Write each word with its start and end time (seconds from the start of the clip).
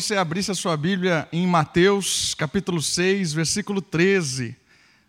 você 0.00 0.14
abrisse 0.14 0.50
a 0.50 0.54
sua 0.54 0.76
Bíblia 0.76 1.26
em 1.32 1.46
Mateus, 1.46 2.34
capítulo 2.34 2.82
6, 2.82 3.32
versículo 3.32 3.80
13. 3.80 4.54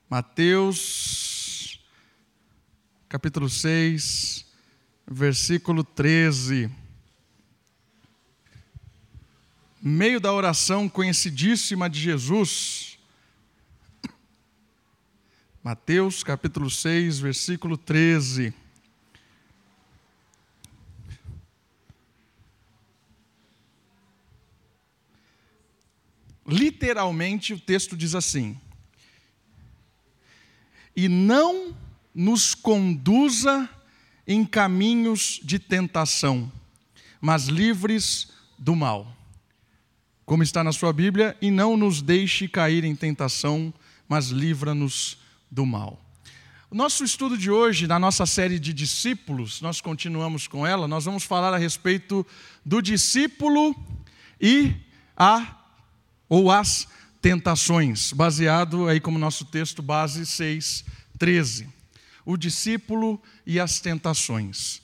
Mateus, 0.09 1.81
capítulo 3.09 3.49
6, 3.49 4.45
versículo 5.05 5.83
13. 5.83 6.71
Meio 9.81 10.21
da 10.21 10.31
oração 10.31 10.87
conhecidíssima 10.87 11.89
de 11.89 11.99
Jesus. 11.99 12.97
Mateus, 15.61 16.23
capítulo 16.23 16.69
6, 16.69 17.19
versículo 17.19 17.77
13. 17.77 18.53
Literalmente 26.47 27.53
o 27.53 27.59
texto 27.59 27.97
diz 27.97 28.15
assim: 28.15 28.57
E 30.95 31.09
não 31.09 31.75
nos 32.15 32.55
conduza 32.55 33.69
em 34.25 34.45
caminhos 34.45 35.41
de 35.43 35.59
tentação, 35.59 36.49
mas 37.19 37.47
livres 37.47 38.29
do 38.57 38.75
mal. 38.75 39.13
Como 40.25 40.41
está 40.43 40.63
na 40.63 40.71
sua 40.71 40.91
Bíblia, 40.93 41.37
e 41.41 41.51
não 41.51 41.77
nos 41.77 42.01
deixe 42.01 42.47
cair 42.47 42.83
em 42.83 42.95
tentação, 42.95 43.73
mas 44.07 44.27
livra-nos 44.27 45.17
do 45.49 45.65
mal. 45.65 46.01
O 46.69 46.75
nosso 46.75 47.05
estudo 47.05 47.37
de 47.37 47.49
hoje, 47.49 47.87
na 47.87 47.97
nossa 47.97 48.25
série 48.25 48.59
de 48.59 48.73
discípulos, 48.73 49.61
nós 49.61 49.79
continuamos 49.79 50.47
com 50.47 50.67
ela, 50.67 50.85
nós 50.85 51.05
vamos 51.05 51.23
falar 51.23 51.53
a 51.53 51.57
respeito 51.57 52.25
do 52.65 52.81
discípulo 52.81 53.73
e 54.39 54.75
a 55.15 55.56
ou 56.29 56.51
as 56.51 56.87
tentações, 57.21 58.13
baseado 58.13 58.87
aí 58.87 58.99
como 58.99 59.19
nosso 59.19 59.45
texto 59.45 59.81
base 59.81 60.25
6, 60.25 60.85
13. 61.17 61.67
O 62.25 62.37
discípulo 62.37 63.21
e 63.45 63.59
as 63.59 63.79
tentações. 63.79 64.81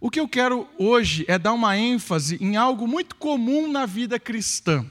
O 0.00 0.10
que 0.10 0.20
eu 0.20 0.28
quero 0.28 0.68
hoje 0.78 1.24
é 1.26 1.38
dar 1.38 1.52
uma 1.52 1.76
ênfase 1.76 2.36
em 2.40 2.56
algo 2.56 2.86
muito 2.86 3.16
comum 3.16 3.70
na 3.70 3.86
vida 3.86 4.18
cristã. 4.20 4.84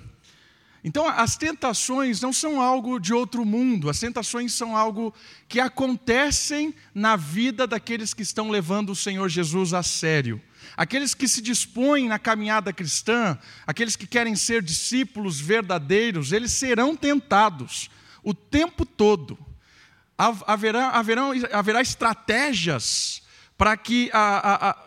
Então, 0.83 1.07
as 1.07 1.35
tentações 1.35 2.21
não 2.21 2.31
são 2.31 2.61
algo 2.61 2.99
de 2.99 3.11
outro 3.11 3.43
mundo, 3.43 3.89
as 3.89 3.99
tentações 3.99 4.53
são 4.53 4.77
algo 4.77 5.11
que 5.47 5.59
acontecem 5.59 6.75
na 6.93 7.15
vida 7.15 7.65
daqueles 7.65 8.13
que 8.13 8.21
estão 8.21 8.51
levando 8.51 8.91
o 8.91 8.95
Senhor 8.95 9.27
Jesus 9.27 9.73
a 9.73 9.81
sério. 9.81 10.39
Aqueles 10.75 11.13
que 11.13 11.27
se 11.27 11.41
dispõem 11.41 12.07
na 12.07 12.19
caminhada 12.19 12.73
cristã, 12.73 13.37
aqueles 13.65 13.95
que 13.95 14.07
querem 14.07 14.35
ser 14.35 14.61
discípulos 14.61 15.39
verdadeiros, 15.39 16.31
eles 16.31 16.51
serão 16.51 16.95
tentados 16.95 17.89
o 18.23 18.33
tempo 18.33 18.85
todo. 18.85 19.37
Haverá, 20.17 20.89
haverá, 20.89 21.23
haverá 21.51 21.81
estratégias 21.81 23.21
para 23.57 23.75
que 23.77 24.09
a, 24.13 24.19
a, 24.19 24.69
a, 24.69 24.77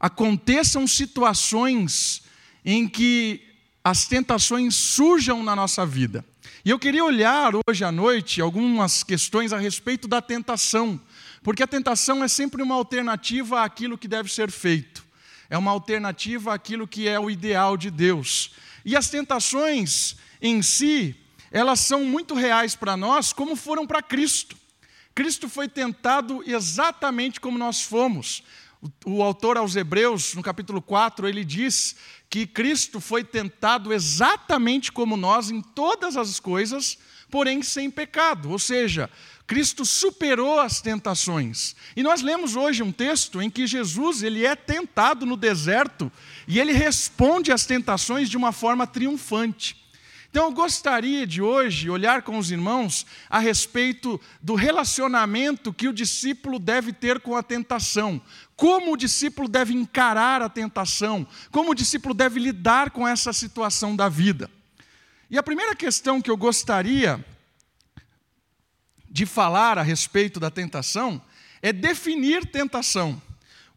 aconteçam 0.00 0.86
situações 0.86 2.22
em 2.64 2.88
que 2.88 3.42
as 3.82 4.06
tentações 4.06 4.74
surjam 4.74 5.42
na 5.42 5.54
nossa 5.54 5.84
vida. 5.84 6.24
E 6.64 6.70
eu 6.70 6.78
queria 6.78 7.04
olhar 7.04 7.52
hoje 7.68 7.84
à 7.84 7.92
noite 7.92 8.40
algumas 8.40 9.02
questões 9.02 9.52
a 9.52 9.58
respeito 9.58 10.08
da 10.08 10.22
tentação, 10.22 10.98
porque 11.44 11.62
a 11.62 11.66
tentação 11.66 12.24
é 12.24 12.26
sempre 12.26 12.62
uma 12.62 12.74
alternativa 12.74 13.62
àquilo 13.62 13.98
que 13.98 14.08
deve 14.08 14.32
ser 14.32 14.50
feito, 14.50 15.04
é 15.50 15.58
uma 15.58 15.70
alternativa 15.70 16.54
àquilo 16.54 16.88
que 16.88 17.06
é 17.06 17.20
o 17.20 17.30
ideal 17.30 17.76
de 17.76 17.90
Deus. 17.90 18.52
E 18.82 18.96
as 18.96 19.10
tentações 19.10 20.16
em 20.40 20.62
si, 20.62 21.14
elas 21.52 21.80
são 21.80 22.02
muito 22.02 22.34
reais 22.34 22.74
para 22.74 22.96
nós, 22.96 23.30
como 23.32 23.54
foram 23.54 23.86
para 23.86 24.02
Cristo. 24.02 24.56
Cristo 25.14 25.46
foi 25.46 25.68
tentado 25.68 26.42
exatamente 26.46 27.38
como 27.38 27.58
nós 27.58 27.82
fomos. 27.82 28.42
O, 29.04 29.22
autor 29.22 29.58
aos 29.58 29.76
Hebreus, 29.76 30.34
no 30.34 30.42
capítulo 30.42 30.80
4, 30.80 31.28
ele 31.28 31.44
diz 31.44 31.94
que 32.28 32.46
Cristo 32.46 33.00
foi 33.00 33.22
tentado 33.22 33.92
exatamente 33.92 34.90
como 34.90 35.14
nós 35.14 35.50
em 35.50 35.60
todas 35.60 36.16
as 36.16 36.40
coisas, 36.40 36.98
porém 37.30 37.62
sem 37.62 37.90
pecado. 37.90 38.50
Ou 38.50 38.58
seja, 38.58 39.10
Cristo 39.46 39.84
superou 39.84 40.58
as 40.58 40.80
tentações. 40.80 41.76
E 41.94 42.02
nós 42.02 42.22
lemos 42.22 42.56
hoje 42.56 42.82
um 42.82 42.90
texto 42.90 43.42
em 43.42 43.50
que 43.50 43.66
Jesus 43.66 44.22
ele 44.22 44.44
é 44.44 44.56
tentado 44.56 45.26
no 45.26 45.36
deserto 45.36 46.10
e 46.48 46.58
ele 46.58 46.72
responde 46.72 47.52
às 47.52 47.66
tentações 47.66 48.30
de 48.30 48.36
uma 48.36 48.52
forma 48.52 48.86
triunfante. 48.86 49.84
Então 50.30 50.46
eu 50.46 50.52
gostaria 50.52 51.24
de 51.26 51.40
hoje 51.40 51.88
olhar 51.88 52.22
com 52.22 52.38
os 52.38 52.50
irmãos 52.50 53.06
a 53.30 53.38
respeito 53.38 54.20
do 54.42 54.56
relacionamento 54.56 55.72
que 55.72 55.86
o 55.86 55.92
discípulo 55.92 56.58
deve 56.58 56.92
ter 56.92 57.20
com 57.20 57.36
a 57.36 57.42
tentação, 57.42 58.20
como 58.56 58.92
o 58.92 58.96
discípulo 58.96 59.46
deve 59.46 59.74
encarar 59.74 60.42
a 60.42 60.48
tentação, 60.48 61.24
como 61.52 61.70
o 61.70 61.74
discípulo 61.74 62.12
deve 62.12 62.40
lidar 62.40 62.90
com 62.90 63.06
essa 63.06 63.32
situação 63.32 63.94
da 63.94 64.08
vida. 64.08 64.50
E 65.30 65.38
a 65.38 65.42
primeira 65.42 65.76
questão 65.76 66.20
que 66.20 66.30
eu 66.30 66.36
gostaria 66.36 67.24
de 69.14 69.24
falar 69.24 69.78
a 69.78 69.82
respeito 69.82 70.40
da 70.40 70.50
tentação 70.50 71.22
é 71.62 71.72
definir 71.72 72.44
tentação. 72.46 73.22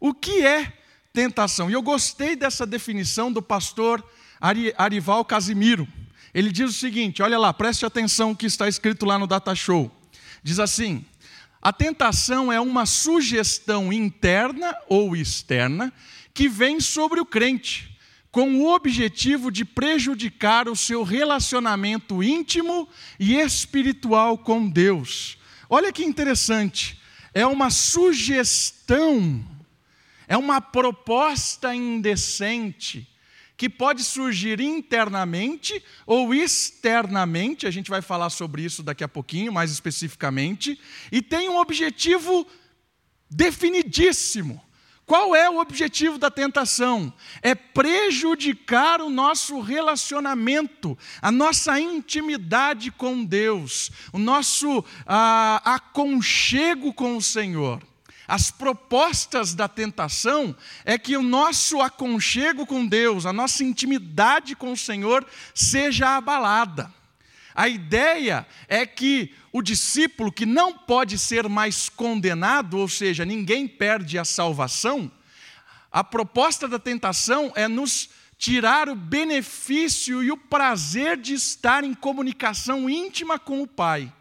O 0.00 0.12
que 0.12 0.44
é 0.44 0.72
tentação? 1.12 1.70
E 1.70 1.74
eu 1.74 1.80
gostei 1.80 2.34
dessa 2.34 2.66
definição 2.66 3.32
do 3.32 3.40
pastor 3.40 4.04
Arival 4.76 5.24
Casimiro. 5.24 5.86
Ele 6.34 6.50
diz 6.50 6.70
o 6.70 6.72
seguinte: 6.72 7.22
olha 7.22 7.38
lá, 7.38 7.54
preste 7.54 7.86
atenção 7.86 8.34
que 8.34 8.46
está 8.46 8.66
escrito 8.66 9.06
lá 9.06 9.16
no 9.16 9.28
Data 9.28 9.54
Show. 9.54 9.88
Diz 10.42 10.58
assim: 10.58 11.04
a 11.62 11.72
tentação 11.72 12.52
é 12.52 12.60
uma 12.60 12.84
sugestão 12.84 13.92
interna 13.92 14.76
ou 14.88 15.14
externa 15.14 15.92
que 16.34 16.48
vem 16.48 16.80
sobre 16.80 17.20
o 17.20 17.24
crente, 17.24 17.96
com 18.30 18.60
o 18.60 18.74
objetivo 18.74 19.50
de 19.50 19.64
prejudicar 19.64 20.68
o 20.68 20.76
seu 20.76 21.02
relacionamento 21.02 22.22
íntimo 22.22 22.88
e 23.18 23.36
espiritual 23.36 24.38
com 24.38 24.68
Deus. 24.68 25.38
Olha 25.68 25.92
que 25.92 26.04
interessante, 26.04 27.00
é 27.32 27.46
uma 27.46 27.70
sugestão, 27.70 29.44
é 30.26 30.36
uma 30.36 30.60
proposta 30.60 31.74
indecente 31.74 33.08
que 33.56 33.68
pode 33.68 34.04
surgir 34.04 34.60
internamente 34.60 35.82
ou 36.06 36.32
externamente, 36.32 37.66
a 37.66 37.70
gente 37.72 37.90
vai 37.90 38.00
falar 38.00 38.30
sobre 38.30 38.62
isso 38.62 38.84
daqui 38.84 39.02
a 39.02 39.08
pouquinho, 39.08 39.52
mais 39.52 39.72
especificamente, 39.72 40.80
e 41.10 41.20
tem 41.20 41.48
um 41.48 41.58
objetivo 41.58 42.46
definidíssimo. 43.28 44.62
Qual 45.08 45.34
é 45.34 45.48
o 45.48 45.56
objetivo 45.56 46.18
da 46.18 46.30
tentação? 46.30 47.10
É 47.40 47.54
prejudicar 47.54 49.00
o 49.00 49.08
nosso 49.08 49.58
relacionamento, 49.58 50.98
a 51.22 51.32
nossa 51.32 51.80
intimidade 51.80 52.90
com 52.90 53.24
Deus, 53.24 53.90
o 54.12 54.18
nosso 54.18 54.84
ah, 55.06 55.62
aconchego 55.64 56.92
com 56.92 57.16
o 57.16 57.22
Senhor. 57.22 57.82
As 58.28 58.50
propostas 58.50 59.54
da 59.54 59.66
tentação 59.66 60.54
é 60.84 60.98
que 60.98 61.16
o 61.16 61.22
nosso 61.22 61.80
aconchego 61.80 62.66
com 62.66 62.86
Deus, 62.86 63.24
a 63.24 63.32
nossa 63.32 63.64
intimidade 63.64 64.54
com 64.54 64.72
o 64.72 64.76
Senhor 64.76 65.26
seja 65.54 66.18
abalada. 66.18 66.92
A 67.54 67.66
ideia 67.66 68.46
é 68.68 68.84
que 68.84 69.34
o 69.52 69.62
discípulo 69.62 70.30
que 70.30 70.44
não 70.44 70.76
pode 70.76 71.18
ser 71.18 71.48
mais 71.48 71.88
condenado, 71.88 72.78
ou 72.78 72.88
seja, 72.88 73.24
ninguém 73.24 73.66
perde 73.66 74.18
a 74.18 74.24
salvação, 74.24 75.10
a 75.90 76.04
proposta 76.04 76.68
da 76.68 76.78
tentação 76.78 77.52
é 77.54 77.66
nos 77.66 78.10
tirar 78.36 78.88
o 78.88 78.94
benefício 78.94 80.22
e 80.22 80.30
o 80.30 80.36
prazer 80.36 81.16
de 81.16 81.34
estar 81.34 81.82
em 81.82 81.94
comunicação 81.94 82.88
íntima 82.88 83.38
com 83.38 83.62
o 83.62 83.66
Pai. 83.66 84.12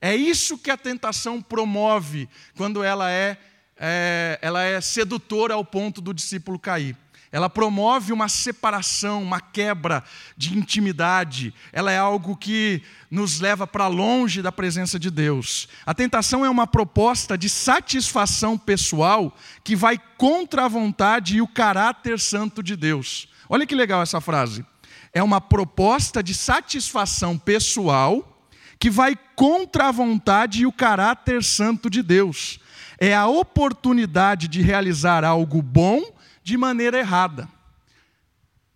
É 0.00 0.14
isso 0.14 0.58
que 0.58 0.70
a 0.70 0.76
tentação 0.76 1.40
promove 1.40 2.28
quando 2.54 2.84
ela 2.84 3.10
é, 3.10 3.38
é, 3.78 4.38
ela 4.42 4.62
é 4.62 4.80
sedutora 4.80 5.54
ao 5.54 5.64
ponto 5.64 6.00
do 6.00 6.12
discípulo 6.12 6.58
cair. 6.58 6.96
Ela 7.32 7.50
promove 7.50 8.12
uma 8.12 8.28
separação, 8.28 9.22
uma 9.22 9.40
quebra 9.40 10.02
de 10.36 10.56
intimidade. 10.56 11.52
Ela 11.72 11.90
é 11.90 11.98
algo 11.98 12.36
que 12.36 12.82
nos 13.10 13.40
leva 13.40 13.66
para 13.66 13.88
longe 13.88 14.40
da 14.40 14.52
presença 14.52 14.98
de 14.98 15.10
Deus. 15.10 15.68
A 15.84 15.92
tentação 15.92 16.44
é 16.44 16.50
uma 16.50 16.66
proposta 16.66 17.36
de 17.36 17.48
satisfação 17.48 18.56
pessoal 18.56 19.36
que 19.64 19.74
vai 19.74 19.98
contra 20.16 20.64
a 20.64 20.68
vontade 20.68 21.36
e 21.36 21.42
o 21.42 21.48
caráter 21.48 22.20
santo 22.20 22.62
de 22.62 22.76
Deus. 22.76 23.28
Olha 23.48 23.66
que 23.66 23.74
legal 23.74 24.02
essa 24.02 24.20
frase. 24.20 24.64
É 25.12 25.22
uma 25.22 25.40
proposta 25.40 26.22
de 26.22 26.34
satisfação 26.34 27.38
pessoal 27.38 28.32
que 28.78 28.90
vai 28.90 29.16
contra 29.34 29.88
a 29.88 29.92
vontade 29.92 30.62
e 30.62 30.66
o 30.66 30.72
caráter 30.72 31.42
santo 31.42 31.88
de 31.88 32.02
Deus. 32.02 32.60
É 32.98 33.14
a 33.14 33.26
oportunidade 33.26 34.48
de 34.48 34.62
realizar 34.62 35.24
algo 35.24 35.62
bom 35.62 36.02
de 36.46 36.56
maneira 36.56 36.96
errada. 36.96 37.48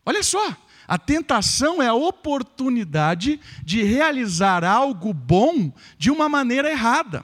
Olha 0.04 0.24
só, 0.24 0.56
A 0.90 0.98
tentação 0.98 1.80
é 1.80 1.86
a 1.86 1.94
oportunidade 1.94 3.38
de 3.62 3.80
realizar 3.84 4.64
algo 4.64 5.14
bom 5.14 5.72
de 5.96 6.10
uma 6.10 6.28
maneira 6.28 6.68
errada. 6.68 7.22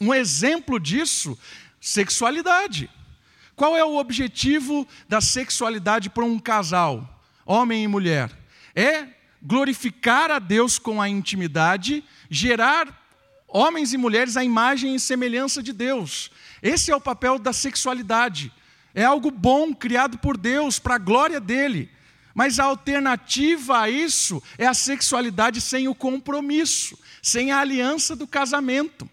Um 0.00 0.12
exemplo 0.12 0.80
disso, 0.80 1.38
sexualidade. 1.80 2.90
Qual 3.54 3.76
é 3.76 3.84
o 3.84 3.96
objetivo 3.96 4.88
da 5.08 5.20
sexualidade 5.20 6.10
para 6.10 6.24
um 6.24 6.36
casal, 6.36 7.22
homem 7.46 7.84
e 7.84 7.86
mulher? 7.86 8.28
É 8.74 9.06
glorificar 9.40 10.32
a 10.32 10.40
Deus 10.40 10.76
com 10.76 11.00
a 11.00 11.08
intimidade, 11.08 12.02
gerar 12.28 12.88
homens 13.46 13.92
e 13.92 13.96
mulheres 13.96 14.36
à 14.36 14.42
imagem 14.42 14.96
e 14.96 14.98
semelhança 14.98 15.62
de 15.62 15.72
Deus. 15.72 16.28
Esse 16.60 16.90
é 16.90 16.96
o 16.96 17.00
papel 17.00 17.38
da 17.38 17.52
sexualidade. 17.52 18.52
É 18.94 19.04
algo 19.04 19.30
bom 19.30 19.74
criado 19.74 20.18
por 20.18 20.36
Deus 20.36 20.78
para 20.78 20.96
a 20.96 20.98
glória 20.98 21.40
dele. 21.40 21.90
Mas 22.34 22.58
a 22.58 22.64
alternativa 22.64 23.80
a 23.80 23.90
isso 23.90 24.42
é 24.56 24.66
a 24.66 24.74
sexualidade 24.74 25.60
sem 25.60 25.88
o 25.88 25.94
compromisso, 25.94 26.98
sem 27.22 27.50
a 27.50 27.58
aliança 27.58 28.14
do 28.14 28.26
casamento. 28.26 29.08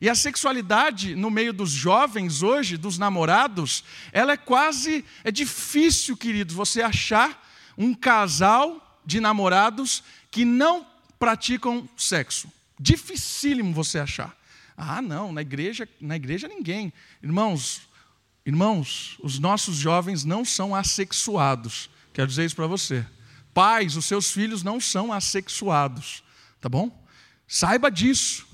E 0.00 0.08
a 0.08 0.14
sexualidade 0.14 1.14
no 1.14 1.30
meio 1.30 1.52
dos 1.52 1.70
jovens 1.70 2.42
hoje, 2.42 2.76
dos 2.76 2.98
namorados, 2.98 3.84
ela 4.12 4.32
é 4.32 4.36
quase 4.36 5.04
é 5.22 5.30
difícil, 5.30 6.16
queridos, 6.16 6.54
você 6.54 6.82
achar 6.82 7.42
um 7.76 7.94
casal 7.94 9.00
de 9.04 9.20
namorados 9.20 10.02
que 10.30 10.44
não 10.44 10.86
praticam 11.18 11.88
sexo. 11.96 12.52
Dificílimo 12.78 13.72
você 13.72 13.98
achar. 13.98 14.36
Ah, 14.76 15.00
não, 15.00 15.32
na 15.32 15.42
igreja, 15.42 15.88
na 16.00 16.16
igreja 16.16 16.48
ninguém. 16.48 16.92
Irmãos, 17.22 17.82
irmãos, 18.44 19.16
os 19.22 19.38
nossos 19.38 19.76
jovens 19.76 20.24
não 20.24 20.44
são 20.44 20.74
assexuados. 20.74 21.88
Quero 22.12 22.28
dizer 22.28 22.44
isso 22.44 22.56
para 22.56 22.66
você. 22.66 23.04
Pais, 23.52 23.96
os 23.96 24.04
seus 24.04 24.32
filhos 24.32 24.62
não 24.62 24.80
são 24.80 25.12
assexuados, 25.12 26.22
tá 26.60 26.68
bom? 26.68 27.04
Saiba 27.46 27.90
disso. 27.90 28.46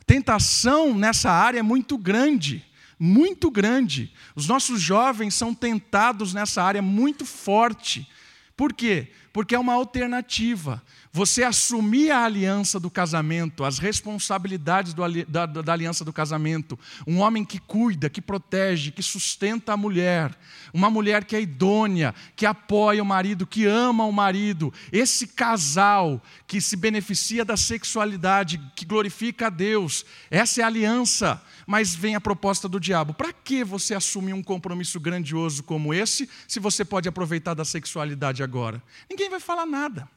A 0.00 0.04
tentação 0.04 0.94
nessa 0.94 1.30
área 1.30 1.58
é 1.58 1.62
muito 1.62 1.98
grande, 1.98 2.64
muito 2.98 3.50
grande. 3.50 4.12
Os 4.34 4.46
nossos 4.46 4.80
jovens 4.80 5.34
são 5.34 5.54
tentados 5.54 6.32
nessa 6.32 6.62
área 6.62 6.80
muito 6.80 7.26
forte. 7.26 8.08
Por 8.56 8.72
quê? 8.72 9.12
Porque 9.38 9.54
é 9.54 9.58
uma 9.58 9.74
alternativa. 9.74 10.82
Você 11.12 11.44
assumir 11.44 12.10
a 12.10 12.24
aliança 12.24 12.80
do 12.80 12.90
casamento, 12.90 13.62
as 13.62 13.78
responsabilidades 13.78 14.92
do, 14.92 15.02
da, 15.28 15.46
da, 15.46 15.72
aliança 15.72 16.04
do 16.04 16.12
casamento, 16.12 16.76
um 17.06 17.20
homem 17.20 17.44
que 17.44 17.60
cuida, 17.60 18.10
que 18.10 18.20
protege, 18.20 18.90
que 18.90 19.00
sustenta 19.00 19.72
a 19.72 19.76
mulher, 19.76 20.36
uma 20.74 20.90
mulher 20.90 21.24
que 21.24 21.36
é 21.36 21.40
idônea, 21.40 22.12
que 22.34 22.44
apoia 22.44 23.00
o 23.00 23.06
marido, 23.06 23.46
que 23.46 23.64
ama 23.64 24.04
o 24.04 24.12
marido, 24.12 24.74
esse 24.90 25.28
casal 25.28 26.20
que 26.44 26.60
se 26.60 26.74
beneficia 26.74 27.44
da 27.44 27.56
sexualidade, 27.56 28.60
que 28.74 28.84
glorifica 28.84 29.46
a 29.46 29.50
Deus, 29.50 30.04
essa 30.32 30.62
é 30.62 30.64
a 30.64 30.66
aliança. 30.66 31.40
Mas 31.64 31.94
vem 31.94 32.14
a 32.14 32.20
proposta 32.20 32.66
do 32.66 32.80
diabo: 32.80 33.12
para 33.12 33.30
que 33.30 33.62
você 33.62 33.94
assumir 33.94 34.32
um 34.32 34.42
compromisso 34.42 34.98
grandioso 34.98 35.62
como 35.62 35.92
esse, 35.92 36.28
se 36.46 36.58
você 36.58 36.82
pode 36.82 37.08
aproveitar 37.08 37.52
da 37.52 37.64
sexualidade 37.64 38.42
agora? 38.42 38.82
Ninguém 39.08 39.27
vai 39.28 39.40
falar 39.40 39.66
nada 39.66 40.08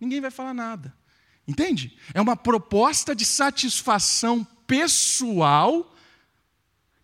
ninguém 0.00 0.20
vai 0.20 0.30
falar 0.30 0.54
nada. 0.54 0.94
Entende? 1.46 1.96
É 2.12 2.20
uma 2.20 2.36
proposta 2.36 3.14
de 3.14 3.24
satisfação 3.24 4.44
pessoal 4.66 5.94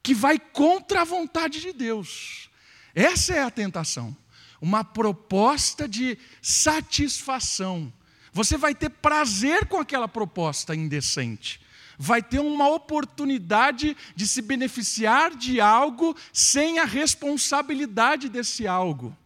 que 0.02 0.14
vai 0.14 0.38
contra 0.38 1.00
a 1.00 1.04
vontade 1.04 1.60
de 1.60 1.72
Deus. 1.72 2.50
Essa 2.94 3.34
é 3.34 3.42
a 3.42 3.50
tentação. 3.50 4.16
Uma 4.60 4.84
proposta 4.84 5.88
de 5.88 6.18
satisfação. 6.42 7.92
Você 8.32 8.56
vai 8.56 8.74
ter 8.74 8.90
prazer 8.90 9.66
com 9.66 9.78
aquela 9.78 10.08
proposta 10.08 10.74
indecente. 10.74 11.60
Vai 11.96 12.22
ter 12.22 12.40
uma 12.40 12.68
oportunidade 12.68 13.96
de 14.14 14.26
se 14.26 14.42
beneficiar 14.42 15.34
de 15.34 15.60
algo 15.60 16.14
sem 16.32 16.80
a 16.80 16.84
responsabilidade 16.84 18.28
desse 18.28 18.66
algo. 18.66 19.16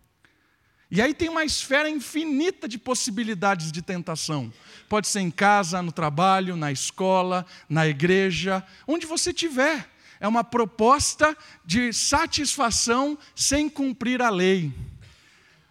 E 0.90 1.02
aí 1.02 1.12
tem 1.12 1.28
uma 1.28 1.44
esfera 1.44 1.88
infinita 1.88 2.66
de 2.66 2.78
possibilidades 2.78 3.70
de 3.70 3.82
tentação. 3.82 4.50
Pode 4.88 5.06
ser 5.06 5.20
em 5.20 5.30
casa, 5.30 5.82
no 5.82 5.92
trabalho, 5.92 6.56
na 6.56 6.72
escola, 6.72 7.44
na 7.68 7.86
igreja, 7.86 8.64
onde 8.86 9.06
você 9.06 9.30
estiver. 9.30 9.86
É 10.18 10.26
uma 10.26 10.42
proposta 10.42 11.36
de 11.64 11.92
satisfação 11.92 13.18
sem 13.34 13.68
cumprir 13.68 14.22
a 14.22 14.30
lei. 14.30 14.72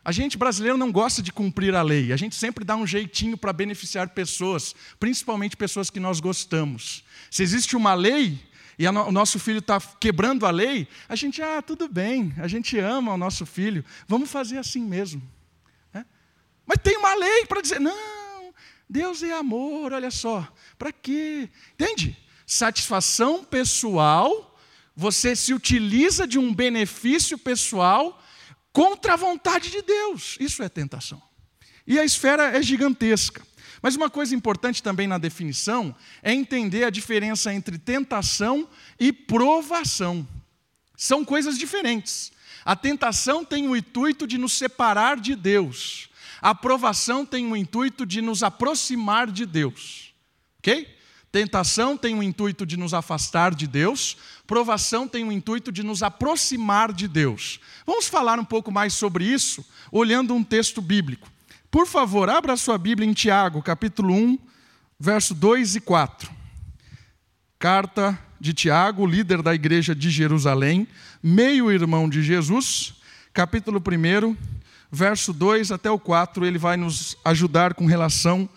A 0.06 0.12
gente 0.14 0.38
brasileiro 0.38 0.78
não 0.78 0.90
gosta 0.90 1.22
de 1.22 1.34
cumprir 1.34 1.76
a 1.76 1.82
lei, 1.82 2.14
a 2.14 2.16
gente 2.16 2.34
sempre 2.34 2.64
dá 2.64 2.78
um 2.78 2.88
jeitinho 2.88 3.38
para 3.38 3.52
beneficiar 3.52 4.08
pessoas, 4.08 4.74
principalmente 4.98 5.58
pessoas 5.58 5.90
que 5.90 6.00
nós 6.00 6.22
gostamos. 6.22 7.04
Se 7.30 7.44
existe 7.44 7.76
uma 7.76 7.94
lei, 7.94 8.40
e 8.78 8.88
o 8.88 9.12
nosso 9.12 9.40
filho 9.40 9.58
está 9.58 9.80
quebrando 10.00 10.46
a 10.46 10.52
lei, 10.52 10.88
a 11.10 11.16
gente, 11.16 11.42
ah, 11.42 11.62
tudo 11.64 11.88
bem, 11.88 12.34
a 12.38 12.48
gente 12.48 12.78
ama 12.78 13.14
o 13.14 13.18
nosso 13.18 13.46
filho, 13.46 13.84
vamos 14.08 14.30
fazer 14.30 14.60
assim 14.60 14.82
mesmo. 14.82 15.22
É? 15.94 16.06
Mas 16.66 16.78
tem 16.84 16.96
uma 16.96 17.16
lei 17.16 17.46
para 17.48 17.62
dizer, 17.62 17.80
não, 17.80 18.54
Deus 18.88 19.24
é 19.24 19.34
amor, 19.34 19.94
olha 19.94 20.12
só, 20.12 20.48
para 20.78 20.92
quê? 20.92 21.50
Entende? 21.74 22.16
Satisfação 22.46 23.44
pessoal, 23.44 24.56
você 24.96 25.36
se 25.36 25.56
utiliza 25.56 26.28
de 26.28 26.38
um 26.38 26.54
benefício 26.54 27.36
pessoal 27.38 28.22
contra 28.72 29.14
a 29.14 29.18
vontade 29.18 29.72
de 29.72 29.82
Deus, 29.82 30.38
isso 30.40 30.62
é 30.62 30.70
tentação. 30.70 31.22
E 31.88 31.98
a 31.98 32.06
esfera 32.06 32.56
é 32.56 32.62
gigantesca. 32.62 33.42
Mas 33.88 33.96
uma 33.96 34.10
coisa 34.10 34.36
importante 34.36 34.84
também 34.84 35.08
na 35.08 35.18
definição 35.18 35.96
é 36.22 36.34
entender 36.34 36.84
a 36.84 36.90
diferença 36.90 37.54
entre 37.54 37.78
tentação 37.78 38.68
e 39.00 39.14
provação. 39.14 40.28
São 40.98 41.24
coisas 41.24 41.58
diferentes. 41.58 42.34
A 42.66 42.76
tentação 42.76 43.46
tem 43.46 43.66
o 43.66 43.78
intuito 43.78 44.28
de 44.28 44.38
nos 44.38 44.52
separar 44.52 45.18
de 45.18 45.38
Deus. 45.38 46.10
A 46.42 46.54
provação 46.54 47.26
tem 47.26 47.50
o 47.50 47.56
intuito 47.56 48.06
de 48.06 48.22
nos 48.22 48.44
aproximar 48.44 49.32
de 49.32 49.46
Deus. 49.46 50.14
Ok? 50.60 50.94
Tentação 51.32 51.96
tem 51.96 52.14
o 52.14 52.22
intuito 52.22 52.66
de 52.66 52.76
nos 52.76 52.94
afastar 52.94 53.56
de 53.56 53.68
Deus, 53.68 54.18
provação 54.46 55.08
tem 55.08 55.24
o 55.24 55.32
intuito 55.32 55.72
de 55.72 55.82
nos 55.82 56.04
aproximar 56.04 56.92
de 56.92 57.08
Deus. 57.08 57.62
Vamos 57.86 58.10
falar 58.10 58.38
um 58.38 58.44
pouco 58.44 58.70
mais 58.70 58.96
sobre 58.96 59.24
isso 59.24 59.66
olhando 59.94 60.36
um 60.36 60.44
texto 60.44 60.82
bíblico. 60.82 61.37
Por 61.78 61.86
favor, 61.86 62.28
abra 62.28 62.58
sua 62.58 62.76
Bíblia 62.76 63.08
em 63.08 63.14
Tiago, 63.14 63.62
capítulo 63.62 64.12
1, 64.12 64.40
verso 65.00 65.36
2 65.36 65.76
e 65.76 65.80
4. 65.80 66.28
Carta 67.60 68.18
de 68.40 68.52
Tiago, 68.52 69.06
líder 69.06 69.44
da 69.44 69.54
igreja 69.54 69.94
de 69.94 70.10
Jerusalém, 70.10 70.88
meio-irmão 71.22 72.10
de 72.10 72.24
Jesus, 72.24 72.96
capítulo 73.32 73.80
1, 73.80 74.36
verso 74.92 75.32
2 75.32 75.72
até 75.72 75.92
o 75.92 76.00
4, 76.00 76.48
ele 76.48 76.58
vai 76.58 76.78
nos 76.78 77.16
ajudar 77.24 77.76
com 77.76 77.86
relação 77.86 78.50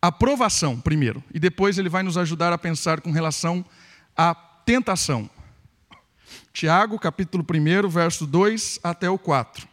à 0.00 0.10
provação, 0.10 0.80
primeiro, 0.80 1.22
e 1.34 1.38
depois 1.38 1.76
ele 1.76 1.90
vai 1.90 2.02
nos 2.02 2.16
ajudar 2.16 2.50
a 2.50 2.56
pensar 2.56 3.02
com 3.02 3.10
relação 3.10 3.62
à 4.16 4.34
tentação. 4.34 5.28
Tiago, 6.50 6.98
capítulo 6.98 7.44
1, 7.44 7.90
verso 7.90 8.26
2 8.26 8.80
até 8.82 9.10
o 9.10 9.18
4. 9.18 9.71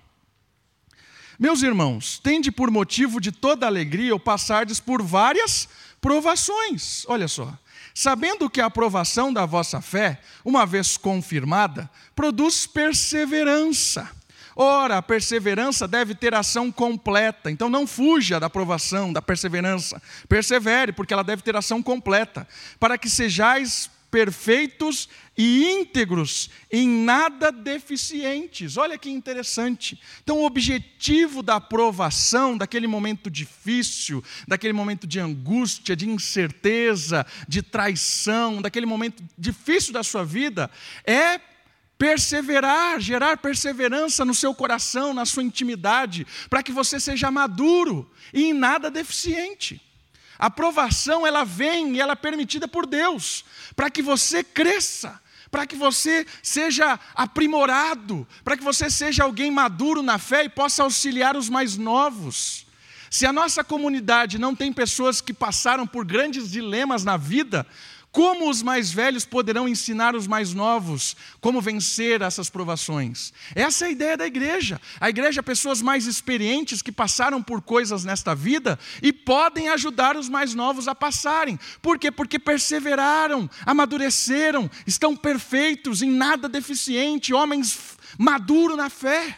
Meus 1.40 1.64
irmãos, 1.64 2.20
tende 2.20 2.52
por 2.52 2.70
motivo 2.70 3.22
de 3.22 3.32
toda 3.32 3.66
alegria 3.66 4.14
o 4.14 4.20
passardes 4.20 4.82
por 4.82 5.02
várias 5.02 5.70
provações. 6.02 7.06
Olha 7.08 7.30
só. 7.30 7.58
Sabendo 7.96 8.50
que 8.50 8.60
a 8.60 8.66
aprovação 8.66 9.32
da 9.32 9.46
vossa 9.46 9.80
fé, 9.80 10.20
uma 10.44 10.66
vez 10.66 10.98
confirmada, 10.98 11.90
produz 12.14 12.68
perseverança. 12.68 14.10
Ora, 14.54 14.98
a 14.98 15.02
perseverança 15.02 15.88
deve 15.88 16.14
ter 16.14 16.34
ação 16.34 16.70
completa, 16.70 17.50
então 17.50 17.70
não 17.70 17.88
fuja 17.88 18.38
da 18.38 18.48
aprovação, 18.48 19.14
da 19.14 19.22
perseverança. 19.22 20.02
Persevere, 20.28 20.92
porque 20.92 21.14
ela 21.14 21.24
deve 21.24 21.42
ter 21.42 21.56
ação 21.56 21.82
completa, 21.82 22.46
para 22.78 22.98
que 22.98 23.10
sejais 23.10 23.90
perfeitos 24.12 25.08
e 25.38 25.70
íntegros, 25.70 26.50
em 26.72 26.88
nada 26.88 27.52
deficientes. 27.52 28.78
Olha 28.78 28.98
que 28.98 29.10
interessante. 29.10 30.00
Então, 30.24 30.40
o 30.40 30.46
objetivo 30.46 31.42
da 31.42 31.56
aprovação, 31.56 32.58
daquele 32.58 32.88
momento 32.88 33.30
difícil, 33.30 34.24
daquele 34.48 34.74
momento 34.74 35.08
de 35.08 35.20
angústia, 35.20 35.96
de 35.96 36.10
incerteza, 36.10 37.26
de 37.48 37.62
traição, 37.62 38.62
daquele 38.62 38.86
momento 38.86 39.24
difícil 39.38 39.94
da 39.94 40.04
sua 40.04 40.26
vida, 40.26 40.70
é 41.06 41.40
perseverar, 41.98 43.00
gerar 43.02 43.38
perseverança 43.38 44.24
no 44.24 44.34
seu 44.34 44.56
coração, 44.56 45.14
na 45.14 45.26
sua 45.26 45.44
intimidade, 45.44 46.26
para 46.50 46.64
que 46.64 46.72
você 46.72 46.98
seja 47.00 47.30
maduro 47.30 48.10
e 48.34 48.46
em 48.46 48.54
nada 48.54 48.90
deficiente. 48.90 49.89
A 50.40 50.46
aprovação, 50.46 51.28
ela 51.28 51.44
vem 51.44 51.96
e 51.96 52.00
ela 52.00 52.14
é 52.14 52.16
permitida 52.16 52.66
por 52.66 52.86
Deus, 52.86 53.44
para 53.76 53.90
que 53.90 54.02
você 54.02 54.42
cresça, 54.42 55.22
para 55.52 55.68
que 55.68 55.76
você 55.76 56.26
seja 56.42 56.98
aprimorado, 57.14 58.26
para 58.42 58.56
que 58.56 58.64
você 58.64 58.90
seja 58.90 59.26
alguém 59.26 59.52
maduro 59.52 60.02
na 60.02 60.18
fé 60.18 60.46
e 60.46 60.50
possa 60.50 60.84
auxiliar 60.84 61.36
os 61.36 61.50
mais 61.50 61.76
novos. 61.76 62.66
Se 63.10 63.26
a 63.26 63.34
nossa 63.34 63.64
comunidade 63.64 64.38
não 64.38 64.56
tem 64.56 64.72
pessoas 64.72 65.20
que 65.20 65.34
passaram 65.34 65.86
por 65.86 66.06
grandes 66.06 66.50
dilemas 66.50 67.04
na 67.04 67.18
vida, 67.18 67.66
como 68.12 68.50
os 68.50 68.64
mais 68.64 68.92
velhos 68.92 69.24
poderão 69.24 69.70
ensinar 69.70 70.16
os 70.16 70.26
mais 70.26 70.54
novos 70.54 71.16
como 71.40 71.62
vencer 71.62 72.22
essas 72.22 72.50
provações? 72.50 73.32
Essa 73.54 73.86
é 73.86 73.88
a 73.88 73.92
ideia 73.92 74.18
da 74.18 74.26
igreja. 74.26 74.82
A 75.00 75.10
igreja 75.10 75.42
é 75.42 75.44
pessoas 75.44 75.80
mais 75.82 76.08
experientes 76.08 76.82
que 76.82 76.92
passaram 76.92 77.42
por 77.42 77.62
coisas 77.62 78.04
nesta 78.04 78.34
vida 78.34 78.80
e 79.04 79.14
podem 79.14 79.70
ajudar 79.70 80.18
os 80.18 80.28
mais 80.28 80.56
novos 80.56 80.88
a 80.88 80.96
passarem. 80.96 81.60
Por 81.82 82.00
quê? 82.00 82.10
Porque 82.10 82.40
perseveraram, 82.40 83.48
amadureceram, 83.64 84.70
estão 84.88 85.16
perfeitos, 85.16 86.02
em 86.02 86.10
nada 86.10 86.50
deficiente, 86.50 87.34
homens 87.34 87.78
maduros 88.18 88.76
na 88.76 88.90
fé. 88.90 89.38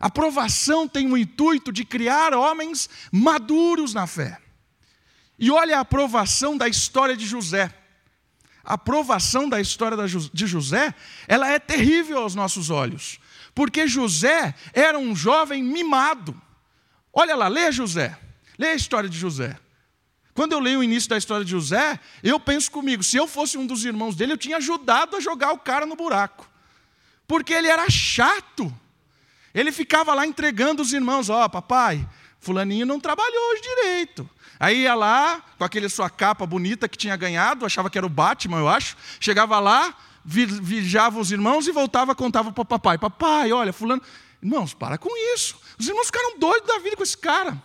A 0.00 0.08
provação 0.08 0.88
tem 0.88 1.12
o 1.12 1.18
intuito 1.18 1.70
de 1.70 1.84
criar 1.84 2.34
homens 2.34 2.88
maduros 3.12 3.92
na 3.92 4.06
fé. 4.06 4.38
E 5.38 5.50
olha 5.50 5.78
a 5.78 5.80
aprovação 5.80 6.56
da 6.56 6.68
história 6.68 7.16
de 7.16 7.26
José. 7.26 7.72
A 8.64 8.74
aprovação 8.74 9.48
da 9.48 9.60
história 9.60 9.96
de 10.32 10.46
José, 10.46 10.94
ela 11.26 11.48
é 11.48 11.58
terrível 11.58 12.18
aos 12.18 12.34
nossos 12.34 12.70
olhos, 12.70 13.18
porque 13.54 13.88
José 13.88 14.54
era 14.72 14.96
um 14.96 15.16
jovem 15.16 15.62
mimado. 15.62 16.40
Olha 17.12 17.34
lá, 17.34 17.48
leia 17.48 17.72
José, 17.72 18.16
leia 18.56 18.72
a 18.72 18.76
história 18.76 19.08
de 19.08 19.18
José. 19.18 19.58
Quando 20.32 20.52
eu 20.52 20.60
leio 20.60 20.78
o 20.78 20.84
início 20.84 21.10
da 21.10 21.18
história 21.18 21.44
de 21.44 21.50
José, 21.50 21.98
eu 22.22 22.40
penso 22.40 22.70
comigo, 22.70 23.02
se 23.02 23.16
eu 23.16 23.26
fosse 23.26 23.58
um 23.58 23.66
dos 23.66 23.84
irmãos 23.84 24.14
dele, 24.14 24.32
eu 24.32 24.38
tinha 24.38 24.56
ajudado 24.56 25.16
a 25.16 25.20
jogar 25.20 25.52
o 25.52 25.58
cara 25.58 25.84
no 25.84 25.96
buraco, 25.96 26.48
porque 27.26 27.52
ele 27.52 27.68
era 27.68 27.90
chato. 27.90 28.72
Ele 29.52 29.70
ficava 29.70 30.14
lá 30.14 30.26
entregando 30.26 30.80
os 30.80 30.92
irmãos: 30.92 31.28
Ó, 31.28 31.44
oh, 31.44 31.50
papai, 31.50 32.08
Fulaninho 32.40 32.86
não 32.86 32.98
trabalhou 32.98 33.52
hoje 33.52 33.62
direito. 33.62 34.28
Aí 34.62 34.82
ia 34.82 34.94
lá, 34.94 35.42
com 35.58 35.64
aquele 35.64 35.88
sua 35.88 36.08
capa 36.08 36.46
bonita 36.46 36.88
que 36.88 36.96
tinha 36.96 37.16
ganhado, 37.16 37.66
achava 37.66 37.90
que 37.90 37.98
era 37.98 38.06
o 38.06 38.08
Batman, 38.08 38.60
eu 38.60 38.68
acho. 38.68 38.96
Chegava 39.18 39.58
lá, 39.58 39.92
vigiava 40.24 41.18
os 41.18 41.32
irmãos 41.32 41.66
e 41.66 41.72
voltava, 41.72 42.14
contava 42.14 42.52
para 42.52 42.62
o 42.62 42.64
papai: 42.64 42.96
Papai, 42.96 43.50
olha, 43.50 43.72
Fulano. 43.72 44.00
Irmãos, 44.40 44.72
para 44.72 44.96
com 44.98 45.10
isso. 45.34 45.56
Os 45.76 45.88
irmãos 45.88 46.06
ficaram 46.06 46.38
doidos 46.38 46.68
da 46.68 46.78
vida 46.78 46.94
com 46.94 47.02
esse 47.02 47.18
cara. 47.18 47.60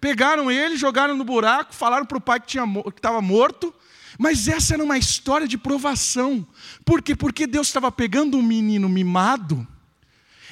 Pegaram 0.00 0.50
ele, 0.50 0.74
jogaram 0.78 1.14
no 1.14 1.22
buraco, 1.22 1.74
falaram 1.74 2.06
para 2.06 2.16
o 2.16 2.20
pai 2.20 2.40
que 2.40 2.58
estava 2.96 3.20
morto. 3.20 3.74
Mas 4.18 4.48
essa 4.48 4.72
era 4.72 4.82
uma 4.82 4.96
história 4.96 5.46
de 5.46 5.58
provação. 5.58 6.46
Por 6.82 7.02
quê? 7.02 7.14
Porque 7.14 7.46
Deus 7.46 7.66
estava 7.66 7.92
pegando 7.92 8.38
um 8.38 8.42
menino 8.42 8.88
mimado 8.88 9.68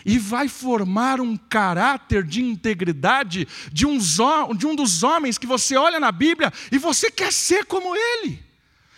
e 0.06 0.20
vai 0.20 0.46
formar 0.46 1.20
um 1.20 1.36
caráter 1.36 2.22
de 2.22 2.40
integridade 2.40 3.48
de, 3.72 3.84
de 3.84 4.66
um 4.66 4.76
dos 4.76 5.02
homens 5.02 5.36
que 5.36 5.48
você 5.48 5.76
olha 5.76 5.98
na 5.98 6.12
Bíblia 6.12 6.52
e 6.70 6.78
você 6.78 7.10
quer 7.10 7.32
ser 7.32 7.64
como 7.64 7.92
ele. 7.96 8.40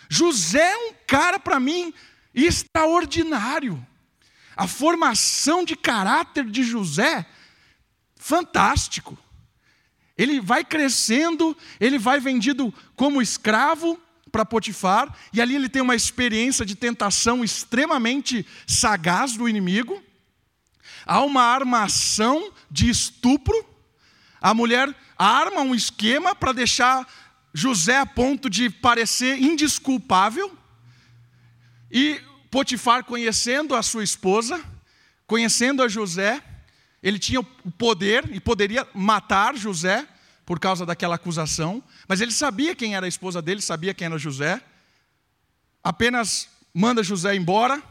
José 0.07 0.71
é 0.71 0.77
um 0.77 0.93
cara, 1.07 1.39
para 1.39 1.59
mim, 1.59 1.91
extraordinário. 2.33 3.83
A 4.55 4.67
formação 4.67 5.65
de 5.65 5.75
caráter 5.75 6.45
de 6.45 6.61
José, 6.61 7.25
fantástico. 8.15 9.17
Ele 10.15 10.39
vai 10.39 10.63
crescendo, 10.63 11.57
ele 11.79 11.97
vai 11.97 12.19
vendido 12.19 12.71
como 12.95 13.19
escravo 13.19 13.99
para 14.31 14.45
Potifar, 14.45 15.11
e 15.33 15.41
ali 15.41 15.55
ele 15.55 15.69
tem 15.69 15.81
uma 15.81 15.95
experiência 15.95 16.63
de 16.63 16.75
tentação 16.75 17.43
extremamente 17.43 18.45
sagaz 18.67 19.35
do 19.35 19.49
inimigo 19.49 20.03
há 21.09 21.23
uma 21.23 21.41
armação 21.41 22.51
de 22.69 22.87
estupro. 22.87 23.65
A 24.39 24.53
mulher 24.53 24.95
arma 25.17 25.61
um 25.61 25.73
esquema 25.73 26.35
para 26.35 26.53
deixar 26.53 27.07
José 27.51 27.97
a 27.97 28.05
ponto 28.05 28.47
de 28.47 28.69
parecer 28.69 29.41
indisculpável. 29.41 30.55
E 31.91 32.21
Potifar, 32.51 33.03
conhecendo 33.03 33.75
a 33.75 33.81
sua 33.81 34.03
esposa, 34.03 34.63
conhecendo 35.25 35.81
a 35.81 35.87
José, 35.87 36.43
ele 37.01 37.17
tinha 37.17 37.39
o 37.39 37.43
poder 37.43 38.29
e 38.31 38.39
poderia 38.39 38.87
matar 38.93 39.55
José 39.55 40.07
por 40.45 40.59
causa 40.59 40.85
daquela 40.85 41.15
acusação, 41.15 41.83
mas 42.07 42.21
ele 42.21 42.31
sabia 42.31 42.75
quem 42.75 42.95
era 42.95 43.05
a 43.05 43.09
esposa 43.09 43.41
dele, 43.41 43.61
sabia 43.61 43.93
quem 43.95 44.05
era 44.05 44.17
José. 44.17 44.61
Apenas 45.83 46.47
manda 46.73 47.03
José 47.03 47.35
embora, 47.35 47.81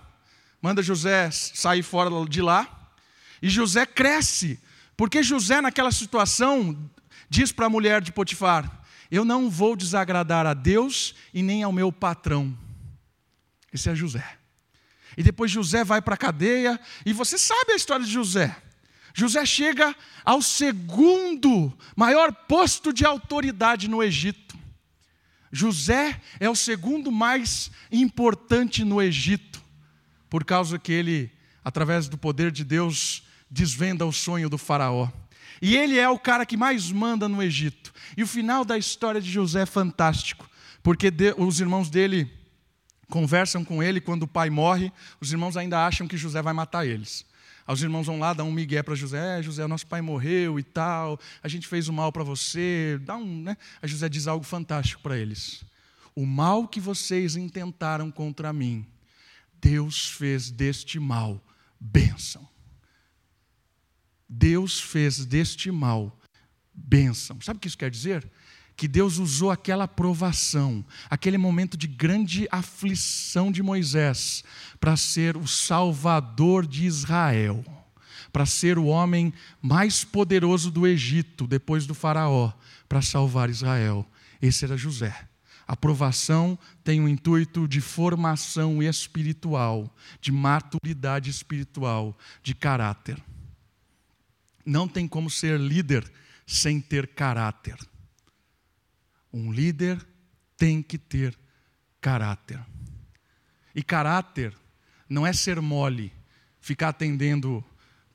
manda 0.63 0.83
José 0.83 1.31
sair 1.33 1.83
fora 1.83 2.11
de 2.29 2.43
lá. 2.43 2.78
E 3.41 3.49
José 3.49 3.87
cresce, 3.87 4.59
porque 4.97 5.23
José, 5.23 5.61
naquela 5.61 5.93
situação, 5.93 6.77
diz 7.29 7.53
para 7.53 7.67
a 7.67 7.71
mulher 7.71 8.01
de 8.01 8.13
Potifar: 8.13 8.83
Eu 9.11 9.25
não 9.25 9.49
vou 9.49 9.77
desagradar 9.77 10.47
a 10.47 10.55
Deus 10.55 11.15
e 11.33 11.43
nem 11.43 11.63
ao 11.63 11.73
meu 11.73 11.93
patrão. 11.93 12.57
Esse 13.73 13.89
é 13.89 13.95
José. 13.95 14.39
E 15.17 15.23
depois 15.23 15.51
José 15.51 15.85
vai 15.85 16.01
para 16.01 16.15
a 16.15 16.19
cadeia, 16.19 16.81
e 17.05 17.13
você 17.13 17.37
sabe 17.37 17.73
a 17.73 17.77
história 17.77 18.05
de 18.05 18.13
José. 18.13 18.57
José 19.15 19.45
chega 19.45 19.95
ao 20.25 20.41
segundo 20.41 21.77
maior 21.97 22.33
posto 22.33 22.93
de 22.93 23.05
autoridade 23.05 23.89
no 23.89 24.03
Egito. 24.03 24.57
José 25.51 26.21
é 26.39 26.49
o 26.49 26.55
segundo 26.55 27.11
mais 27.11 27.71
importante 27.91 28.85
no 28.85 29.03
Egito, 29.03 29.63
por 30.29 30.45
causa 30.45 30.79
que 30.79 30.93
ele, 30.93 31.33
através 31.65 32.07
do 32.07 32.19
poder 32.19 32.53
de 32.53 32.63
Deus, 32.63 33.25
desvenda 33.51 34.07
o 34.07 34.13
sonho 34.13 34.49
do 34.49 34.59
Faraó. 34.59 35.09
E 35.61 35.77
ele 35.77 35.99
é 35.99 36.09
o 36.09 36.19
cara 36.19 36.47
que 36.47 36.57
mais 36.57 36.91
manda 36.91 37.29
no 37.29 37.43
Egito. 37.43 37.93
E 38.17 38.23
o 38.23 38.27
final 38.27 38.65
da 38.65 38.79
história 38.79 39.21
de 39.21 39.31
José 39.31 39.63
é 39.63 39.67
fantástico, 39.67 40.49
porque 40.83 41.13
os 41.37 41.61
irmãos 41.61 41.91
dele 41.91 42.31
conversam 43.09 43.65
com 43.65 43.83
ele 43.83 44.01
quando 44.01 44.25
o 44.25 44.29
pai 44.29 44.51
morre, 44.51 44.93
os 45.21 45.33
irmãos 45.33 45.57
ainda 45.57 45.85
acham 45.85 46.07
que 46.07 46.17
José 46.17 46.43
vai 46.43 46.53
matar 46.53 46.87
eles. 46.87 47.27
Os 47.67 47.83
irmãos 47.83 48.07
vão 48.07 48.19
lá, 48.19 48.33
dão 48.33 48.49
um 48.49 48.53
migué 48.53 48.83
para 48.83 48.95
José, 48.95 49.39
é, 49.39 49.43
José, 49.43 49.67
nosso 49.67 49.87
pai 49.87 50.01
morreu 50.01 50.59
e 50.59 50.63
tal, 50.63 51.21
a 51.43 51.49
gente 51.49 51.67
fez 51.67 51.87
o 51.87 51.93
mal 51.93 52.11
para 52.11 52.25
você, 52.25 52.99
dá 53.03 53.17
um, 53.17 53.43
né? 53.43 53.57
José 53.83 54.09
diz 54.09 54.27
algo 54.27 54.45
fantástico 54.45 55.03
para 55.03 55.19
eles. 55.19 55.63
O 56.15 56.25
mal 56.25 56.67
que 56.67 56.81
vocês 56.81 57.37
intentaram 57.37 58.11
contra 58.11 58.53
mim, 58.55 58.87
Deus 59.61 60.09
fez 60.09 60.51
deste 60.51 60.99
mal 60.99 61.43
bênção. 61.79 62.49
Deus 64.29 64.81
fez 64.81 65.25
deste 65.25 65.71
mal 65.71 66.19
bênção. 66.75 67.41
Sabe 67.41 67.57
o 67.57 67.61
que 67.61 67.69
isso 67.69 67.79
quer 67.79 67.91
dizer? 67.91 68.31
Que 68.77 68.87
Deus 68.87 69.19
usou 69.19 69.51
aquela 69.51 69.89
provação, 69.89 70.85
aquele 71.11 71.39
momento 71.39 71.77
de 71.77 71.87
grande 71.87 72.47
aflição 72.51 73.51
de 73.51 73.63
Moisés, 73.63 74.45
para 74.79 74.97
ser 74.97 75.37
o 75.37 75.47
salvador 75.47 76.67
de 76.67 76.85
Israel, 76.85 77.65
para 78.33 78.47
ser 78.47 78.79
o 78.79 78.85
homem 78.85 79.33
mais 79.61 80.05
poderoso 80.05 80.71
do 80.71 80.87
Egito, 80.87 81.47
depois 81.47 81.87
do 81.87 81.95
Faraó, 81.95 82.53
para 82.89 83.03
salvar 83.03 83.51
Israel. 83.51 84.07
Esse 84.41 84.65
era 84.65 84.77
José. 84.77 85.29
A 85.67 85.77
provação 85.77 86.59
tem 86.85 87.01
o 87.01 87.05
um 87.05 87.09
intuito 87.09 87.67
de 87.67 87.81
formação 87.81 88.83
espiritual, 88.83 89.95
de 90.21 90.31
maturidade 90.31 91.29
espiritual, 91.29 92.17
de 92.43 92.55
caráter. 92.55 93.21
Não 94.69 94.87
tem 94.87 95.09
como 95.09 95.31
ser 95.31 95.59
líder 95.59 96.13
sem 96.47 96.79
ter 96.79 97.07
caráter. 97.07 97.79
Um 99.33 99.51
líder 99.51 100.07
tem 100.59 100.83
que 100.83 100.99
ter 100.99 101.39
caráter. 102.03 102.61
E 103.75 103.83
caráter 103.83 104.55
não 105.09 105.27
é 105.27 105.33
ser 105.33 105.59
mole, 105.63 106.13
ficar 106.61 106.91
atendendo 106.91 107.65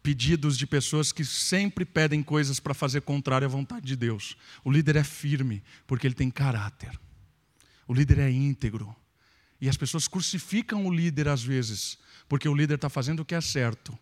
pedidos 0.03 0.55
de 0.55 0.67
pessoas 0.67 1.11
que 1.11 1.25
sempre 1.25 1.85
pedem 1.85 2.21
coisas 2.21 2.59
para 2.59 2.75
fazer 2.75 3.01
contrário 3.01 3.47
à 3.47 3.49
vontade 3.49 3.87
de 3.87 3.95
Deus. 3.95 4.37
O 4.63 4.71
líder 4.71 4.97
é 4.97 5.03
firme, 5.03 5.63
porque 5.87 6.05
ele 6.05 6.13
tem 6.13 6.29
caráter. 6.29 6.91
O 7.87 7.95
líder 7.95 8.19
é 8.19 8.29
íntegro. 8.29 8.95
E 9.59 9.67
as 9.67 9.75
pessoas 9.75 10.07
crucificam 10.07 10.85
o 10.85 10.93
líder 10.93 11.29
às 11.29 11.41
vezes, 11.41 11.97
porque 12.29 12.47
o 12.47 12.53
líder 12.53 12.75
está 12.75 12.89
fazendo 12.89 13.21
o 13.21 13.25
que 13.25 13.33
é 13.33 13.41
certo, 13.41 13.97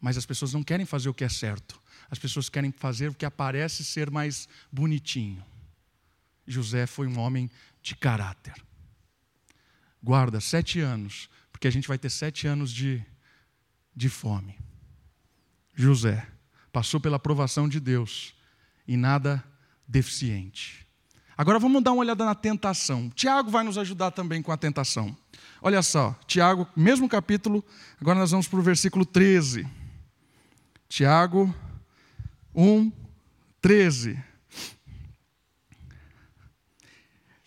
mas 0.00 0.16
as 0.16 0.24
pessoas 0.24 0.52
não 0.52 0.62
querem 0.62 0.86
fazer 0.86 1.08
o 1.08 1.14
que 1.14 1.24
é 1.24 1.28
certo. 1.28 1.80
As 2.10 2.18
pessoas 2.18 2.48
querem 2.48 2.72
fazer 2.72 3.08
o 3.08 3.14
que 3.14 3.24
aparece 3.24 3.84
ser 3.84 4.10
mais 4.10 4.48
bonitinho. 4.72 5.44
José 6.46 6.86
foi 6.86 7.06
um 7.06 7.18
homem 7.18 7.50
de 7.82 7.94
caráter. 7.94 8.54
Guarda 10.02 10.40
sete 10.40 10.80
anos, 10.80 11.28
porque 11.52 11.68
a 11.68 11.70
gente 11.70 11.86
vai 11.86 11.98
ter 11.98 12.10
sete 12.10 12.46
anos 12.46 12.72
de, 12.72 13.04
de 13.94 14.08
fome. 14.08 14.58
José 15.74 16.26
passou 16.72 16.98
pela 16.98 17.16
aprovação 17.16 17.68
de 17.68 17.78
Deus 17.78 18.34
e 18.88 18.96
nada 18.96 19.44
deficiente. 19.86 20.86
Agora 21.36 21.58
vamos 21.58 21.82
dar 21.82 21.92
uma 21.92 22.00
olhada 22.00 22.24
na 22.24 22.34
tentação. 22.34 23.08
Tiago 23.10 23.50
vai 23.50 23.64
nos 23.64 23.78
ajudar 23.78 24.10
também 24.10 24.42
com 24.42 24.52
a 24.52 24.56
tentação. 24.56 25.16
Olha 25.62 25.82
só, 25.82 26.14
Tiago, 26.26 26.66
mesmo 26.76 27.08
capítulo, 27.08 27.64
agora 28.00 28.18
nós 28.18 28.30
vamos 28.30 28.48
para 28.48 28.58
o 28.58 28.62
versículo 28.62 29.06
13. 29.06 29.79
Tiago 30.90 31.54
1, 32.52 32.90
13. 33.62 34.18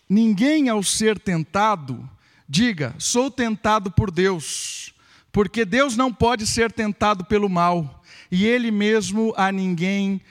Ninguém 0.08 0.70
ao 0.70 0.82
ser 0.82 1.18
tentado, 1.18 2.08
diga, 2.48 2.94
sou 2.98 3.30
tentado 3.30 3.90
por 3.90 4.10
Deus, 4.10 4.94
porque 5.30 5.66
Deus 5.66 5.94
não 5.94 6.10
pode 6.10 6.46
ser 6.46 6.72
tentado 6.72 7.22
pelo 7.26 7.50
mal, 7.50 8.02
e 8.30 8.46
Ele 8.46 8.70
mesmo 8.70 9.34
a 9.36 9.52
ninguém 9.52 10.22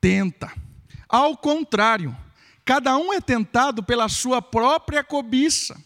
tenta. 0.00 0.50
Ao 1.06 1.36
contrário, 1.36 2.16
cada 2.64 2.96
um 2.96 3.12
é 3.12 3.20
tentado 3.20 3.82
pela 3.82 4.08
sua 4.08 4.40
própria 4.40 5.04
cobiça, 5.04 5.78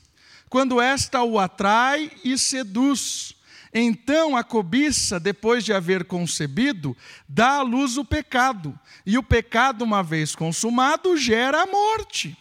quando 0.48 0.80
esta 0.80 1.20
o 1.24 1.36
atrai 1.36 2.12
e 2.22 2.38
seduz. 2.38 3.35
Então 3.78 4.34
a 4.34 4.42
cobiça, 4.42 5.20
depois 5.20 5.62
de 5.62 5.70
haver 5.70 6.04
concebido, 6.04 6.96
dá 7.28 7.56
à 7.58 7.62
luz 7.62 7.98
o 7.98 8.04
pecado, 8.06 8.78
e 9.04 9.18
o 9.18 9.22
pecado, 9.22 9.84
uma 9.84 10.02
vez 10.02 10.34
consumado, 10.34 11.14
gera 11.14 11.60
a 11.60 11.66
morte. 11.66 12.34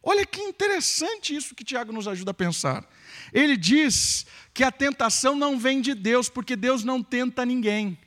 Olha 0.00 0.24
que 0.24 0.40
interessante 0.40 1.34
isso 1.34 1.56
que 1.56 1.64
Tiago 1.64 1.92
nos 1.92 2.06
ajuda 2.06 2.30
a 2.30 2.34
pensar. 2.34 2.88
Ele 3.32 3.56
diz 3.56 4.26
que 4.54 4.62
a 4.62 4.70
tentação 4.70 5.34
não 5.34 5.58
vem 5.58 5.80
de 5.80 5.92
Deus, 5.92 6.28
porque 6.28 6.54
Deus 6.54 6.84
não 6.84 7.02
tenta 7.02 7.44
ninguém. 7.44 7.98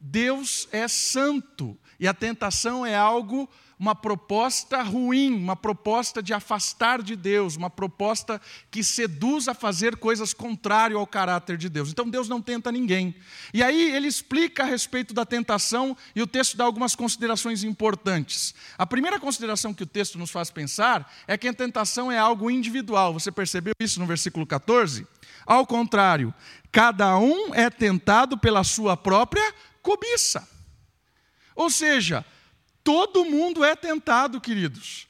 Deus 0.00 0.66
é 0.72 0.88
santo 0.88 1.78
e 2.00 2.08
a 2.08 2.12
tentação 2.12 2.84
é 2.84 2.96
algo 2.96 3.48
uma 3.78 3.94
proposta 3.94 4.82
ruim, 4.82 5.34
uma 5.34 5.56
proposta 5.56 6.22
de 6.22 6.32
afastar 6.32 7.02
de 7.02 7.16
Deus, 7.16 7.56
uma 7.56 7.70
proposta 7.70 8.40
que 8.70 8.84
seduz 8.84 9.48
a 9.48 9.54
fazer 9.54 9.96
coisas 9.96 10.32
contrárias 10.32 10.98
ao 10.98 11.06
caráter 11.06 11.56
de 11.56 11.68
Deus. 11.68 11.90
Então 11.90 12.08
Deus 12.08 12.28
não 12.28 12.40
tenta 12.40 12.70
ninguém. 12.70 13.14
E 13.52 13.62
aí 13.62 13.94
ele 13.94 14.06
explica 14.06 14.62
a 14.62 14.66
respeito 14.66 15.12
da 15.12 15.24
tentação 15.24 15.96
e 16.14 16.22
o 16.22 16.26
texto 16.26 16.56
dá 16.56 16.64
algumas 16.64 16.94
considerações 16.94 17.64
importantes. 17.64 18.54
A 18.78 18.86
primeira 18.86 19.18
consideração 19.18 19.74
que 19.74 19.82
o 19.82 19.86
texto 19.86 20.18
nos 20.18 20.30
faz 20.30 20.50
pensar 20.50 21.12
é 21.26 21.36
que 21.36 21.48
a 21.48 21.54
tentação 21.54 22.10
é 22.10 22.18
algo 22.18 22.50
individual. 22.50 23.12
Você 23.12 23.32
percebeu 23.32 23.74
isso 23.80 24.00
no 24.00 24.06
versículo 24.06 24.46
14? 24.46 25.06
Ao 25.46 25.66
contrário, 25.66 26.32
cada 26.72 27.18
um 27.18 27.54
é 27.54 27.68
tentado 27.68 28.38
pela 28.38 28.64
sua 28.64 28.96
própria 28.96 29.54
cobiça. 29.82 30.48
Ou 31.54 31.70
seja, 31.70 32.24
Todo 32.84 33.24
mundo 33.24 33.64
é 33.64 33.74
tentado, 33.74 34.38
queridos. 34.38 35.08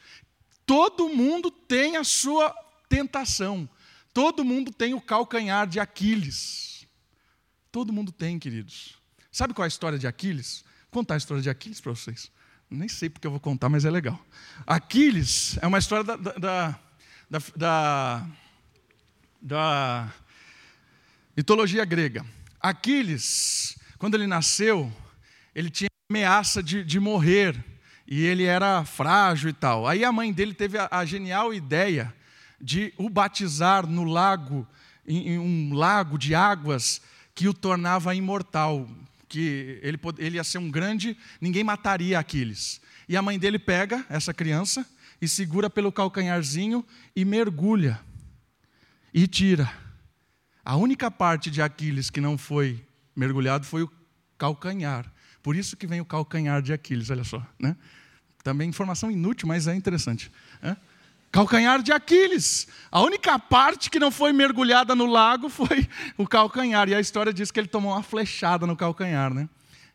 Todo 0.65 1.09
mundo 1.09 1.51
tem 1.51 1.97
a 1.97 2.05
sua 2.05 2.51
tentação. 2.89 3.69
Todo 4.15 4.45
mundo 4.45 4.73
tem 4.73 4.95
o 4.95 5.01
calcanhar 5.01 5.67
de 5.67 5.81
Aquiles. 5.81 6.87
Todo 7.73 7.93
mundo 7.93 8.13
tem, 8.13 8.39
queridos. 8.39 8.95
Sabe 9.33 9.53
qual 9.53 9.65
é 9.65 9.67
a 9.67 9.69
história 9.69 9.99
de 9.99 10.07
Aquiles? 10.07 10.65
Vou 10.83 11.03
contar 11.03 11.15
a 11.15 11.17
história 11.17 11.43
de 11.43 11.51
Aquiles 11.51 11.81
para 11.81 11.91
vocês. 11.91 12.31
Nem 12.71 12.89
sei 12.89 13.11
porque 13.11 13.27
eu 13.27 13.33
vou 13.33 13.41
contar, 13.41 13.69
mas 13.69 13.85
é 13.85 13.91
legal. 13.91 14.25
Aquiles 14.65 15.59
é 15.61 15.67
uma 15.67 15.79
história 15.79 16.05
da, 16.05 16.15
da, 16.15 16.81
da, 17.29 17.43
da, 17.57 18.29
da 19.43 20.15
mitologia 21.37 21.85
grega. 21.85 22.25
Aquiles, 22.61 23.77
quando 23.99 24.15
ele 24.15 24.29
nasceu, 24.29 24.93
ele 25.53 25.69
tinha 25.69 25.91
ameaça 26.11 26.63
de, 26.63 26.85
de 26.85 27.01
morrer 27.01 27.63
e 28.07 28.25
ele 28.25 28.45
era 28.45 28.85
frágil 28.85 29.49
e 29.49 29.53
tal. 29.53 29.87
Aí 29.87 30.05
a 30.05 30.13
mãe 30.13 30.33
dele 30.33 30.53
teve 30.53 30.79
a, 30.79 30.89
a 30.91 31.05
genial 31.05 31.55
ideia 31.55 32.15
de 32.61 32.93
o 32.99 33.09
batizar 33.09 33.87
no 33.87 34.05
lago, 34.05 34.67
em, 35.07 35.31
em, 35.31 35.39
um 35.39 35.75
lago 35.75 36.19
de 36.19 36.35
águas 36.35 37.01
que 37.35 37.49
o 37.49 37.55
tornava 37.55 38.15
imortal, 38.15 38.89
que 39.29 39.81
ele, 39.83 39.99
ele 40.19 40.37
ia 40.37 40.45
ser 40.45 40.59
um 40.59 40.71
grande, 40.71 41.17
ninguém 41.41 41.65
mataria 41.65 42.19
Aquiles. 42.19 42.81
E 43.09 43.17
a 43.17 43.23
mãe 43.23 43.39
dele 43.39 43.59
pega 43.59 44.05
essa 44.09 44.33
criança 44.33 44.87
e 45.21 45.29
segura 45.29 45.71
pelo 45.71 45.91
calcanharzinho 45.91 46.85
e 47.17 47.25
mergulha 47.25 48.01
e 49.13 49.27
tira. 49.27 49.73
A 50.63 50.77
única 50.77 51.11
parte 51.11 51.51
de 51.51 51.63
Aquiles 51.63 52.11
que 52.11 52.21
não 52.21 52.37
foi 52.37 52.85
mergulhado 53.17 53.65
foi 53.67 53.83
o 53.83 53.91
calcanhar. 54.37 55.14
Por 55.45 55.55
isso 55.55 55.77
que 55.77 55.87
vem 55.87 56.01
o 56.01 56.07
calcanhar 56.07 56.63
de 56.63 56.73
Aquiles, 56.73 57.11
olha 57.11 57.23
só. 57.23 57.47
Né? 57.59 57.77
Também 58.43 58.67
informação 58.67 59.11
inútil, 59.11 59.47
mas 59.47 59.67
é 59.67 59.75
interessante. 59.75 60.33
É? 60.63 60.75
Calcanhar 61.31 61.83
de 61.83 61.93
Aquiles. 61.93 62.67
A 62.91 63.03
única 63.03 63.39
parte 63.39 63.91
que 63.91 63.99
não 63.99 64.11
foi 64.11 64.33
mergulhada 64.33 64.95
no 64.95 65.05
lago 65.05 65.51
foi 65.51 65.87
o 66.17 66.27
calcanhar. 66.27 66.89
E 66.89 66.95
a 66.95 67.01
história 67.01 67.31
diz 67.31 67.51
que 67.51 67.61
ele 67.61 67.69
tomou 67.69 67.93
uma 67.93 68.03
flechada 68.03 68.67
no 68.67 68.75
calcanhar, 68.75 69.35
né? 69.35 69.47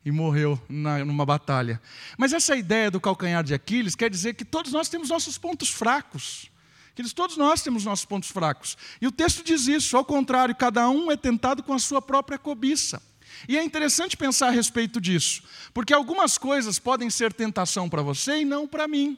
E 0.06 0.12
morreu 0.12 0.62
na, 0.70 1.04
numa 1.04 1.26
batalha. 1.26 1.82
Mas 2.16 2.32
essa 2.32 2.56
ideia 2.56 2.92
do 2.92 3.02
calcanhar 3.02 3.44
de 3.44 3.56
Aquiles 3.56 3.96
quer 3.96 4.12
dizer 4.12 4.36
que 4.36 4.46
todos 4.46 4.72
nós 4.72 4.88
temos 4.88 5.10
nossos 5.10 5.36
pontos 5.40 5.70
fracos. 5.70 6.52
Queridos, 6.94 7.14
todos 7.14 7.38
nós 7.38 7.64
temos 7.64 7.86
nossos 7.86 8.06
pontos 8.06 8.30
fracos. 8.30 8.78
E 9.02 9.08
o 9.08 9.12
texto 9.12 9.44
diz 9.44 9.66
isso, 9.66 9.98
ao 9.98 10.06
contrário, 10.06 10.56
cada 10.56 10.88
um 10.92 11.12
é 11.12 11.18
tentado 11.18 11.64
com 11.64 11.74
a 11.74 11.80
sua 11.80 12.04
própria 12.04 12.38
cobiça. 12.38 13.02
E 13.48 13.58
é 13.58 13.64
interessante 13.64 14.18
pensar 14.18 14.48
a 14.48 14.52
respeito 14.52 15.00
disso, 15.00 15.44
porque 15.74 15.94
algumas 15.94 16.38
coisas 16.38 16.80
podem 16.80 17.10
ser 17.10 17.34
tentação 17.34 17.90
para 17.90 18.02
você 18.02 18.42
e 18.42 18.46
não 18.46 18.68
para 18.68 18.88
mim. 18.88 19.18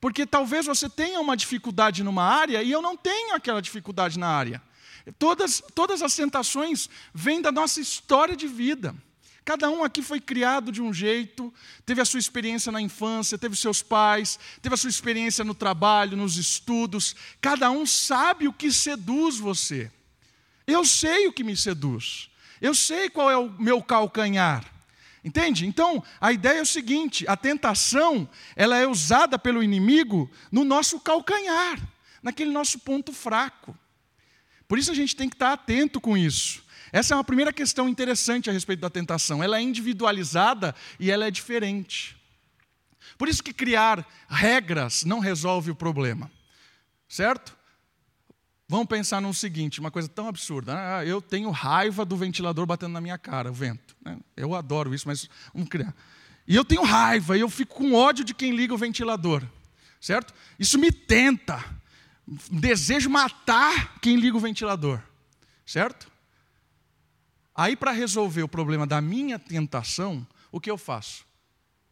Porque 0.00 0.26
talvez 0.26 0.66
você 0.66 0.88
tenha 0.88 1.20
uma 1.20 1.36
dificuldade 1.36 2.02
numa 2.02 2.22
área 2.22 2.62
e 2.62 2.70
eu 2.70 2.82
não 2.82 2.96
tenho 2.96 3.34
aquela 3.34 3.62
dificuldade 3.62 4.18
na 4.18 4.28
área. 4.28 4.62
Todas, 5.18 5.62
todas 5.74 6.02
as 6.02 6.14
tentações 6.14 6.88
vêm 7.14 7.40
da 7.40 7.52
nossa 7.52 7.80
história 7.80 8.36
de 8.36 8.46
vida. 8.46 8.94
Cada 9.44 9.70
um 9.70 9.84
aqui 9.84 10.02
foi 10.02 10.20
criado 10.20 10.72
de 10.72 10.82
um 10.82 10.92
jeito, 10.92 11.54
teve 11.84 12.00
a 12.00 12.04
sua 12.04 12.18
experiência 12.18 12.72
na 12.72 12.80
infância, 12.80 13.38
teve 13.38 13.54
seus 13.54 13.80
pais, 13.80 14.40
teve 14.60 14.74
a 14.74 14.76
sua 14.76 14.90
experiência 14.90 15.44
no 15.44 15.54
trabalho, 15.54 16.16
nos 16.16 16.36
estudos. 16.36 17.14
Cada 17.40 17.70
um 17.70 17.86
sabe 17.86 18.48
o 18.48 18.52
que 18.52 18.72
seduz 18.72 19.38
você. 19.38 19.88
Eu 20.66 20.84
sei 20.84 21.28
o 21.28 21.32
que 21.32 21.44
me 21.44 21.56
seduz. 21.56 22.28
Eu 22.60 22.74
sei 22.74 23.10
qual 23.10 23.30
é 23.30 23.36
o 23.36 23.50
meu 23.50 23.82
calcanhar. 23.82 24.64
Entende? 25.24 25.66
Então, 25.66 26.04
a 26.20 26.32
ideia 26.32 26.58
é 26.58 26.62
o 26.62 26.66
seguinte: 26.66 27.26
a 27.26 27.36
tentação, 27.36 28.28
ela 28.54 28.78
é 28.78 28.86
usada 28.86 29.38
pelo 29.38 29.62
inimigo 29.62 30.30
no 30.52 30.64
nosso 30.64 31.00
calcanhar, 31.00 31.80
naquele 32.22 32.52
nosso 32.52 32.78
ponto 32.78 33.12
fraco. 33.12 33.76
Por 34.68 34.78
isso 34.78 34.90
a 34.90 34.94
gente 34.94 35.16
tem 35.16 35.28
que 35.28 35.34
estar 35.34 35.52
atento 35.52 36.00
com 36.00 36.16
isso. 36.16 36.64
Essa 36.92 37.14
é 37.14 37.16
uma 37.16 37.24
primeira 37.24 37.52
questão 37.52 37.88
interessante 37.88 38.48
a 38.48 38.52
respeito 38.52 38.80
da 38.80 38.90
tentação. 38.90 39.42
Ela 39.42 39.58
é 39.58 39.62
individualizada 39.62 40.74
e 40.98 41.10
ela 41.10 41.26
é 41.26 41.30
diferente. 41.30 42.16
Por 43.18 43.28
isso 43.28 43.42
que 43.42 43.52
criar 43.52 44.06
regras 44.28 45.04
não 45.04 45.18
resolve 45.18 45.70
o 45.70 45.74
problema. 45.74 46.30
Certo? 47.08 47.56
Vamos 48.68 48.86
pensar 48.88 49.20
no 49.20 49.32
seguinte, 49.32 49.78
uma 49.78 49.90
coisa 49.92 50.08
tão 50.08 50.26
absurda. 50.26 50.74
Né? 50.74 51.08
Eu 51.08 51.22
tenho 51.22 51.50
raiva 51.50 52.04
do 52.04 52.16
ventilador 52.16 52.66
batendo 52.66 52.92
na 52.92 53.00
minha 53.00 53.16
cara, 53.16 53.50
o 53.50 53.54
vento. 53.54 53.96
Né? 54.04 54.18
Eu 54.36 54.54
adoro 54.54 54.92
isso, 54.92 55.06
mas 55.06 55.28
vamos 55.54 55.68
criar. 55.68 55.94
E 56.48 56.54
eu 56.54 56.64
tenho 56.64 56.82
raiva, 56.82 57.36
e 57.36 57.40
eu 57.40 57.48
fico 57.48 57.76
com 57.76 57.94
ódio 57.94 58.24
de 58.24 58.34
quem 58.34 58.54
liga 58.54 58.74
o 58.74 58.78
ventilador. 58.78 59.44
Certo? 60.00 60.34
Isso 60.58 60.78
me 60.78 60.90
tenta. 60.90 61.64
Desejo 62.50 63.08
matar 63.08 63.98
quem 64.00 64.16
liga 64.16 64.36
o 64.36 64.40
ventilador. 64.40 65.00
Certo? 65.64 66.10
Aí, 67.54 67.76
para 67.76 67.92
resolver 67.92 68.42
o 68.42 68.48
problema 68.48 68.86
da 68.86 69.00
minha 69.00 69.38
tentação, 69.38 70.26
o 70.50 70.60
que 70.60 70.70
eu 70.70 70.76
faço? 70.76 71.24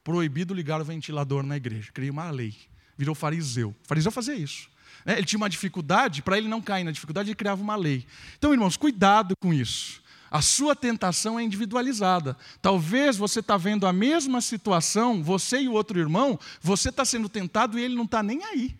Proibido 0.03 0.53
ligar 0.53 0.81
o 0.81 0.85
ventilador 0.85 1.43
na 1.45 1.57
igreja. 1.57 1.91
Criei 1.93 2.11
uma 2.11 2.31
lei. 2.31 2.55
Virou 2.99 3.15
fariseu. 3.15 3.71
O 3.71 3.87
fariseu 3.87 4.13
fazia 4.13 4.35
isso. 4.35 4.69
Né? 5.05 5.15
Ele 5.19 5.27
tinha 5.27 5.37
uma 5.37 5.49
dificuldade, 5.49 6.23
para 6.23 6.39
ele 6.39 6.49
não 6.49 6.63
cair 6.63 6.85
na 6.85 6.91
dificuldade, 6.91 7.29
ele 7.29 7.37
criava 7.37 7.63
uma 7.63 7.77
lei. 7.77 8.07
Então, 8.39 8.53
irmãos, 8.53 8.77
cuidado 8.77 9.37
com 9.37 9.53
isso. 9.53 10.03
A 10.31 10.43
sua 10.43 10.75
tentação 10.75 11.39
é 11.39 11.45
individualizada. 11.45 12.37
Talvez 12.61 13.17
você 13.17 13.39
está 13.39 13.57
vendo 13.57 13.87
a 13.87 13.93
mesma 13.93 14.41
situação, 14.41 15.23
você 15.23 15.61
e 15.61 15.69
o 15.69 15.73
outro 15.73 15.99
irmão, 16.01 16.39
você 16.61 16.89
está 16.89 17.05
sendo 17.05 17.29
tentado 17.29 17.79
e 17.79 17.83
ele 17.85 17.95
não 17.95 18.05
está 18.05 18.23
nem 18.23 18.43
aí. 18.45 18.75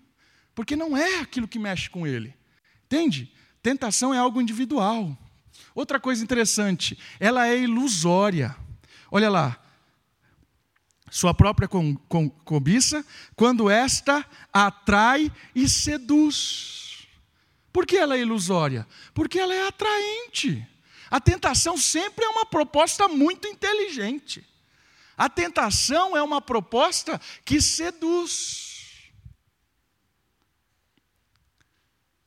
Porque 0.55 0.75
não 0.75 0.97
é 0.97 1.21
aquilo 1.21 1.47
que 1.47 1.59
mexe 1.59 1.89
com 1.89 2.07
ele. 2.07 2.35
Entende? 2.87 3.33
Tentação 3.63 4.13
é 4.13 4.19
algo 4.19 4.41
individual. 4.41 5.17
Outra 5.75 6.01
coisa 6.01 6.23
interessante, 6.23 6.99
ela 7.21 7.47
é 7.47 7.59
ilusória. 7.59 8.57
Olha 9.11 9.31
lá, 9.31 9.57
sua 11.15 11.33
própria 11.33 11.69
cobiça, 12.45 13.07
quando 13.37 13.71
esta 13.71 14.29
atrai 14.53 15.31
e 15.55 15.69
seduz. 15.69 17.07
Por 17.73 17.87
que 17.87 17.97
ela 17.97 18.17
é 18.17 18.21
ilusória? 18.21 18.85
Porque 19.15 19.39
ela 19.39 19.55
é 19.55 19.69
atraente. 19.69 20.67
A 21.09 21.21
tentação 21.21 21.79
sempre 21.79 22.25
é 22.25 22.29
uma 22.29 22.45
proposta 22.45 23.07
muito 23.07 23.47
inteligente. 23.47 24.45
A 25.17 25.29
tentação 25.29 26.17
é 26.17 26.23
uma 26.23 26.41
proposta 26.41 27.21
que 27.45 27.61
seduz. 27.61 29.13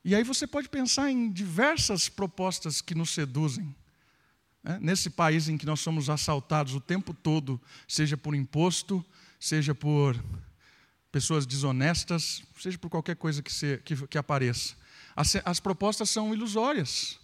E 0.02 0.16
aí 0.16 0.24
você 0.24 0.48
pode 0.48 0.70
pensar 0.70 1.12
em 1.12 1.30
diversas 1.30 2.08
propostas 2.08 2.80
que 2.80 2.96
nos 2.96 3.10
seduzem. 3.10 3.76
Nesse 4.82 5.10
país 5.10 5.48
em 5.48 5.58
que 5.58 5.66
nós 5.66 5.80
somos 5.80 6.10
assaltados 6.10 6.74
o 6.74 6.82
tempo 6.82 7.14
todo, 7.14 7.60
seja 7.88 8.18
por 8.18 8.36
imposto, 8.36 9.06
seja 9.40 9.74
por 9.74 10.22
pessoas 11.12 11.46
desonestas, 11.46 12.44
seja 12.60 12.78
por 12.78 12.90
qualquer 12.90 13.16
coisa 13.16 13.42
que, 13.42 13.52
se, 13.52 13.78
que, 13.86 13.96
que 14.08 14.18
apareça. 14.18 14.76
As, 15.16 15.36
as 15.46 15.60
propostas 15.60 16.10
são 16.10 16.34
ilusórias. 16.34 17.18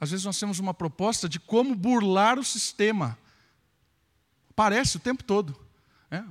Às 0.00 0.10
vezes 0.10 0.24
nós 0.24 0.38
temos 0.38 0.58
uma 0.58 0.72
proposta 0.72 1.28
de 1.28 1.40
como 1.40 1.74
burlar 1.74 2.38
o 2.38 2.44
sistema. 2.44 3.18
Parece 4.54 4.96
o 4.96 5.00
tempo 5.00 5.24
todo. 5.24 5.58
Né? 6.10 6.24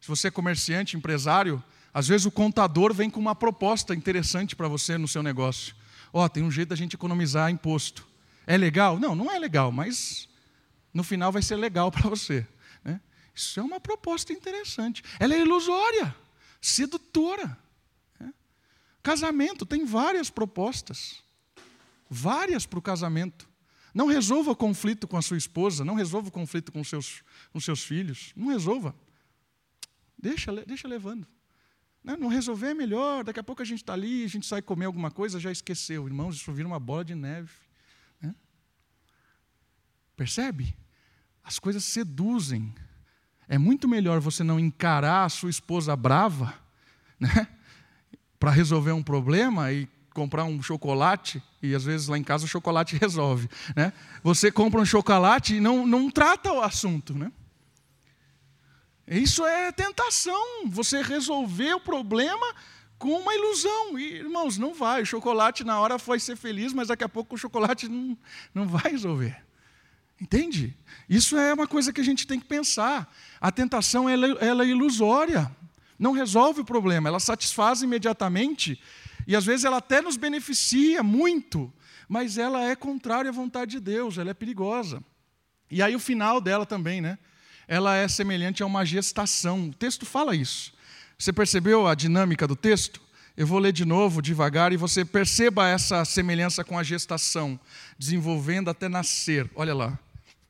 Se 0.00 0.08
você 0.08 0.28
é 0.28 0.30
comerciante, 0.30 0.96
empresário, 0.96 1.62
às 1.92 2.06
vezes 2.06 2.26
o 2.26 2.30
contador 2.30 2.92
vem 2.92 3.08
com 3.08 3.18
uma 3.18 3.34
proposta 3.34 3.94
interessante 3.94 4.54
para 4.54 4.68
você 4.68 4.98
no 4.98 5.08
seu 5.08 5.22
negócio. 5.22 5.74
Ó, 6.12 6.24
oh, 6.24 6.28
tem 6.28 6.42
um 6.42 6.50
jeito 6.50 6.68
da 6.68 6.76
gente 6.76 6.94
economizar 6.94 7.50
imposto. 7.50 8.06
É 8.46 8.56
legal? 8.56 8.98
Não, 8.98 9.14
não 9.14 9.30
é 9.30 9.38
legal, 9.38 9.72
mas 9.72 10.28
no 10.94 11.02
final 11.02 11.32
vai 11.32 11.42
ser 11.42 11.56
legal 11.56 11.90
para 11.92 12.08
você. 12.08 12.46
Né? 12.84 13.00
Isso 13.34 13.58
é 13.58 13.62
uma 13.62 13.80
proposta 13.80 14.32
interessante. 14.32 15.02
Ela 15.18 15.34
é 15.34 15.40
ilusória, 15.40 16.14
sedutora. 16.60 17.58
Né? 18.20 18.32
Casamento 19.02 19.66
tem 19.66 19.84
várias 19.84 20.30
propostas. 20.30 21.22
Várias 22.08 22.64
para 22.64 22.78
o 22.78 22.82
casamento. 22.82 23.48
Não 23.92 24.06
resolva 24.06 24.54
conflito 24.54 25.08
com 25.08 25.16
a 25.16 25.22
sua 25.22 25.38
esposa, 25.38 25.84
não 25.84 25.94
resolva 25.94 26.30
conflito 26.30 26.70
com 26.70 26.84
seus, 26.84 27.22
com 27.52 27.58
seus 27.58 27.82
filhos. 27.82 28.32
Não 28.36 28.48
resolva. 28.48 28.94
Deixa, 30.16 30.52
deixa 30.64 30.86
levando. 30.86 31.26
Né, 32.04 32.16
não 32.16 32.28
resolver 32.28 32.68
é 32.68 32.74
melhor, 32.74 33.24
daqui 33.24 33.40
a 33.40 33.42
pouco 33.42 33.62
a 33.62 33.64
gente 33.64 33.82
está 33.82 33.92
ali, 33.92 34.22
a 34.22 34.28
gente 34.28 34.46
sai 34.46 34.62
comer 34.62 34.84
alguma 34.84 35.10
coisa, 35.10 35.40
já 35.40 35.50
esqueceu. 35.50 36.06
Irmãos, 36.06 36.36
isso 36.36 36.52
vira 36.52 36.68
uma 36.68 36.78
bola 36.78 37.04
de 37.04 37.16
neve. 37.16 37.50
Percebe? 40.16 40.74
As 41.44 41.58
coisas 41.58 41.84
seduzem. 41.84 42.74
É 43.48 43.58
muito 43.58 43.86
melhor 43.86 44.18
você 44.18 44.42
não 44.42 44.58
encarar 44.58 45.24
a 45.24 45.28
sua 45.28 45.50
esposa 45.50 45.94
brava 45.94 46.54
né? 47.20 47.46
para 48.40 48.50
resolver 48.50 48.92
um 48.92 49.02
problema 49.02 49.72
e 49.72 49.88
comprar 50.12 50.44
um 50.44 50.62
chocolate, 50.62 51.42
e 51.62 51.74
às 51.74 51.84
vezes 51.84 52.08
lá 52.08 52.16
em 52.16 52.24
casa 52.24 52.46
o 52.46 52.48
chocolate 52.48 52.96
resolve. 52.98 53.48
Né? 53.76 53.92
Você 54.22 54.50
compra 54.50 54.80
um 54.80 54.84
chocolate 54.84 55.56
e 55.56 55.60
não, 55.60 55.86
não 55.86 56.10
trata 56.10 56.50
o 56.50 56.62
assunto. 56.62 57.16
Né? 57.16 57.30
Isso 59.06 59.46
é 59.46 59.70
tentação, 59.70 60.68
você 60.68 61.02
resolver 61.02 61.74
o 61.74 61.80
problema 61.80 62.46
com 62.98 63.10
uma 63.10 63.34
ilusão. 63.34 63.98
E, 63.98 64.14
irmãos, 64.14 64.58
não 64.58 64.74
vai. 64.74 65.02
O 65.02 65.06
chocolate 65.06 65.62
na 65.62 65.78
hora 65.78 65.98
vai 65.98 66.18
ser 66.18 66.34
feliz, 66.34 66.72
mas 66.72 66.88
daqui 66.88 67.04
a 67.04 67.08
pouco 67.08 67.34
o 67.34 67.38
chocolate 67.38 67.86
não, 67.88 68.18
não 68.54 68.66
vai 68.66 68.90
resolver. 68.92 69.45
Entende? 70.20 70.74
Isso 71.08 71.36
é 71.36 71.52
uma 71.52 71.66
coisa 71.66 71.92
que 71.92 72.00
a 72.00 72.04
gente 72.04 72.26
tem 72.26 72.40
que 72.40 72.46
pensar. 72.46 73.12
A 73.40 73.52
tentação 73.52 74.08
ela, 74.08 74.26
ela 74.40 74.64
é 74.64 74.68
ilusória. 74.68 75.50
Não 75.98 76.12
resolve 76.12 76.60
o 76.60 76.64
problema, 76.64 77.08
ela 77.08 77.20
satisfaz 77.20 77.82
imediatamente 77.82 78.78
e 79.26 79.34
às 79.34 79.44
vezes 79.44 79.64
ela 79.64 79.78
até 79.78 80.00
nos 80.00 80.16
beneficia 80.16 81.02
muito, 81.02 81.72
mas 82.08 82.38
ela 82.38 82.62
é 82.62 82.76
contrária 82.76 83.30
à 83.30 83.32
vontade 83.32 83.72
de 83.72 83.80
Deus, 83.80 84.18
ela 84.18 84.30
é 84.30 84.34
perigosa. 84.34 85.02
E 85.70 85.82
aí 85.82 85.96
o 85.96 85.98
final 85.98 86.40
dela 86.40 86.64
também, 86.64 87.00
né? 87.00 87.18
ela 87.68 87.96
é 87.96 88.06
semelhante 88.06 88.62
a 88.62 88.66
uma 88.66 88.84
gestação. 88.84 89.68
O 89.68 89.74
texto 89.74 90.06
fala 90.06 90.34
isso. 90.36 90.72
Você 91.18 91.32
percebeu 91.32 91.86
a 91.86 91.94
dinâmica 91.94 92.46
do 92.46 92.54
texto? 92.54 93.00
Eu 93.36 93.46
vou 93.46 93.58
ler 93.58 93.72
de 93.72 93.84
novo, 93.84 94.22
devagar, 94.22 94.72
e 94.72 94.76
você 94.76 95.04
perceba 95.04 95.68
essa 95.68 96.04
semelhança 96.04 96.64
com 96.64 96.78
a 96.78 96.82
gestação, 96.82 97.58
desenvolvendo 97.98 98.70
até 98.70 98.88
nascer. 98.88 99.50
Olha 99.54 99.74
lá. 99.74 99.98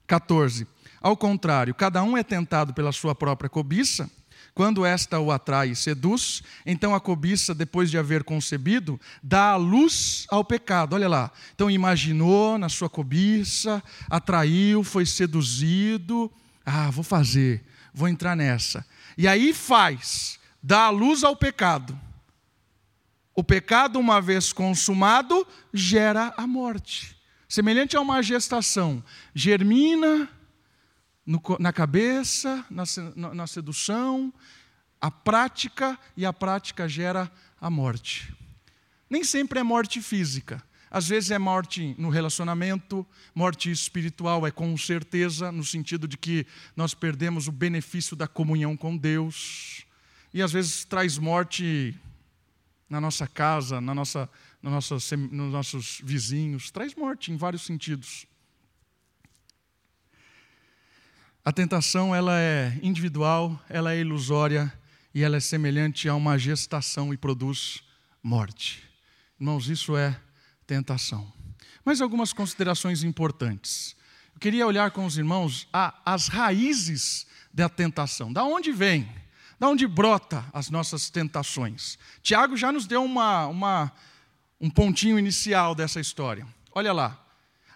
14. 0.06 0.66
Ao 1.00 1.16
contrário, 1.16 1.74
cada 1.74 2.02
um 2.02 2.16
é 2.16 2.22
tentado 2.22 2.74
pela 2.74 2.92
sua 2.92 3.14
própria 3.14 3.50
cobiça. 3.50 4.10
Quando 4.54 4.86
esta 4.86 5.20
o 5.20 5.30
atrai 5.30 5.70
e 5.70 5.76
seduz, 5.76 6.42
então 6.64 6.94
a 6.94 7.00
cobiça, 7.00 7.54
depois 7.54 7.90
de 7.90 7.98
haver 7.98 8.24
concebido, 8.24 8.98
dá 9.22 9.50
a 9.50 9.56
luz 9.56 10.26
ao 10.30 10.42
pecado. 10.42 10.94
Olha 10.94 11.08
lá. 11.08 11.30
Então 11.54 11.70
imaginou 11.70 12.56
na 12.56 12.70
sua 12.70 12.88
cobiça, 12.88 13.82
atraiu, 14.08 14.82
foi 14.82 15.04
seduzido, 15.04 16.32
ah, 16.64 16.90
vou 16.90 17.04
fazer, 17.04 17.64
vou 17.92 18.08
entrar 18.08 18.34
nessa. 18.34 18.84
E 19.18 19.28
aí 19.28 19.52
faz, 19.52 20.38
dá 20.62 20.84
a 20.84 20.90
luz 20.90 21.22
ao 21.22 21.36
pecado. 21.36 21.98
O 23.34 23.44
pecado, 23.44 23.98
uma 23.98 24.22
vez 24.22 24.52
consumado, 24.52 25.46
gera 25.72 26.32
a 26.36 26.46
morte. 26.46 27.15
Semelhante 27.48 27.96
a 27.96 28.00
uma 28.00 28.22
gestação, 28.22 29.02
germina 29.34 30.28
no, 31.24 31.40
na 31.60 31.72
cabeça, 31.72 32.64
na, 32.70 32.84
na 33.34 33.46
sedução, 33.46 34.32
a 35.00 35.10
prática, 35.10 35.98
e 36.16 36.26
a 36.26 36.32
prática 36.32 36.88
gera 36.88 37.30
a 37.60 37.70
morte. 37.70 38.34
Nem 39.08 39.22
sempre 39.22 39.60
é 39.60 39.62
morte 39.62 40.00
física. 40.00 40.62
Às 40.90 41.08
vezes 41.08 41.30
é 41.30 41.38
morte 41.38 41.94
no 41.98 42.08
relacionamento, 42.08 43.06
morte 43.34 43.70
espiritual 43.70 44.46
é 44.46 44.50
com 44.50 44.76
certeza, 44.76 45.52
no 45.52 45.64
sentido 45.64 46.08
de 46.08 46.16
que 46.16 46.46
nós 46.74 46.94
perdemos 46.94 47.48
o 47.48 47.52
benefício 47.52 48.16
da 48.16 48.26
comunhão 48.26 48.76
com 48.76 48.96
Deus. 48.96 49.84
E 50.32 50.40
às 50.40 50.52
vezes 50.52 50.84
traz 50.84 51.18
morte 51.18 51.94
na 52.88 53.00
nossa 53.00 53.26
casa, 53.26 53.80
na 53.80 53.94
nossa, 53.94 54.28
na 54.66 54.72
nossa, 54.72 54.96
nos 55.16 55.52
nossos 55.52 56.00
vizinhos, 56.02 56.72
traz 56.72 56.92
morte 56.96 57.30
em 57.30 57.36
vários 57.36 57.62
sentidos. 57.62 58.26
A 61.44 61.52
tentação 61.52 62.12
ela 62.12 62.36
é 62.36 62.76
individual, 62.82 63.62
ela 63.68 63.94
é 63.94 64.00
ilusória 64.00 64.76
e 65.14 65.22
ela 65.22 65.36
é 65.36 65.40
semelhante 65.40 66.08
a 66.08 66.16
uma 66.16 66.36
gestação 66.36 67.14
e 67.14 67.16
produz 67.16 67.84
morte. 68.20 68.82
Irmãos, 69.38 69.68
isso 69.68 69.96
é 69.96 70.20
tentação. 70.66 71.32
Mas 71.84 72.00
algumas 72.00 72.32
considerações 72.32 73.04
importantes. 73.04 73.94
Eu 74.34 74.40
queria 74.40 74.66
olhar 74.66 74.90
com 74.90 75.06
os 75.06 75.16
irmãos 75.16 75.68
a, 75.72 75.94
as 76.04 76.26
raízes 76.26 77.24
da 77.54 77.68
tentação. 77.68 78.32
Da 78.32 78.42
onde 78.42 78.72
vem? 78.72 79.08
Da 79.60 79.68
onde 79.68 79.86
brota 79.86 80.44
as 80.52 80.70
nossas 80.70 81.08
tentações? 81.08 81.96
Tiago 82.20 82.56
já 82.56 82.72
nos 82.72 82.84
deu 82.84 83.04
uma, 83.04 83.46
uma, 83.46 83.92
um 84.60 84.70
pontinho 84.70 85.18
inicial 85.18 85.74
dessa 85.74 86.00
história. 86.00 86.46
Olha 86.72 86.92
lá. 86.92 87.22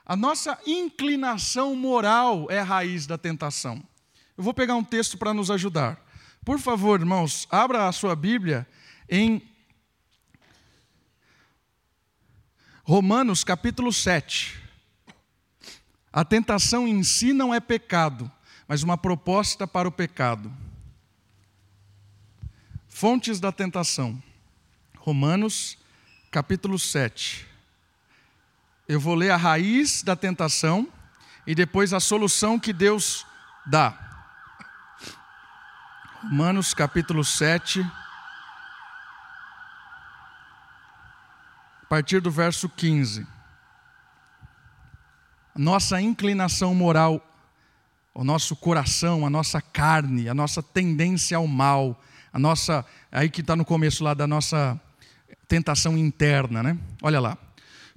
A 0.05 0.17
nossa 0.17 0.59
inclinação 0.67 1.77
moral 1.77 2.47
é 2.51 2.59
a 2.59 2.65
raiz 2.65 3.07
da 3.07 3.17
tentação. 3.17 3.83
Eu 4.37 4.43
vou 4.43 4.53
pegar 4.53 4.75
um 4.75 4.83
texto 4.83 5.17
para 5.17 5.33
nos 5.33 5.51
ajudar. 5.51 6.05
Por 6.45 6.59
favor, 6.59 6.99
irmãos, 6.99 7.47
abra 7.51 7.87
a 7.87 7.93
sua 7.93 8.17
Bíblia 8.17 8.67
em 9.09 9.43
Romanos 12.83 13.45
capítulo 13.45 13.93
7. 13.93 14.59
A 16.13 16.25
tentação 16.25 16.89
em 16.89 17.05
si 17.05 17.33
não 17.33 17.55
é 17.55 17.61
pecado, 17.61 18.29
mas 18.67 18.83
uma 18.83 18.99
proposta 18.99 19.65
para 19.65 19.87
o 19.87 19.93
pecado. 19.93 20.53
Fontes 22.89 23.39
da 23.39 23.53
tentação. 23.53 24.21
Romanos 24.99 25.79
capítulo 26.31 26.79
7. 26.79 27.45
Eu 28.87 29.01
vou 29.01 29.17
ler 29.17 29.31
a 29.31 29.37
raiz 29.37 30.03
da 30.03 30.15
tentação 30.15 30.89
e 31.45 31.55
depois 31.57 31.93
a 31.93 31.99
solução 31.99 32.59
que 32.59 32.73
Deus 32.73 33.27
dá. 33.67 33.99
Romanos 36.23 36.73
capítulo 36.73 37.25
7 37.25 37.85
partir 41.89 42.21
do 42.21 42.31
verso 42.31 42.69
15. 42.69 43.27
Nossa 45.57 46.01
inclinação 46.01 46.73
moral, 46.73 47.21
o 48.15 48.23
nosso 48.23 48.55
coração, 48.55 49.27
a 49.27 49.31
nossa 49.31 49.61
carne, 49.61 50.29
a 50.29 50.35
nossa 50.35 50.63
tendência 50.63 51.37
ao 51.37 51.49
mal, 51.49 52.01
a 52.33 52.39
nossa, 52.39 52.87
aí 53.11 53.29
que 53.29 53.41
está 53.41 53.57
no 53.57 53.65
começo 53.65 54.05
lá 54.05 54.15
da 54.15 54.29
nossa 54.29 54.81
tentação 55.51 55.99
interna, 55.99 56.63
né? 56.63 56.79
Olha 57.03 57.19
lá. 57.19 57.37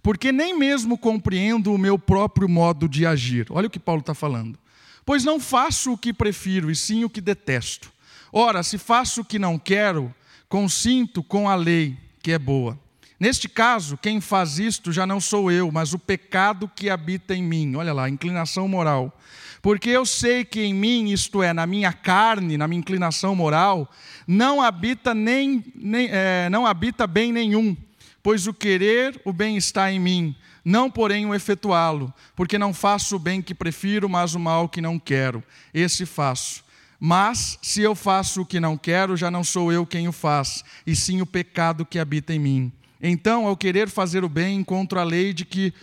Porque 0.01 0.31
nem 0.31 0.57
mesmo 0.57 0.97
compreendo 0.97 1.71
o 1.71 1.77
meu 1.77 1.99
próprio 1.99 2.49
modo 2.49 2.89
de 2.89 3.05
agir. 3.05 3.45
Olha 3.51 3.67
o 3.67 3.69
que 3.69 3.79
Paulo 3.79 4.01
está 4.01 4.15
falando. 4.15 4.57
Pois 5.05 5.23
não 5.23 5.39
faço 5.39 5.93
o 5.93 5.97
que 5.97 6.11
prefiro, 6.11 6.71
e 6.71 6.75
sim 6.75 7.03
o 7.03 7.09
que 7.09 7.21
detesto. 7.21 7.93
Ora, 8.31 8.63
se 8.63 8.79
faço 8.79 9.21
o 9.21 9.25
que 9.25 9.37
não 9.37 9.59
quero, 9.59 10.13
consinto 10.49 11.21
com 11.21 11.47
a 11.47 11.53
lei, 11.53 11.95
que 12.23 12.31
é 12.31 12.39
boa. 12.39 12.79
Neste 13.19 13.47
caso, 13.47 13.97
quem 13.97 14.19
faz 14.19 14.57
isto 14.57 14.91
já 14.91 15.05
não 15.05 15.21
sou 15.21 15.51
eu, 15.51 15.71
mas 15.71 15.93
o 15.93 15.99
pecado 15.99 16.69
que 16.75 16.89
habita 16.89 17.35
em 17.35 17.43
mim. 17.43 17.75
Olha 17.75 17.93
lá, 17.93 18.09
inclinação 18.09 18.67
moral. 18.67 19.15
Porque 19.63 19.89
eu 19.89 20.05
sei 20.05 20.43
que 20.43 20.61
em 20.61 20.73
mim, 20.73 21.09
isto 21.13 21.41
é, 21.41 21.53
na 21.53 21.65
minha 21.65 21.93
carne, 21.93 22.57
na 22.57 22.67
minha 22.67 22.81
inclinação 22.81 23.33
moral, 23.33 23.89
não 24.27 24.61
habita 24.61 25.15
nem, 25.15 25.63
nem 25.73 26.09
é, 26.11 26.49
não 26.49 26.65
habita 26.65 27.07
bem 27.07 27.31
nenhum. 27.31 27.73
Pois 28.21 28.45
o 28.45 28.53
querer 28.53 29.21
o 29.23 29.31
bem 29.31 29.55
está 29.55 29.89
em 29.89 30.01
mim, 30.01 30.35
não 30.65 30.91
porém 30.91 31.25
o 31.25 31.33
efetuá-lo, 31.33 32.13
porque 32.35 32.57
não 32.57 32.73
faço 32.73 33.15
o 33.15 33.19
bem 33.19 33.41
que 33.41 33.55
prefiro, 33.55 34.09
mas 34.09 34.35
o 34.35 34.39
mal 34.39 34.67
que 34.67 34.81
não 34.81 34.99
quero. 34.99 35.41
Esse 35.73 36.05
faço. 36.05 36.61
Mas, 36.99 37.57
se 37.61 37.81
eu 37.81 37.95
faço 37.95 38.41
o 38.41 38.45
que 38.45 38.59
não 38.59 38.77
quero, 38.77 39.15
já 39.15 39.31
não 39.31 39.45
sou 39.45 39.71
eu 39.71 39.85
quem 39.85 40.09
o 40.09 40.11
faz, 40.11 40.61
e 40.85 40.93
sim 40.93 41.21
o 41.21 41.25
pecado 41.25 41.85
que 41.85 41.99
habita 41.99 42.33
em 42.33 42.39
mim. 42.39 42.71
Então, 43.01 43.47
ao 43.47 43.55
querer 43.55 43.87
fazer 43.87 44.25
o 44.25 44.29
bem, 44.29 44.57
encontro 44.57 44.99
a 44.99 45.05
lei 45.05 45.31
de 45.31 45.45
que, 45.45 45.73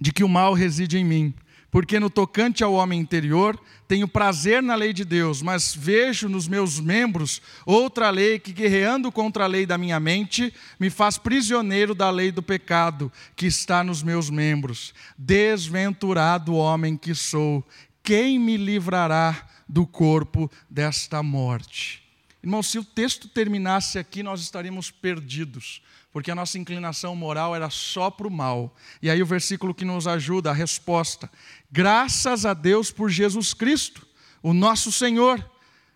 de 0.00 0.12
que 0.12 0.24
o 0.24 0.28
mal 0.28 0.54
reside 0.54 0.96
em 0.96 1.04
mim. 1.04 1.34
Porque 1.70 2.00
no 2.00 2.10
tocante 2.10 2.64
ao 2.64 2.72
homem 2.74 3.00
interior, 3.00 3.58
tenho 3.86 4.08
prazer 4.08 4.62
na 4.62 4.74
lei 4.74 4.92
de 4.92 5.04
Deus, 5.04 5.40
mas 5.40 5.74
vejo 5.74 6.28
nos 6.28 6.48
meus 6.48 6.80
membros 6.80 7.40
outra 7.64 8.10
lei 8.10 8.38
que, 8.38 8.52
guerreando 8.52 9.12
contra 9.12 9.44
a 9.44 9.46
lei 9.46 9.64
da 9.64 9.78
minha 9.78 10.00
mente, 10.00 10.52
me 10.78 10.90
faz 10.90 11.16
prisioneiro 11.16 11.94
da 11.94 12.10
lei 12.10 12.32
do 12.32 12.42
pecado 12.42 13.10
que 13.36 13.46
está 13.46 13.84
nos 13.84 14.02
meus 14.02 14.30
membros. 14.30 14.92
Desventurado 15.16 16.54
homem 16.54 16.96
que 16.96 17.14
sou, 17.14 17.64
quem 18.02 18.38
me 18.38 18.56
livrará 18.56 19.46
do 19.68 19.86
corpo 19.86 20.50
desta 20.68 21.22
morte. 21.22 22.02
Irmão, 22.42 22.62
se 22.62 22.78
o 22.78 22.84
texto 22.84 23.28
terminasse 23.28 23.98
aqui, 23.98 24.22
nós 24.22 24.40
estaríamos 24.40 24.90
perdidos, 24.90 25.82
porque 26.12 26.30
a 26.30 26.34
nossa 26.34 26.58
inclinação 26.58 27.14
moral 27.14 27.54
era 27.54 27.70
só 27.70 28.10
para 28.10 28.26
o 28.26 28.30
mal. 28.30 28.74
E 29.00 29.08
aí 29.08 29.22
o 29.22 29.26
versículo 29.26 29.74
que 29.74 29.84
nos 29.84 30.06
ajuda, 30.06 30.50
a 30.50 30.54
resposta: 30.54 31.30
graças 31.70 32.44
a 32.44 32.54
Deus 32.54 32.90
por 32.90 33.10
Jesus 33.10 33.54
Cristo, 33.54 34.06
o 34.42 34.52
nosso 34.52 34.90
Senhor, 34.90 35.44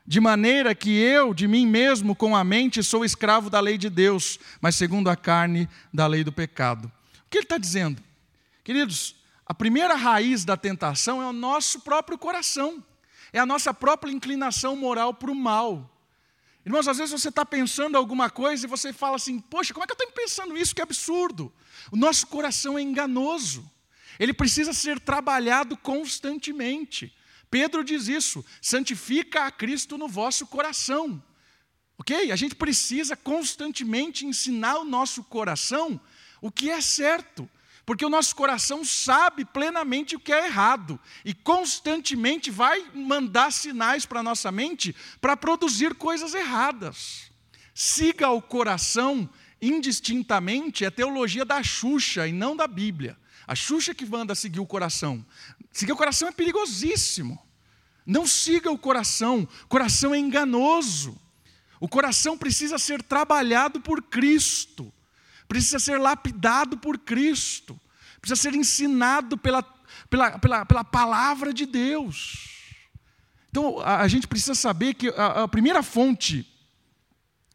de 0.07 0.21
maneira 0.21 0.75
que 0.75 0.91
eu, 0.91 1.33
de 1.33 1.49
mim 1.49 1.67
mesmo, 1.67 2.15
com 2.15 2.37
a 2.37 2.45
mente, 2.45 2.83
sou 2.83 3.05
escravo 3.05 3.49
da 3.49 3.61
lei 3.61 3.79
de 3.79 3.89
Deus, 3.91 4.39
mas 4.61 4.77
segundo 4.77 5.09
a 5.09 5.17
carne, 5.17 5.69
da 5.93 6.07
lei 6.07 6.23
do 6.23 6.33
pecado. 6.33 6.91
O 7.27 7.31
que 7.31 7.39
ele 7.39 7.45
está 7.45 7.59
dizendo? 7.59 8.03
Queridos, 8.63 9.17
a 9.47 9.53
primeira 9.53 9.95
raiz 9.95 10.45
da 10.45 10.57
tentação 10.57 11.23
é 11.23 11.27
o 11.27 11.33
nosso 11.33 11.81
próprio 11.81 12.17
coração 12.17 12.83
é 13.35 13.41
a 13.41 13.45
nossa 13.45 13.75
própria 13.75 14.13
inclinação 14.13 14.77
moral 14.77 15.13
para 15.13 15.31
o 15.31 15.35
mal. 15.35 15.91
Irmãos, 16.65 16.89
às 16.89 16.97
vezes 16.97 17.13
você 17.13 17.29
está 17.29 17.45
pensando 17.45 17.97
alguma 17.97 18.31
coisa 18.31 18.65
e 18.65 18.69
você 18.69 18.93
fala 18.93 19.17
assim: 19.17 19.39
Poxa, 19.39 19.75
como 19.75 19.85
é 19.85 19.87
que 19.87 19.93
eu 19.93 19.99
estou 20.07 20.13
pensando 20.13 20.57
isso? 20.57 20.75
Que 20.75 20.81
absurdo. 20.81 21.53
O 21.93 21.97
nosso 21.97 22.27
coração 22.27 22.79
é 22.79 22.83
enganoso. 22.83 23.71
Ele 24.19 24.33
precisa 24.33 24.73
ser 24.73 24.99
trabalhado 24.99 25.77
constantemente. 25.77 27.15
Pedro 27.51 27.85
diz 27.85 28.09
isso: 28.09 28.45
santifica 28.63 29.45
a 29.45 29.51
Cristo 29.51 29.99
no 29.99 30.09
vosso 30.09 30.47
coração. 30.47 31.23
Ok? 31.99 32.33
A 32.33 32.37
gente 32.37 32.55
precisa 32.55 33.15
constantemente 33.15 34.27
ensinar 34.27 34.79
o 34.79 34.85
nosso 34.85 35.23
coração 35.23 36.01
o 36.41 36.51
que 36.51 36.69
é 36.69 36.81
certo. 36.81 37.49
Porque 37.87 38.05
o 38.05 38.09
nosso 38.09 38.35
coração 38.35 38.85
sabe 38.85 39.45
plenamente 39.45 40.17
o 40.17 40.21
que 40.21 40.33
é 40.33 40.47
errado 40.47 40.99
e 41.25 41.35
constantemente 41.35 42.51
vai 42.51 42.83
mandar 42.95 43.53
sinais 43.53 44.07
para 44.07 44.21
a 44.21 44.23
nossa 44.23 44.51
mente 44.51 44.95
para 45.21 45.37
produzir 45.37 45.95
coisas 45.95 46.35
erradas. 46.35 47.31
Siga 47.75 48.31
o 48.31 48.41
coração 48.41 49.29
indistintamente 49.61 50.85
é 50.85 50.91
teologia 50.91 51.45
da 51.45 51.63
Xuxa 51.63 52.27
e 52.27 52.33
não 52.33 52.55
da 52.55 52.67
Bíblia. 52.67 53.17
A 53.47 53.55
Xuxa 53.55 53.95
que 53.95 54.07
manda 54.07 54.35
seguir 54.35 54.61
o 54.61 54.67
coração. 54.67 55.25
Seguir 55.73 55.93
o 55.93 55.97
coração 55.97 56.29
é 56.29 56.33
perigosíssimo. 56.33 57.39
Não 58.07 58.27
siga 58.27 58.71
o 58.71 58.79
coração, 58.79 59.49
o 59.65 59.69
coração 59.69 60.15
é 60.15 60.19
enganoso. 60.19 61.19
O 61.81 61.89
coração 61.89 62.37
precisa 62.37 62.79
ser 62.79 63.03
trabalhado 63.03 63.81
por 63.81 64.03
Cristo 64.03 64.93
precisa 65.55 65.79
ser 65.79 66.01
lapidado 66.01 66.77
por 66.77 66.99
Cristo, 66.99 67.81
precisa 68.21 68.43
ser 68.43 68.57
ensinado 68.57 69.39
pela, 69.39 69.63
pela, 70.11 70.37
pela, 70.37 70.67
pela 70.67 70.83
palavra 70.83 71.55
de 71.55 71.65
Deus. 71.65 72.75
Então, 73.51 73.79
a, 73.79 74.01
a 74.01 74.09
gente 74.09 74.27
precisa 74.27 74.57
saber 74.57 74.95
que 74.95 75.11
a, 75.11 75.45
a 75.45 75.49
primeira 75.49 75.81
fonte 75.81 76.45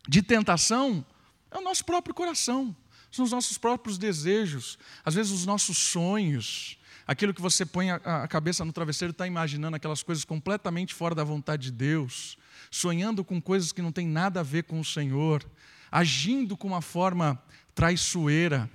de 0.07 0.21
tentação 0.21 1.05
é 1.51 1.57
o 1.57 1.61
nosso 1.61 1.83
próprio 1.83 2.15
coração, 2.15 2.73
são 3.11 3.25
os 3.25 3.31
nossos 3.31 3.57
próprios 3.57 3.97
desejos, 3.97 4.79
às 5.03 5.15
vezes 5.15 5.33
os 5.33 5.45
nossos 5.45 5.77
sonhos, 5.77 6.77
aquilo 7.05 7.33
que 7.33 7.41
você 7.41 7.65
põe 7.65 7.91
a, 7.91 8.25
cabeça 8.29 8.63
no 8.63 8.71
travesseiro, 8.71 9.11
está 9.11 9.27
imaginando 9.27 9.75
aquelas 9.75 10.03
coisas 10.03 10.23
completamente 10.23 10.93
fora 10.93 11.13
da 11.13 11.25
vontade 11.25 11.63
de 11.63 11.71
Deus, 11.73 12.37
sonhando 12.71 13.25
com 13.25 13.41
coisas 13.41 13.73
que 13.73 13.81
não 13.81 13.91
têm 13.91 14.07
nada 14.07 14.39
a 14.39 14.43
ver 14.43 14.63
com 14.63 14.79
o 14.79 14.85
Senhor, 14.85 15.43
agindo 15.91 16.55
com 16.55 16.67
uma 16.67 16.81
forma 16.81 17.41
traiçoeira, 17.73 18.69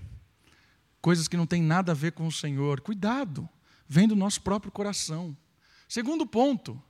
coisas 1.00 1.28
que 1.28 1.36
não 1.36 1.46
têm 1.46 1.62
nada 1.62 1.92
a 1.92 1.94
ver 1.94 2.12
com 2.12 2.26
o 2.26 2.32
Senhor. 2.32 2.80
Cuidado, 2.80 3.48
vem 3.88 4.08
do 4.08 4.16
nosso 4.16 4.40
próprio 4.40 4.72
coração. 4.72 5.36
Segundo 5.88 6.26
ponto, 6.26 6.80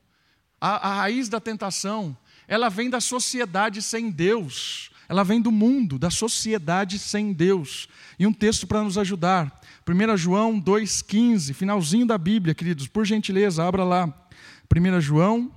a, 0.60 0.88
a 0.88 0.94
raiz 0.94 1.28
da 1.28 1.40
tentação, 1.40 2.16
ela 2.46 2.68
vem 2.68 2.88
da 2.88 3.00
sociedade 3.00 3.82
sem 3.82 4.10
Deus. 4.10 4.90
Ela 5.08 5.22
vem 5.22 5.40
do 5.40 5.52
mundo, 5.52 5.98
da 5.98 6.10
sociedade 6.10 6.98
sem 6.98 7.32
Deus. 7.32 7.88
E 8.18 8.26
um 8.26 8.32
texto 8.32 8.66
para 8.66 8.82
nos 8.82 8.96
ajudar. 8.96 9.60
1 9.86 10.16
João 10.16 10.60
2,15, 10.60 11.52
finalzinho 11.52 12.06
da 12.06 12.16
Bíblia, 12.16 12.54
queridos, 12.54 12.86
por 12.88 13.04
gentileza, 13.04 13.62
abra 13.62 13.84
lá. 13.84 14.06
1 14.74 15.00
João, 15.00 15.52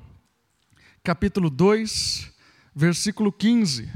capítulo 1.04 1.50
2, 1.50 2.30
versículo 2.76 3.32
15. 3.32 3.90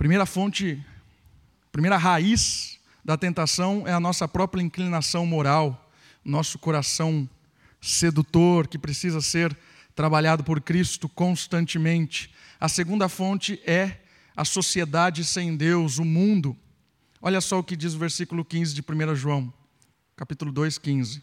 Primeira 0.00 0.24
fonte, 0.24 0.82
primeira 1.70 1.98
raiz 1.98 2.80
da 3.04 3.18
tentação 3.18 3.86
é 3.86 3.92
a 3.92 4.00
nossa 4.00 4.26
própria 4.26 4.62
inclinação 4.62 5.26
moral, 5.26 5.92
nosso 6.24 6.58
coração 6.58 7.28
sedutor 7.82 8.66
que 8.66 8.78
precisa 8.78 9.20
ser 9.20 9.54
trabalhado 9.94 10.42
por 10.42 10.58
Cristo 10.62 11.06
constantemente. 11.06 12.32
A 12.58 12.66
segunda 12.66 13.10
fonte 13.10 13.60
é 13.66 13.98
a 14.34 14.42
sociedade 14.42 15.22
sem 15.22 15.54
Deus, 15.54 15.98
o 15.98 16.04
mundo. 16.06 16.56
Olha 17.20 17.42
só 17.42 17.58
o 17.58 17.62
que 17.62 17.76
diz 17.76 17.92
o 17.92 17.98
versículo 17.98 18.42
15 18.42 18.74
de 18.74 18.80
1 18.80 19.14
João, 19.14 19.52
capítulo 20.16 20.50
2, 20.50 20.78
15. 20.78 21.22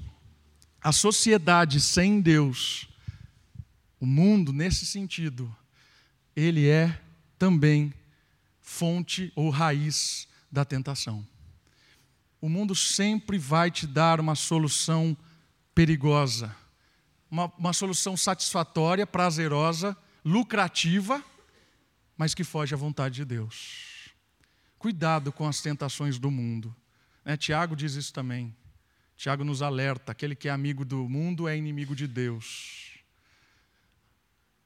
a 0.83 0.91
sociedade 0.91 1.79
sem 1.79 2.19
Deus, 2.19 2.89
o 3.99 4.05
mundo 4.05 4.51
nesse 4.51 4.85
sentido, 4.85 5.53
ele 6.35 6.67
é 6.67 6.99
também 7.37 7.93
fonte 8.59 9.31
ou 9.35 9.49
raiz 9.49 10.27
da 10.51 10.65
tentação. 10.65 11.25
O 12.41 12.49
mundo 12.49 12.75
sempre 12.75 13.37
vai 13.37 13.69
te 13.69 13.85
dar 13.85 14.19
uma 14.19 14.33
solução 14.33 15.15
perigosa, 15.75 16.55
uma, 17.29 17.45
uma 17.57 17.73
solução 17.73 18.17
satisfatória, 18.17 19.05
prazerosa, 19.05 19.95
lucrativa, 20.25 21.23
mas 22.17 22.33
que 22.33 22.43
foge 22.43 22.73
à 22.73 22.77
vontade 22.77 23.15
de 23.15 23.25
Deus. 23.25 24.09
Cuidado 24.79 25.31
com 25.31 25.47
as 25.47 25.61
tentações 25.61 26.17
do 26.17 26.31
mundo. 26.31 26.75
Né? 27.23 27.37
Tiago 27.37 27.75
diz 27.75 27.93
isso 27.93 28.11
também. 28.11 28.55
Tiago 29.21 29.43
nos 29.43 29.61
alerta: 29.61 30.13
aquele 30.13 30.35
que 30.35 30.47
é 30.47 30.51
amigo 30.51 30.83
do 30.83 31.07
mundo 31.07 31.47
é 31.47 31.55
inimigo 31.55 31.95
de 31.95 32.07
Deus. 32.07 32.97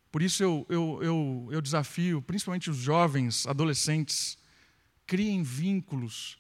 Por 0.10 0.22
isso 0.22 0.42
eu, 0.42 0.66
eu, 0.70 1.00
eu, 1.04 1.50
eu 1.52 1.62
desafio, 1.62 2.22
principalmente 2.22 2.70
os 2.70 2.78
jovens, 2.78 3.46
adolescentes, 3.46 4.38
criem 5.06 5.44
vínculos 5.44 6.38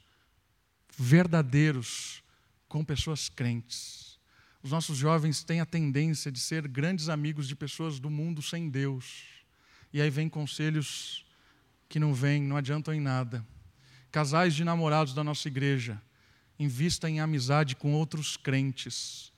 verdadeiros 0.97 2.23
com 2.69 2.85
pessoas 2.85 3.27
crentes. 3.27 4.17
Os 4.63 4.71
nossos 4.71 4.97
jovens 4.97 5.43
têm 5.43 5.59
a 5.59 5.65
tendência 5.65 6.31
de 6.31 6.39
ser 6.39 6.69
grandes 6.69 7.09
amigos 7.09 7.49
de 7.49 7.55
pessoas 7.55 7.99
do 7.99 8.09
mundo 8.09 8.41
sem 8.41 8.69
Deus. 8.69 9.25
E 9.91 10.01
aí 10.01 10.09
vem 10.09 10.29
conselhos 10.29 11.25
que 11.89 11.99
não 11.99 12.13
vêm, 12.13 12.41
não 12.41 12.55
adiantam 12.55 12.93
em 12.93 13.01
nada. 13.01 13.45
Casais 14.09 14.55
de 14.55 14.63
namorados 14.63 15.13
da 15.13 15.21
nossa 15.21 15.49
igreja 15.49 16.01
invista 16.59 17.09
em 17.09 17.19
amizade 17.19 17.75
com 17.75 17.93
outros 17.93 18.37
crentes. 18.37 19.31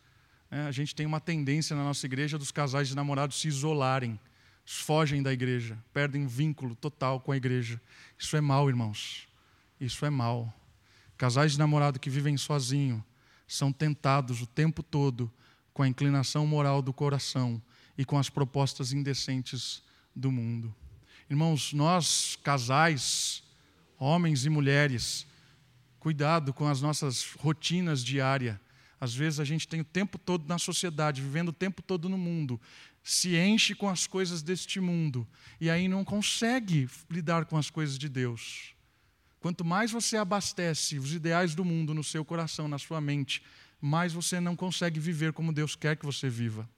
É, 0.49 0.61
a 0.61 0.71
gente 0.71 0.95
tem 0.95 1.05
uma 1.05 1.19
tendência 1.19 1.75
na 1.75 1.83
nossa 1.83 2.05
igreja 2.05 2.37
dos 2.37 2.51
casais 2.51 2.87
de 2.87 2.95
namorados 2.95 3.39
se 3.39 3.47
isolarem, 3.47 4.19
fogem 4.65 5.21
da 5.21 5.31
igreja, 5.33 5.77
perdem 5.93 6.25
vínculo 6.25 6.75
total 6.75 7.19
com 7.19 7.31
a 7.31 7.37
igreja. 7.37 7.81
Isso 8.17 8.35
é 8.35 8.41
mal, 8.41 8.69
irmãos. 8.69 9.27
Isso 9.79 10.05
é 10.05 10.09
mal. 10.09 10.53
Casais 11.17 11.53
de 11.53 11.59
namorado 11.59 11.99
que 11.99 12.09
vivem 12.09 12.37
sozinho 12.37 13.03
são 13.47 13.71
tentados 13.71 14.41
o 14.41 14.45
tempo 14.45 14.83
todo 14.83 15.31
com 15.73 15.83
a 15.83 15.87
inclinação 15.87 16.45
moral 16.47 16.81
do 16.81 16.91
coração 16.91 17.61
e 17.97 18.03
com 18.03 18.17
as 18.17 18.29
propostas 18.29 18.91
indecentes 18.93 19.83
do 20.15 20.31
mundo. 20.31 20.73
Irmãos, 21.29 21.73
nós, 21.73 22.37
casais, 22.43 23.43
homens 23.99 24.45
e 24.45 24.49
mulheres, 24.49 25.26
cuidado 26.07 26.53
com 26.53 26.65
as 26.65 26.79
nossas 26.79 27.33
rotinas 27.37 28.01
diárias. 28.01 28.57
Às 28.97 29.13
vezes 29.13 29.41
a 29.41 29.43
gente 29.43 29.67
tem 29.67 29.81
o 29.81 29.83
tempo 29.83 30.17
todo 30.17 30.47
na 30.47 30.57
sociedade, 30.57 31.21
vivendo 31.21 31.49
o 31.49 31.53
tempo 31.53 31.81
todo 31.81 32.07
no 32.07 32.17
mundo, 32.17 32.61
se 33.03 33.35
enche 33.35 33.75
com 33.75 33.89
as 33.89 34.07
coisas 34.07 34.41
deste 34.41 34.79
mundo 34.79 35.27
e 35.59 35.69
aí 35.69 35.89
não 35.89 36.05
consegue 36.05 36.89
lidar 37.11 37.43
com 37.43 37.57
as 37.57 37.69
coisas 37.69 37.97
de 37.97 38.07
Deus. 38.07 38.73
Quanto 39.41 39.65
mais 39.65 39.91
você 39.91 40.15
abastece 40.15 40.97
os 40.97 41.11
ideais 41.11 41.53
do 41.53 41.65
mundo 41.65 41.93
no 41.93 42.05
seu 42.05 42.23
coração, 42.23 42.69
na 42.69 42.77
sua 42.77 43.01
mente, 43.01 43.43
mais 43.81 44.13
você 44.13 44.39
não 44.39 44.55
consegue 44.55 45.01
viver 45.01 45.33
como 45.33 45.51
Deus 45.51 45.75
quer 45.75 45.97
que 45.97 46.05
você 46.05 46.29
viva. 46.29 46.69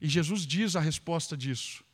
E 0.00 0.08
Jesus 0.08 0.44
diz 0.44 0.74
a 0.74 0.80
resposta 0.80 1.36
disso. 1.36 1.84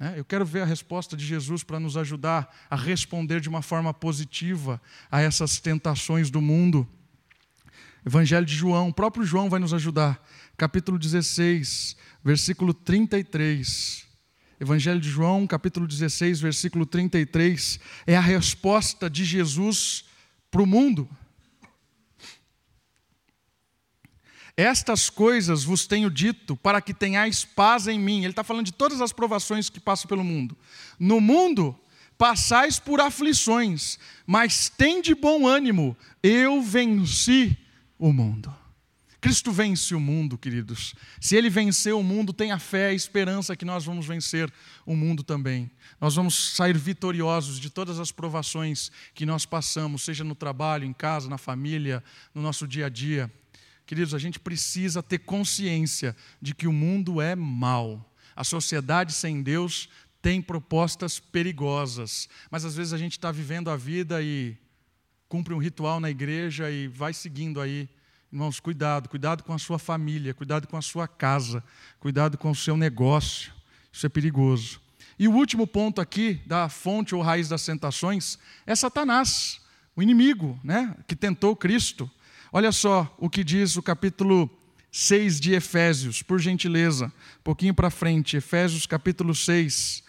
Né? 0.00 0.14
Eu 0.16 0.24
quero 0.24 0.46
ver 0.46 0.62
a 0.62 0.64
resposta 0.64 1.14
de 1.14 1.26
Jesus 1.26 1.62
para 1.62 1.78
nos 1.78 1.98
ajudar 1.98 2.50
a 2.70 2.74
responder 2.74 3.38
de 3.38 3.50
uma 3.50 3.60
forma 3.60 3.92
positiva 3.92 4.80
a 5.10 5.20
essas 5.20 5.60
tentações 5.60 6.30
do 6.30 6.40
mundo. 6.40 6.88
Evangelho 8.04 8.46
de 8.46 8.54
João, 8.54 8.88
o 8.88 8.94
próprio 8.94 9.24
João 9.24 9.50
vai 9.50 9.60
nos 9.60 9.74
ajudar. 9.74 10.26
Capítulo 10.56 10.98
16, 10.98 11.96
versículo 12.24 12.72
33. 12.72 14.08
Evangelho 14.58 15.00
de 15.00 15.08
João, 15.08 15.46
capítulo 15.46 15.86
16, 15.86 16.40
versículo 16.40 16.86
33, 16.86 17.78
é 18.06 18.16
a 18.16 18.20
resposta 18.20 19.08
de 19.08 19.24
Jesus 19.24 20.04
para 20.50 20.62
o 20.62 20.66
mundo. 20.66 21.08
Estas 24.56 25.08
coisas 25.08 25.64
vos 25.64 25.86
tenho 25.86 26.10
dito 26.10 26.56
para 26.56 26.80
que 26.80 26.92
tenhais 26.92 27.44
paz 27.44 27.86
em 27.86 27.98
mim. 27.98 28.18
Ele 28.18 28.28
está 28.28 28.44
falando 28.44 28.66
de 28.66 28.72
todas 28.72 29.00
as 29.00 29.12
provações 29.12 29.68
que 29.70 29.80
passam 29.80 30.08
pelo 30.08 30.24
mundo. 30.24 30.56
No 30.98 31.20
mundo 31.20 31.78
passais 32.18 32.78
por 32.78 33.00
aflições, 33.00 33.98
mas 34.26 34.68
tem 34.68 35.00
de 35.00 35.14
bom 35.14 35.46
ânimo, 35.46 35.96
eu 36.22 36.60
venci 36.60 37.56
o 37.98 38.12
mundo. 38.12 38.54
Cristo 39.20 39.52
vence 39.52 39.94
o 39.94 40.00
mundo, 40.00 40.38
queridos. 40.38 40.94
Se 41.20 41.36
ele 41.36 41.50
venceu 41.50 41.98
o 41.98 42.02
mundo, 42.02 42.32
tenha 42.32 42.58
fé 42.58 42.92
e 42.92 42.96
esperança 42.96 43.54
que 43.54 43.66
nós 43.66 43.84
vamos 43.84 44.06
vencer 44.06 44.50
o 44.86 44.96
mundo 44.96 45.22
também. 45.22 45.70
Nós 46.00 46.14
vamos 46.14 46.54
sair 46.54 46.76
vitoriosos 46.76 47.58
de 47.60 47.68
todas 47.68 47.98
as 47.98 48.10
provações 48.10 48.90
que 49.14 49.26
nós 49.26 49.44
passamos, 49.44 50.02
seja 50.02 50.24
no 50.24 50.34
trabalho, 50.34 50.84
em 50.84 50.92
casa, 50.92 51.28
na 51.28 51.36
família, 51.36 52.02
no 52.34 52.40
nosso 52.40 52.66
dia 52.66 52.86
a 52.86 52.88
dia. 52.88 53.30
Queridos, 53.90 54.14
a 54.14 54.20
gente 54.20 54.38
precisa 54.38 55.02
ter 55.02 55.18
consciência 55.18 56.14
de 56.40 56.54
que 56.54 56.68
o 56.68 56.72
mundo 56.72 57.20
é 57.20 57.34
mal. 57.34 58.14
A 58.36 58.44
sociedade 58.44 59.12
sem 59.12 59.42
Deus 59.42 59.88
tem 60.22 60.40
propostas 60.40 61.18
perigosas, 61.18 62.28
mas 62.52 62.64
às 62.64 62.76
vezes 62.76 62.92
a 62.92 62.98
gente 62.98 63.18
está 63.18 63.32
vivendo 63.32 63.68
a 63.68 63.76
vida 63.76 64.22
e 64.22 64.56
cumpre 65.28 65.52
um 65.52 65.58
ritual 65.58 65.98
na 65.98 66.08
igreja 66.08 66.70
e 66.70 66.86
vai 66.86 67.12
seguindo 67.12 67.60
aí 67.60 67.88
Irmãos, 68.32 68.60
cuidado, 68.60 69.08
cuidado 69.08 69.42
com 69.42 69.52
a 69.52 69.58
sua 69.58 69.76
família, 69.76 70.32
cuidado 70.32 70.68
com 70.68 70.76
a 70.76 70.82
sua 70.82 71.08
casa, 71.08 71.60
cuidado 71.98 72.38
com 72.38 72.52
o 72.52 72.54
seu 72.54 72.76
negócio. 72.76 73.52
Isso 73.92 74.06
é 74.06 74.08
perigoso. 74.08 74.80
E 75.18 75.26
o 75.26 75.32
último 75.32 75.66
ponto 75.66 76.00
aqui 76.00 76.40
da 76.46 76.68
fonte 76.68 77.12
ou 77.12 77.22
raiz 77.22 77.48
das 77.48 77.66
tentações 77.66 78.38
é 78.64 78.76
Satanás, 78.76 79.60
o 79.96 80.00
inimigo, 80.00 80.60
né, 80.62 80.96
que 81.08 81.16
tentou 81.16 81.56
Cristo. 81.56 82.08
Olha 82.52 82.72
só 82.72 83.14
o 83.16 83.30
que 83.30 83.44
diz 83.44 83.76
o 83.76 83.82
capítulo 83.82 84.50
6 84.90 85.38
de 85.38 85.52
Efésios, 85.52 86.20
por 86.20 86.40
gentileza, 86.40 87.06
um 87.06 87.42
pouquinho 87.44 87.72
para 87.72 87.90
frente, 87.90 88.36
Efésios 88.36 88.86
capítulo 88.86 89.36
6. 89.36 90.02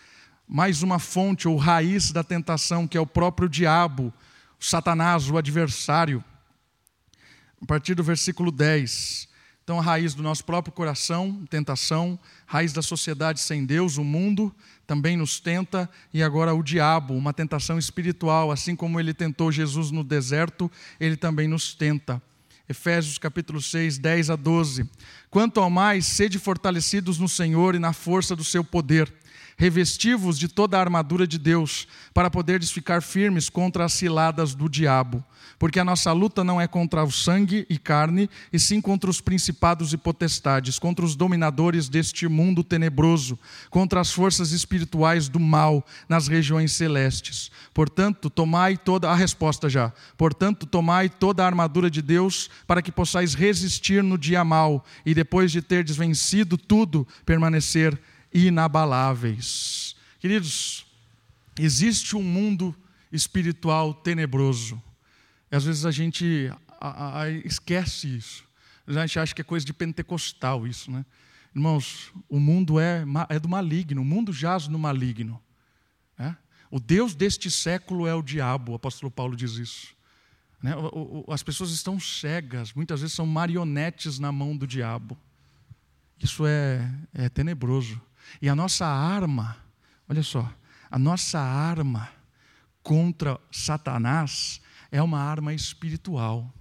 Mais 0.47 0.81
uma 0.81 0.97
fonte 0.97 1.47
ou 1.47 1.55
raiz 1.55 2.11
da 2.11 2.23
tentação, 2.23 2.87
que 2.87 2.97
é 2.97 2.99
o 2.99 3.05
próprio 3.05 3.47
diabo, 3.47 4.11
Satanás, 4.59 5.29
o 5.29 5.37
adversário 5.37 6.23
a 7.61 7.65
partir 7.67 7.93
do 7.93 8.03
versículo 8.03 8.51
10. 8.51 9.29
Então, 9.63 9.77
a 9.77 9.83
raiz 9.83 10.15
do 10.15 10.23
nosso 10.23 10.43
próprio 10.43 10.73
coração, 10.73 11.45
tentação, 11.47 12.19
raiz 12.47 12.73
da 12.73 12.81
sociedade 12.81 13.39
sem 13.39 13.63
Deus, 13.67 13.97
o 13.97 14.03
mundo 14.03 14.53
também 14.87 15.15
nos 15.15 15.39
tenta, 15.39 15.87
e 16.11 16.23
agora 16.23 16.55
o 16.55 16.63
diabo, 16.63 17.13
uma 17.13 17.33
tentação 17.33 17.77
espiritual, 17.77 18.51
assim 18.51 18.75
como 18.75 18.99
ele 18.99 19.13
tentou 19.13 19.51
Jesus 19.51 19.91
no 19.91 20.03
deserto, 20.03 20.71
ele 20.99 21.15
também 21.15 21.47
nos 21.47 21.75
tenta. 21.75 22.19
Efésios 22.71 23.17
capítulo 23.17 23.61
6, 23.61 23.97
10 23.97 24.29
a 24.29 24.35
12. 24.35 24.89
Quanto 25.29 25.59
ao 25.59 25.69
mais, 25.69 26.05
sede 26.05 26.39
fortalecidos 26.39 27.19
no 27.19 27.27
Senhor 27.27 27.75
e 27.75 27.79
na 27.79 27.93
força 27.93 28.35
do 28.35 28.43
seu 28.43 28.63
poder 28.63 29.11
revestivos 29.57 30.37
de 30.37 30.47
toda 30.47 30.77
a 30.77 30.81
armadura 30.81 31.27
de 31.27 31.37
Deus, 31.37 31.87
para 32.13 32.29
poderes 32.29 32.71
ficar 32.71 33.01
firmes 33.01 33.49
contra 33.49 33.85
as 33.85 33.93
ciladas 33.93 34.53
do 34.53 34.69
diabo. 34.69 35.23
Porque 35.57 35.79
a 35.79 35.85
nossa 35.85 36.11
luta 36.11 36.43
não 36.43 36.59
é 36.59 36.67
contra 36.67 37.03
o 37.03 37.11
sangue 37.11 37.65
e 37.69 37.77
carne, 37.77 38.29
e 38.51 38.59
sim 38.59 38.81
contra 38.81 39.09
os 39.09 39.21
principados 39.21 39.93
e 39.93 39.97
potestades, 39.97 40.79
contra 40.79 41.05
os 41.05 41.15
dominadores 41.15 41.87
deste 41.87 42.27
mundo 42.27 42.63
tenebroso, 42.63 43.37
contra 43.69 43.99
as 44.01 44.11
forças 44.11 44.51
espirituais 44.51 45.29
do 45.29 45.39
mal 45.39 45.85
nas 46.09 46.27
regiões 46.27 46.71
celestes. 46.71 47.51
Portanto, 47.73 48.29
tomai 48.29 48.75
toda 48.75 49.09
a 49.09 49.15
resposta 49.15 49.69
já. 49.69 49.93
Portanto, 50.17 50.65
tomai 50.65 51.09
toda 51.09 51.43
a 51.43 51.45
armadura 51.45 51.91
de 51.91 52.01
Deus, 52.01 52.49
para 52.65 52.81
que 52.81 52.91
possais 52.91 53.33
resistir 53.33 54.03
no 54.03 54.17
dia 54.17 54.43
mal, 54.43 54.83
e 55.05 55.13
depois 55.13 55.51
de 55.51 55.61
terdes 55.61 55.95
vencido 55.95 56.57
tudo, 56.57 57.07
permanecer 57.25 57.99
inabaláveis. 58.33 59.95
Queridos, 60.19 60.85
existe 61.59 62.15
um 62.15 62.23
mundo 62.23 62.75
espiritual 63.11 63.93
tenebroso. 63.93 64.81
E 65.51 65.55
às 65.55 65.65
vezes 65.65 65.85
a 65.85 65.91
gente 65.91 66.51
a, 66.79 67.21
a, 67.21 67.29
esquece 67.29 68.17
isso. 68.17 68.43
A 68.87 68.93
gente 68.93 69.19
acha 69.19 69.35
que 69.35 69.41
é 69.41 69.43
coisa 69.43 69.65
de 69.65 69.73
pentecostal 69.73 70.65
isso, 70.65 70.91
né? 70.91 71.05
Irmãos, 71.53 72.11
o 72.29 72.39
mundo 72.39 72.79
é, 72.79 73.03
é 73.29 73.37
do 73.37 73.49
maligno, 73.49 74.01
o 74.01 74.05
mundo 74.05 74.31
jaz 74.31 74.67
no 74.67 74.79
maligno. 74.79 75.41
É? 76.17 76.33
O 76.69 76.79
Deus 76.79 77.13
deste 77.13 77.51
século 77.51 78.07
é 78.07 78.15
o 78.15 78.21
diabo, 78.21 78.71
o 78.71 78.75
apóstolo 78.75 79.11
Paulo 79.11 79.35
diz 79.35 79.53
isso. 79.53 79.93
Né? 80.63 80.71
As 81.27 81.43
pessoas 81.43 81.71
estão 81.71 81.99
cegas, 81.99 82.73
muitas 82.73 83.01
vezes 83.01 83.15
são 83.15 83.25
marionetes 83.25 84.17
na 84.17 84.31
mão 84.31 84.55
do 84.55 84.65
diabo. 84.65 85.17
Isso 86.17 86.45
é, 86.45 86.89
é 87.13 87.27
tenebroso. 87.27 88.01
E 88.41 88.49
a 88.49 88.55
nossa 88.55 88.85
arma, 88.85 89.57
olha 90.09 90.23
só, 90.23 90.51
a 90.89 90.99
nossa 90.99 91.39
arma 91.39 92.09
contra 92.83 93.39
Satanás 93.51 94.61
é 94.91 95.01
uma 95.01 95.19
arma 95.19 95.53
espiritual. 95.53 96.53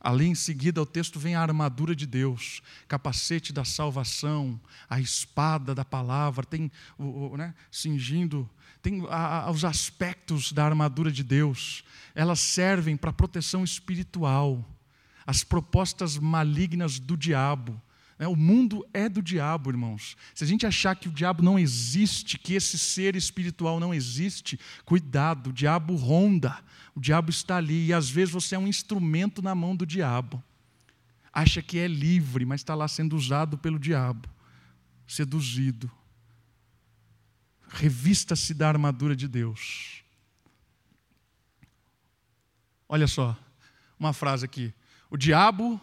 Ali 0.00 0.26
em 0.26 0.34
seguida, 0.34 0.80
o 0.80 0.86
texto 0.86 1.18
vem 1.18 1.34
a 1.34 1.42
armadura 1.42 1.94
de 1.94 2.06
Deus, 2.06 2.62
capacete 2.86 3.52
da 3.52 3.64
salvação, 3.64 4.60
a 4.88 5.00
espada 5.00 5.74
da 5.74 5.84
palavra, 5.84 6.46
tem 6.46 6.70
o, 6.96 7.32
o 7.32 7.36
né, 7.36 7.52
cingindo, 7.72 8.48
tem 8.80 9.04
a, 9.10 9.46
a, 9.46 9.50
os 9.50 9.64
aspectos 9.64 10.52
da 10.52 10.64
armadura 10.64 11.10
de 11.10 11.24
Deus. 11.24 11.82
Elas 12.14 12.38
servem 12.38 12.96
para 12.96 13.12
proteção 13.12 13.64
espiritual. 13.64 14.64
As 15.26 15.42
propostas 15.42 16.16
malignas 16.16 17.00
do 17.00 17.16
diabo? 17.16 17.82
O 18.18 18.34
mundo 18.34 18.86
é 18.94 19.08
do 19.08 19.20
diabo, 19.20 19.68
irmãos. 19.68 20.16
Se 20.34 20.42
a 20.42 20.46
gente 20.46 20.66
achar 20.66 20.96
que 20.96 21.08
o 21.08 21.12
diabo 21.12 21.42
não 21.42 21.58
existe, 21.58 22.38
que 22.38 22.54
esse 22.54 22.78
ser 22.78 23.14
espiritual 23.14 23.78
não 23.78 23.92
existe, 23.92 24.58
cuidado, 24.86 25.50
o 25.50 25.52
diabo 25.52 25.94
ronda, 25.96 26.58
o 26.94 27.00
diabo 27.00 27.28
está 27.28 27.56
ali 27.56 27.86
e 27.86 27.92
às 27.92 28.08
vezes 28.08 28.32
você 28.32 28.54
é 28.54 28.58
um 28.58 28.66
instrumento 28.66 29.42
na 29.42 29.54
mão 29.54 29.76
do 29.76 29.84
diabo. 29.84 30.42
Acha 31.30 31.60
que 31.60 31.78
é 31.78 31.86
livre, 31.86 32.46
mas 32.46 32.62
está 32.62 32.74
lá 32.74 32.88
sendo 32.88 33.14
usado 33.14 33.58
pelo 33.58 33.78
diabo, 33.78 34.26
seduzido. 35.06 35.90
Revista-se 37.68 38.54
da 38.54 38.68
armadura 38.68 39.14
de 39.14 39.28
Deus. 39.28 40.02
Olha 42.88 43.06
só, 43.06 43.36
uma 43.98 44.14
frase 44.14 44.46
aqui. 44.46 44.72
O 45.10 45.18
diabo 45.18 45.78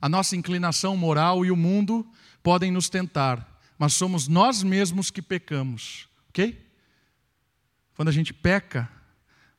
a 0.00 0.08
nossa 0.08 0.36
inclinação 0.36 0.96
moral 0.96 1.44
e 1.44 1.50
o 1.50 1.56
mundo 1.56 2.06
podem 2.42 2.70
nos 2.70 2.88
tentar, 2.88 3.60
mas 3.78 3.92
somos 3.92 4.28
nós 4.28 4.62
mesmos 4.62 5.10
que 5.10 5.20
pecamos, 5.20 6.08
ok? 6.28 6.66
Quando 7.94 8.08
a 8.08 8.12
gente 8.12 8.32
peca, 8.32 8.88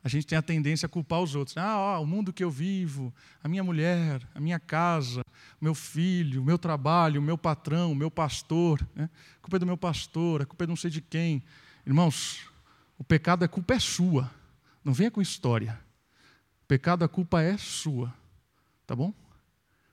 a 0.03 0.09
gente 0.09 0.25
tem 0.25 0.37
a 0.37 0.41
tendência 0.41 0.87
a 0.87 0.89
culpar 0.89 1.21
os 1.21 1.35
outros. 1.35 1.55
Ah, 1.57 1.77
ó, 1.77 2.01
o 2.01 2.07
mundo 2.07 2.33
que 2.33 2.43
eu 2.43 2.49
vivo, 2.49 3.13
a 3.43 3.47
minha 3.47 3.63
mulher, 3.63 4.27
a 4.33 4.39
minha 4.39 4.59
casa, 4.59 5.21
o 5.61 5.63
meu 5.63 5.75
filho, 5.75 6.41
o 6.41 6.45
meu 6.45 6.57
trabalho, 6.57 7.21
o 7.21 7.23
meu 7.23 7.37
patrão, 7.37 7.91
o 7.91 7.95
meu 7.95 8.09
pastor. 8.09 8.85
Né? 8.95 9.07
A 9.37 9.41
culpa 9.41 9.57
é 9.57 9.59
do 9.59 9.65
meu 9.65 9.77
pastor, 9.77 10.41
a 10.41 10.45
culpa 10.45 10.63
é 10.63 10.65
de 10.65 10.69
não 10.71 10.75
sei 10.75 10.89
de 10.89 11.01
quem. 11.01 11.43
Irmãos, 11.85 12.39
o 12.97 13.03
pecado, 13.03 13.43
a 13.43 13.47
culpa 13.47 13.75
é 13.75 13.79
sua. 13.79 14.31
Não 14.83 14.91
venha 14.91 15.11
com 15.11 15.21
história 15.21 15.79
pecado, 16.71 17.03
a 17.03 17.09
culpa 17.09 17.41
é 17.41 17.57
sua. 17.57 18.13
Tá 18.87 18.95
bom? 18.95 19.13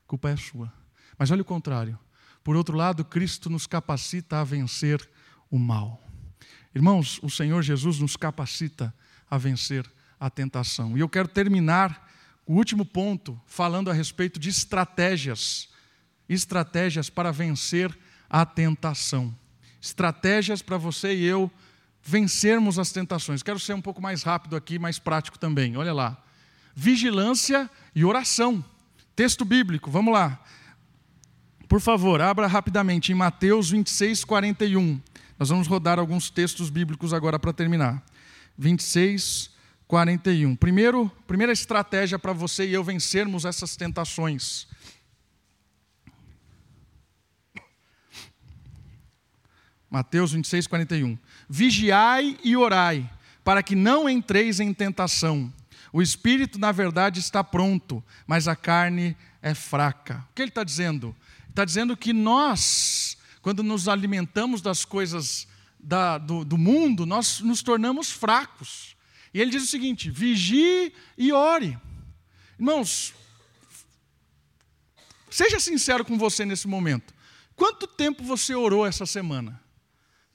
Culpa 0.09 0.31
é 0.31 0.35
sua. 0.35 0.73
Mas 1.19 1.29
olha 1.29 1.43
o 1.43 1.45
contrário. 1.45 1.97
Por 2.43 2.55
outro 2.55 2.75
lado, 2.75 3.05
Cristo 3.05 3.47
nos 3.47 3.67
capacita 3.67 4.39
a 4.39 4.43
vencer 4.43 5.07
o 5.51 5.59
mal. 5.59 6.03
Irmãos, 6.73 7.19
o 7.21 7.29
Senhor 7.29 7.61
Jesus 7.61 7.99
nos 7.99 8.17
capacita 8.17 8.91
a 9.29 9.37
vencer 9.37 9.85
a 10.19 10.27
tentação. 10.27 10.97
E 10.97 11.01
eu 11.01 11.07
quero 11.07 11.27
terminar 11.27 12.09
o 12.43 12.55
último 12.55 12.83
ponto 12.83 13.39
falando 13.45 13.91
a 13.91 13.93
respeito 13.93 14.39
de 14.39 14.49
estratégias. 14.49 15.69
Estratégias 16.27 17.07
para 17.07 17.31
vencer 17.31 17.95
a 18.27 18.43
tentação. 18.47 19.37
Estratégias 19.79 20.63
para 20.63 20.77
você 20.79 21.13
e 21.13 21.23
eu 21.23 21.51
vencermos 22.01 22.79
as 22.79 22.91
tentações. 22.91 23.43
Quero 23.43 23.59
ser 23.59 23.73
um 23.73 23.81
pouco 23.81 24.01
mais 24.01 24.23
rápido 24.23 24.55
aqui, 24.55 24.79
mais 24.79 24.97
prático 24.97 25.37
também. 25.37 25.77
Olha 25.77 25.93
lá. 25.93 26.19
Vigilância 26.73 27.69
e 27.93 28.03
oração. 28.03 28.65
Texto 29.19 29.43
bíblico, 29.43 29.91
vamos 29.91 30.13
lá. 30.13 30.41
Por 31.67 31.81
favor, 31.81 32.21
abra 32.21 32.47
rapidamente 32.47 33.11
em 33.11 33.15
Mateus 33.15 33.69
26, 33.69 34.23
41. 34.23 34.97
Nós 35.37 35.49
vamos 35.49 35.67
rodar 35.67 35.99
alguns 35.99 36.29
textos 36.29 36.69
bíblicos 36.69 37.13
agora 37.13 37.37
para 37.37 37.51
terminar. 37.51 38.01
26, 38.57 39.51
41. 39.89 40.55
Primeiro, 40.55 41.11
primeira 41.27 41.51
estratégia 41.51 42.17
para 42.17 42.31
você 42.31 42.65
e 42.65 42.73
eu 42.73 42.81
vencermos 42.81 43.43
essas 43.43 43.75
tentações. 43.75 44.69
Mateus 49.89 50.31
26, 50.31 50.65
41. 50.65 51.17
Vigiai 51.49 52.37
e 52.41 52.55
orai, 52.55 53.11
para 53.43 53.61
que 53.61 53.75
não 53.75 54.09
entreis 54.09 54.61
em 54.61 54.73
tentação. 54.73 55.51
O 55.91 56.01
espírito, 56.01 56.59
na 56.59 56.71
verdade, 56.71 57.19
está 57.19 57.43
pronto, 57.43 58.03
mas 58.27 58.47
a 58.47 58.55
carne 58.55 59.17
é 59.41 59.53
fraca. 59.53 60.25
O 60.29 60.33
que 60.33 60.41
ele 60.41 60.49
está 60.49 60.63
dizendo? 60.63 61.15
Está 61.49 61.65
dizendo 61.65 61.97
que 61.97 62.13
nós, 62.13 63.17
quando 63.41 63.63
nos 63.63 63.87
alimentamos 63.87 64.61
das 64.61 64.85
coisas 64.85 65.47
da, 65.79 66.17
do, 66.17 66.45
do 66.45 66.57
mundo, 66.57 67.05
nós 67.05 67.39
nos 67.39 67.63
tornamos 67.63 68.11
fracos. 68.11 68.95
E 69.33 69.41
ele 69.41 69.51
diz 69.51 69.63
o 69.63 69.67
seguinte: 69.67 70.09
vigie 70.09 70.93
e 71.17 71.31
ore. 71.31 71.77
Irmãos, 72.57 73.13
seja 75.29 75.59
sincero 75.59 76.05
com 76.05 76.17
você 76.17 76.45
nesse 76.45 76.67
momento. 76.67 77.13
Quanto 77.55 77.87
tempo 77.87 78.23
você 78.23 78.53
orou 78.53 78.85
essa 78.85 79.05
semana? 79.05 79.61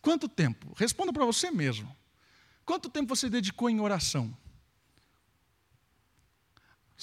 Quanto 0.01 0.29
tempo? 0.29 0.75
Responda 0.77 1.13
para 1.13 1.25
você 1.25 1.51
mesmo. 1.51 1.95
Quanto 2.65 2.91
tempo 2.91 3.15
você 3.15 3.29
dedicou 3.31 3.71
em 3.71 3.81
oração? 3.81 4.37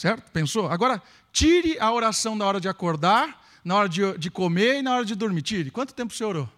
Certo? 0.01 0.31
Pensou? 0.31 0.67
Agora, 0.67 0.99
tire 1.31 1.77
a 1.79 1.91
oração 1.91 2.35
na 2.35 2.43
hora 2.43 2.59
de 2.59 2.67
acordar 2.67 3.39
na 3.63 3.75
hora 3.75 3.87
de, 3.87 4.17
de 4.17 4.31
comer 4.31 4.79
e 4.79 4.81
na 4.81 4.95
hora 4.95 5.05
de 5.05 5.13
dormir. 5.13 5.43
Tire. 5.43 5.69
Quanto 5.69 5.93
tempo 5.93 6.11
você 6.11 6.23
orou? 6.23 6.49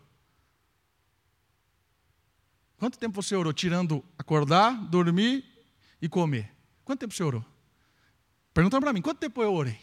Quanto 2.77 2.97
tempo 2.97 3.21
você 3.21 3.35
orou? 3.35 3.51
Tirando 3.51 4.01
acordar, 4.17 4.71
dormir 4.85 5.43
e 6.01 6.07
comer. 6.07 6.49
Quanto 6.85 7.01
tempo 7.01 7.13
você 7.13 7.21
orou? 7.21 7.43
Perguntando 8.53 8.81
para 8.81 8.93
mim, 8.93 9.01
quanto 9.01 9.17
tempo 9.17 9.43
eu 9.43 9.53
orei? 9.53 9.77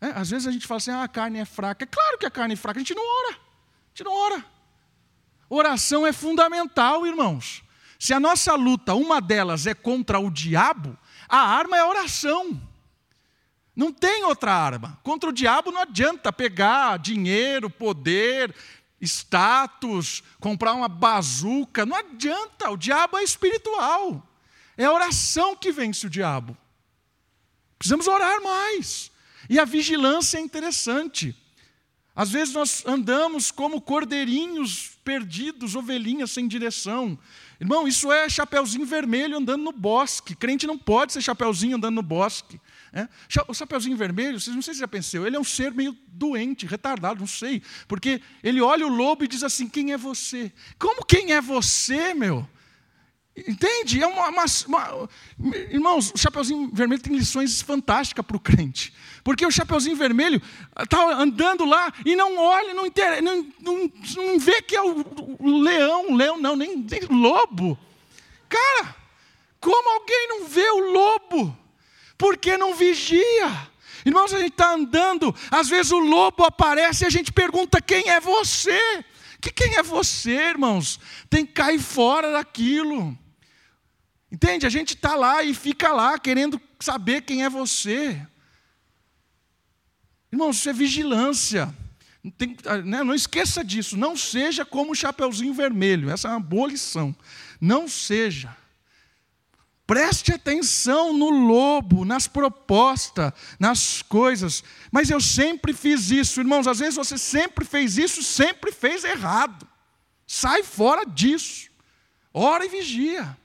É, 0.00 0.06
às 0.06 0.30
vezes 0.30 0.48
a 0.48 0.52
gente 0.52 0.66
fala 0.66 0.78
assim, 0.78 0.90
ah, 0.90 1.02
a 1.02 1.08
carne 1.08 1.38
é 1.38 1.44
fraca. 1.44 1.84
É 1.84 1.86
claro 1.86 2.16
que 2.16 2.24
a 2.24 2.30
carne 2.30 2.54
é 2.54 2.56
fraca, 2.56 2.78
a 2.78 2.82
gente 2.82 2.94
não 2.94 3.26
ora. 3.26 3.36
A 3.36 3.88
gente 3.90 4.04
não 4.04 4.12
ora. 4.12 4.42
Oração 5.50 6.06
é 6.06 6.14
fundamental, 6.14 7.06
irmãos. 7.06 7.62
Se 7.98 8.14
a 8.14 8.18
nossa 8.18 8.54
luta, 8.54 8.94
uma 8.94 9.20
delas 9.20 9.66
é 9.66 9.74
contra 9.74 10.18
o 10.18 10.30
diabo, 10.30 10.96
a 11.28 11.38
arma 11.38 11.76
é 11.76 11.80
a 11.80 11.88
oração. 11.88 12.60
Não 13.74 13.92
tem 13.92 14.24
outra 14.24 14.52
arma. 14.52 14.98
Contra 15.02 15.30
o 15.30 15.32
diabo 15.32 15.72
não 15.72 15.80
adianta 15.80 16.32
pegar 16.32 16.98
dinheiro, 16.98 17.68
poder, 17.68 18.54
status, 19.00 20.22
comprar 20.38 20.74
uma 20.74 20.88
bazuca. 20.88 21.84
Não 21.84 21.96
adianta. 21.96 22.70
O 22.70 22.76
diabo 22.76 23.18
é 23.18 23.24
espiritual. 23.24 24.26
É 24.76 24.84
a 24.84 24.92
oração 24.92 25.56
que 25.56 25.72
vence 25.72 26.06
o 26.06 26.10
diabo. 26.10 26.56
Precisamos 27.78 28.06
orar 28.06 28.42
mais. 28.42 29.10
E 29.48 29.58
a 29.58 29.64
vigilância 29.64 30.38
é 30.38 30.40
interessante. 30.40 31.36
Às 32.16 32.30
vezes 32.30 32.54
nós 32.54 32.84
andamos 32.86 33.50
como 33.50 33.80
cordeirinhos 33.80 34.92
perdidos, 35.04 35.74
ovelhinhas 35.74 36.30
sem 36.30 36.46
direção. 36.46 37.18
Irmão, 37.60 37.86
isso 37.86 38.10
é 38.10 38.28
chapeuzinho 38.28 38.84
vermelho 38.84 39.36
andando 39.36 39.62
no 39.62 39.72
bosque. 39.72 40.34
Crente 40.34 40.66
não 40.66 40.76
pode 40.76 41.12
ser 41.12 41.22
chapeuzinho 41.22 41.76
andando 41.76 41.94
no 41.94 42.02
bosque. 42.02 42.60
É? 42.96 43.08
O 43.48 43.54
Chapeuzinho 43.54 43.96
Vermelho, 43.96 44.38
vocês 44.38 44.54
não 44.54 44.62
sei 44.62 44.72
se 44.72 44.78
já 44.78 44.86
pensou, 44.86 45.26
ele 45.26 45.34
é 45.34 45.40
um 45.40 45.42
ser 45.42 45.74
meio 45.74 45.96
doente, 46.06 46.64
retardado, 46.64 47.18
não 47.18 47.26
sei. 47.26 47.60
Porque 47.88 48.20
ele 48.40 48.60
olha 48.60 48.86
o 48.86 48.88
lobo 48.88 49.24
e 49.24 49.28
diz 49.28 49.42
assim: 49.42 49.68
quem 49.68 49.92
é 49.92 49.96
você? 49.96 50.52
Como 50.78 51.04
quem 51.04 51.32
é 51.32 51.40
você, 51.40 52.14
meu? 52.14 52.48
Entende? 53.36 54.02
É 54.02 54.06
uma, 54.06 54.28
uma, 54.28 54.44
uma... 54.68 55.08
Irmãos, 55.70 56.12
o 56.12 56.18
Chapeuzinho 56.18 56.70
Vermelho 56.72 57.02
tem 57.02 57.16
lições 57.16 57.60
fantásticas 57.60 58.24
para 58.24 58.36
o 58.36 58.40
crente. 58.40 58.94
Porque 59.24 59.44
o 59.44 59.50
Chapeuzinho 59.50 59.96
Vermelho 59.96 60.40
está 60.78 61.14
andando 61.14 61.64
lá 61.64 61.92
e 62.04 62.14
não 62.14 62.36
olha, 62.36 62.74
não, 62.74 62.86
inter... 62.86 63.22
não, 63.22 63.46
não, 63.60 63.92
não 64.16 64.38
vê 64.38 64.62
que 64.62 64.76
é 64.76 64.82
o, 64.82 65.04
o 65.40 65.58
leão, 65.58 66.14
leão 66.14 66.38
não, 66.38 66.54
nem, 66.54 66.76
nem 66.76 67.00
lobo. 67.10 67.78
Cara, 68.48 68.94
como 69.60 69.88
alguém 69.88 70.28
não 70.28 70.46
vê 70.46 70.70
o 70.70 70.92
lobo? 70.92 71.64
porque 72.16 72.56
não 72.56 72.74
vigia. 72.74 73.68
Irmãos, 74.04 74.32
a 74.34 74.38
gente 74.38 74.52
está 74.52 74.72
andando, 74.72 75.34
às 75.50 75.68
vezes 75.68 75.92
o 75.92 75.98
lobo 75.98 76.44
aparece 76.44 77.04
e 77.04 77.06
a 77.06 77.10
gente 77.10 77.32
pergunta: 77.32 77.80
quem 77.80 78.08
é 78.08 78.20
você? 78.20 79.04
Que 79.40 79.50
quem 79.50 79.76
é 79.76 79.82
você, 79.82 80.30
irmãos? 80.30 80.98
Tem 81.28 81.44
que 81.44 81.52
cair 81.52 81.78
fora 81.78 82.32
daquilo. 82.32 83.16
Entende? 84.34 84.66
A 84.66 84.68
gente 84.68 84.94
está 84.94 85.14
lá 85.14 85.44
e 85.44 85.54
fica 85.54 85.92
lá 85.92 86.18
querendo 86.18 86.60
saber 86.80 87.22
quem 87.22 87.44
é 87.44 87.48
você. 87.48 88.20
Irmãos, 90.32 90.56
isso 90.56 90.68
é 90.68 90.72
vigilância. 90.72 91.72
Tem, 92.36 92.56
né, 92.84 93.04
não 93.04 93.14
esqueça 93.14 93.62
disso. 93.62 93.96
Não 93.96 94.16
seja 94.16 94.64
como 94.64 94.90
o 94.90 94.94
Chapeuzinho 94.94 95.54
Vermelho. 95.54 96.10
Essa 96.10 96.26
é 96.26 96.30
uma 96.32 96.40
boa 96.40 96.66
lição. 96.66 97.14
Não 97.60 97.86
seja. 97.86 98.56
Preste 99.86 100.32
atenção 100.32 101.16
no 101.16 101.30
lobo, 101.30 102.04
nas 102.04 102.26
propostas, 102.26 103.32
nas 103.56 104.02
coisas. 104.02 104.64
Mas 104.90 105.10
eu 105.10 105.20
sempre 105.20 105.72
fiz 105.72 106.10
isso, 106.10 106.40
irmãos. 106.40 106.66
Às 106.66 106.80
vezes 106.80 106.96
você 106.96 107.16
sempre 107.16 107.64
fez 107.64 107.98
isso, 107.98 108.20
sempre 108.20 108.72
fez 108.72 109.04
errado. 109.04 109.64
Sai 110.26 110.64
fora 110.64 111.04
disso. 111.06 111.70
Ora 112.32 112.66
e 112.66 112.68
vigia. 112.68 113.36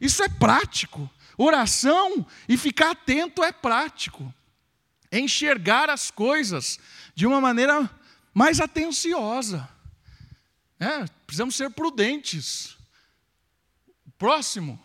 Isso 0.00 0.22
é 0.22 0.28
prático. 0.28 1.10
Oração 1.36 2.26
e 2.48 2.56
ficar 2.56 2.90
atento 2.90 3.42
é 3.42 3.52
prático. 3.52 4.32
Enxergar 5.10 5.88
as 5.88 6.10
coisas 6.10 6.78
de 7.14 7.26
uma 7.26 7.40
maneira 7.40 7.88
mais 8.34 8.60
atenciosa. 8.60 9.68
É, 10.78 11.04
precisamos 11.26 11.56
ser 11.56 11.70
prudentes. 11.70 12.76
Próximo 14.16 14.82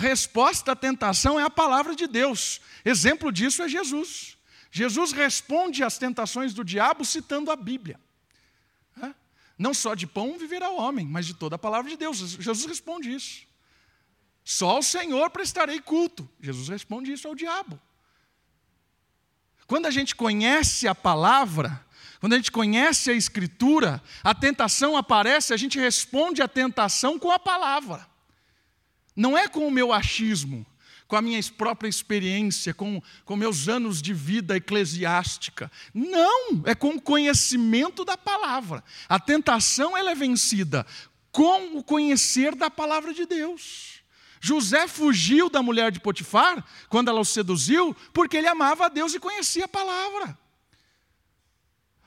resposta 0.00 0.72
à 0.72 0.76
tentação 0.76 1.38
é 1.38 1.42
a 1.42 1.50
palavra 1.50 1.94
de 1.94 2.06
Deus. 2.06 2.60
Exemplo 2.84 3.30
disso 3.30 3.62
é 3.62 3.68
Jesus. 3.68 4.38
Jesus 4.70 5.12
responde 5.12 5.84
às 5.84 5.98
tentações 5.98 6.54
do 6.54 6.64
diabo 6.64 7.04
citando 7.04 7.50
a 7.50 7.56
Bíblia. 7.56 8.00
Não 9.58 9.74
só 9.74 9.94
de 9.94 10.06
pão 10.06 10.38
viverá 10.38 10.70
o 10.70 10.78
homem, 10.78 11.06
mas 11.06 11.26
de 11.26 11.34
toda 11.34 11.56
a 11.56 11.58
palavra 11.58 11.90
de 11.90 11.96
Deus. 11.98 12.16
Jesus 12.16 12.64
responde 12.64 13.12
isso. 13.12 13.42
Só 14.44 14.70
ao 14.70 14.82
Senhor 14.82 15.30
prestarei 15.30 15.80
culto. 15.80 16.28
Jesus 16.40 16.68
responde 16.68 17.12
isso 17.12 17.28
ao 17.28 17.34
diabo. 17.34 17.80
Quando 19.66 19.86
a 19.86 19.90
gente 19.90 20.16
conhece 20.16 20.88
a 20.88 20.94
palavra, 20.94 21.84
quando 22.18 22.32
a 22.32 22.36
gente 22.36 22.50
conhece 22.50 23.10
a 23.10 23.14
Escritura, 23.14 24.02
a 24.22 24.34
tentação 24.34 24.96
aparece, 24.96 25.54
a 25.54 25.56
gente 25.56 25.78
responde 25.78 26.42
à 26.42 26.48
tentação 26.48 27.18
com 27.18 27.30
a 27.30 27.38
palavra. 27.38 28.06
Não 29.14 29.38
é 29.38 29.46
com 29.46 29.66
o 29.66 29.70
meu 29.70 29.92
achismo, 29.92 30.66
com 31.06 31.16
a 31.16 31.22
minha 31.22 31.40
própria 31.56 31.88
experiência, 31.88 32.74
com, 32.74 33.02
com 33.24 33.36
meus 33.36 33.68
anos 33.68 34.02
de 34.02 34.12
vida 34.12 34.56
eclesiástica. 34.56 35.70
Não, 35.94 36.62
é 36.64 36.74
com 36.74 36.90
o 36.90 37.00
conhecimento 37.00 38.04
da 38.04 38.16
palavra. 38.16 38.84
A 39.08 39.18
tentação 39.18 39.96
ela 39.96 40.10
é 40.10 40.14
vencida 40.14 40.86
com 41.32 41.78
o 41.78 41.82
conhecer 41.82 42.54
da 42.54 42.70
palavra 42.70 43.14
de 43.14 43.24
Deus. 43.24 43.99
José 44.40 44.88
fugiu 44.88 45.50
da 45.50 45.62
mulher 45.62 45.92
de 45.92 46.00
Potifar 46.00 46.64
quando 46.88 47.08
ela 47.08 47.20
o 47.20 47.24
seduziu, 47.24 47.94
porque 48.12 48.38
ele 48.38 48.48
amava 48.48 48.86
a 48.86 48.88
Deus 48.88 49.12
e 49.12 49.20
conhecia 49.20 49.66
a 49.66 49.68
palavra. 49.68 50.36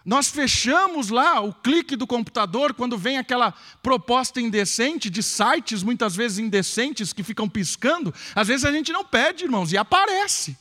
Nós 0.04 0.30
fechamos 0.30 1.10
lá 1.10 1.40
o 1.40 1.54
clique 1.54 1.96
do 1.96 2.06
computador 2.06 2.74
quando 2.74 2.98
vem 2.98 3.18
aquela 3.18 3.54
proposta 3.82 4.42
indecente 4.42 5.10
de 5.10 5.24
sites, 5.24 5.82
muitas 5.82 6.16
vezes 6.16 6.40
indecentes, 6.40 7.14
que 7.14 7.24
ficam 7.24 7.48
piscando. 7.48 8.14
Às 8.36 8.50
vezes 8.50 8.66
a 8.66 8.72
gente 8.72 8.92
não 8.92 9.06
pede, 9.06 9.46
irmãos, 9.46 9.72
e 9.72 9.78
aparece. 9.78 10.58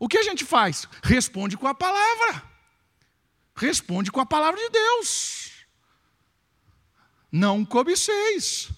O 0.00 0.08
que 0.08 0.18
a 0.18 0.22
gente 0.22 0.44
faz? 0.44 0.88
Responde 1.02 1.56
com 1.56 1.68
a 1.68 1.74
palavra. 1.74 2.42
Responde 3.54 4.10
com 4.10 4.20
a 4.20 4.26
palavra 4.26 4.58
de 4.58 4.68
Deus. 4.70 5.50
Não 7.30 7.64
cobiceis. 7.64 8.70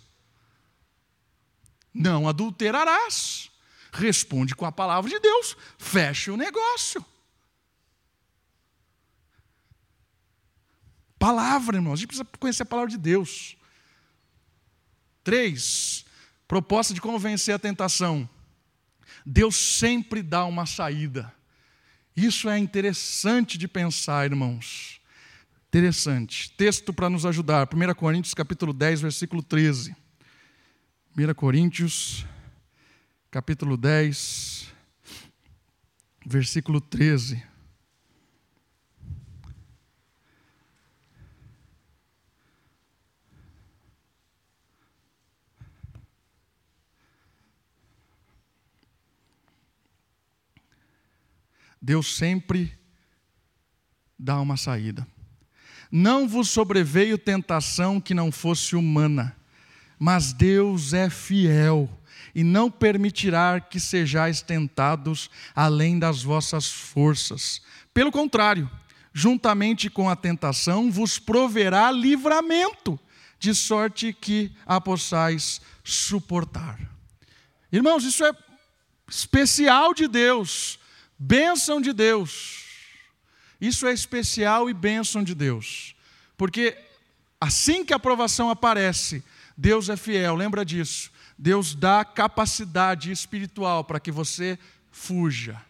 Não 1.95 2.28
adulterarás. 2.28 3.51
Responde 3.92 4.57
com 4.57 4.66
a 4.66 4.72
palavra 4.72 5.09
de 5.09 5.20
Deus. 5.20 5.57
Fecha 5.78 6.32
o 6.32 6.36
negócio. 6.36 7.05
Palavra, 11.16 11.76
irmãos. 11.76 11.92
A 11.92 11.97
gente 11.97 12.09
precisa 12.09 12.28
conhecer 12.38 12.64
a 12.64 12.66
palavra 12.66 12.90
de 12.90 12.99
Deus. 12.99 13.57
Três, 15.22 16.05
proposta 16.47 16.92
de 16.92 17.01
como 17.01 17.18
vencer 17.18 17.55
a 17.55 17.59
tentação. 17.59 18.28
Deus 19.24 19.57
sempre 19.57 20.22
dá 20.22 20.45
uma 20.45 20.66
saída. 20.66 21.32
Isso 22.16 22.49
é 22.49 22.59
interessante 22.59 23.57
de 23.57 23.66
pensar, 23.66 24.26
irmãos. 24.26 25.01
Interessante. 25.68 26.51
Texto 26.53 26.92
para 26.92 27.09
nos 27.09 27.24
ajudar. 27.24 27.68
1 27.72 27.95
Coríntios 27.95 28.34
capítulo 28.34 28.72
10, 28.72 29.01
versículo 29.01 29.42
13. 29.42 29.97
1 31.16 31.32
Coríntios 31.34 32.26
capítulo 33.30 33.76
10, 33.76 34.66
versículo 36.26 36.80
13. 36.80 37.40
Deus 51.80 52.16
sempre 52.16 52.76
dá 54.18 54.40
uma 54.40 54.56
saída. 54.56 55.06
Não 55.92 56.26
vos 56.26 56.50
sobreveio 56.50 57.16
tentação 57.16 58.00
que 58.00 58.14
não 58.14 58.32
fosse 58.32 58.74
humana, 58.74 59.36
mas 59.99 60.32
Deus 60.32 60.92
é 60.92 61.09
fiel 61.09 61.88
e 62.34 62.42
não 62.42 62.70
permitirá 62.70 63.61
que 63.61 63.78
sejais 63.78 64.42
tentados 64.42 65.30
além 65.55 65.99
das 65.99 66.22
vossas 66.22 66.70
forças. 66.70 67.62
Pelo 67.92 68.11
contrário, 68.11 68.70
juntamente 69.12 69.88
com 69.88 70.09
a 70.09 70.16
tentação, 70.16 70.90
vos 70.90 71.18
proverá 71.18 71.90
livramento, 71.90 72.99
de 73.38 73.55
sorte 73.55 74.12
que 74.12 74.53
a 74.64 74.80
possais 74.80 75.61
suportar. 75.84 76.80
Irmãos, 77.70 78.05
isso 78.05 78.24
é 78.24 78.32
especial 79.09 79.92
de 79.92 80.09
Deus 80.09 80.78
Bênção 81.18 81.80
de 81.80 81.92
Deus. 81.92 82.64
Isso 83.61 83.86
é 83.86 83.92
especial 83.92 84.68
e 84.68 84.74
bênção 84.74 85.22
de 85.22 85.34
Deus. 85.34 85.95
Porque 86.36 86.76
assim 87.40 87.84
que 87.84 87.92
a 87.92 87.97
aprovação 87.97 88.51
aparece, 88.51 89.22
Deus 89.57 89.88
é 89.88 89.96
fiel, 89.96 90.34
lembra 90.34 90.64
disso. 90.64 91.11
Deus 91.38 91.74
dá 91.74 92.05
capacidade 92.05 93.11
espiritual 93.11 93.84
para 93.84 94.00
que 94.00 94.11
você 94.11 94.59
fuja. 94.90 95.61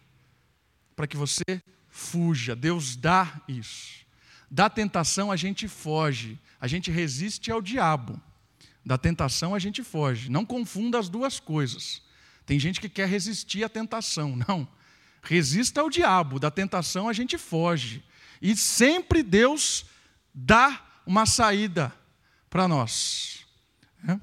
Para 0.95 1.07
que 1.07 1.17
você 1.17 1.43
fuja. 1.89 2.55
Deus 2.55 2.95
dá 2.95 3.41
isso. 3.47 4.05
Da 4.49 4.69
tentação 4.69 5.31
a 5.31 5.35
gente 5.35 5.67
foge, 5.67 6.39
a 6.59 6.67
gente 6.67 6.91
resiste 6.91 7.51
ao 7.51 7.61
diabo. 7.61 8.19
Da 8.85 8.97
tentação 8.97 9.55
a 9.55 9.59
gente 9.59 9.83
foge. 9.83 10.29
Não 10.29 10.45
confunda 10.45 10.99
as 10.99 11.09
duas 11.09 11.39
coisas. 11.39 12.01
Tem 12.45 12.59
gente 12.59 12.79
que 12.79 12.87
quer 12.87 13.07
resistir 13.07 13.63
à 13.63 13.69
tentação. 13.69 14.35
Não. 14.47 14.67
Resista 15.23 15.81
ao 15.81 15.89
diabo, 15.89 16.39
da 16.39 16.51
tentação 16.51 17.09
a 17.09 17.13
gente 17.13 17.35
foge. 17.37 18.03
E 18.39 18.55
sempre 18.55 19.23
Deus 19.23 19.85
dá 20.31 20.85
uma 21.05 21.25
saída 21.25 21.91
para 22.47 22.67
nós. 22.67 23.34
É? 24.07 24.19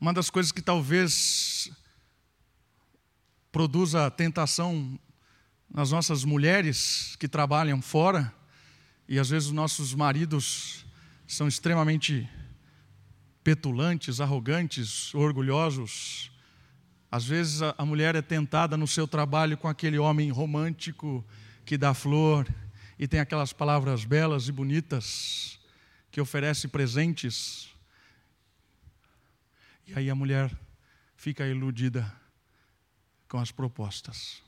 Uma 0.00 0.12
das 0.12 0.30
coisas 0.30 0.50
que 0.50 0.62
talvez 0.62 1.70
produza 3.52 4.10
tentação 4.10 4.98
nas 5.70 5.90
nossas 5.90 6.24
mulheres 6.24 7.16
que 7.16 7.28
trabalham 7.28 7.80
fora, 7.82 8.32
e 9.08 9.18
às 9.18 9.28
vezes 9.28 9.48
os 9.48 9.54
nossos 9.54 9.94
maridos 9.94 10.86
são 11.26 11.46
extremamente 11.46 12.28
petulantes, 13.42 14.20
arrogantes, 14.20 15.14
orgulhosos, 15.14 16.30
às 17.10 17.24
vezes 17.24 17.62
a, 17.62 17.74
a 17.78 17.84
mulher 17.84 18.16
é 18.16 18.22
tentada 18.22 18.76
no 18.76 18.86
seu 18.86 19.06
trabalho 19.06 19.56
com 19.56 19.68
aquele 19.68 19.98
homem 19.98 20.30
romântico 20.30 21.24
que 21.64 21.76
dá 21.76 21.92
flor 21.94 22.48
e 22.98 23.06
tem 23.06 23.20
aquelas 23.20 23.52
palavras 23.52 24.04
belas 24.04 24.48
e 24.48 24.52
bonitas 24.52 25.60
que 26.14 26.20
oferece 26.20 26.68
presentes. 26.68 27.68
E 29.84 29.98
aí 29.98 30.08
a 30.08 30.14
mulher 30.14 30.48
fica 31.16 31.44
iludida 31.44 32.08
com 33.28 33.36
as 33.36 33.50
propostas. 33.50 34.40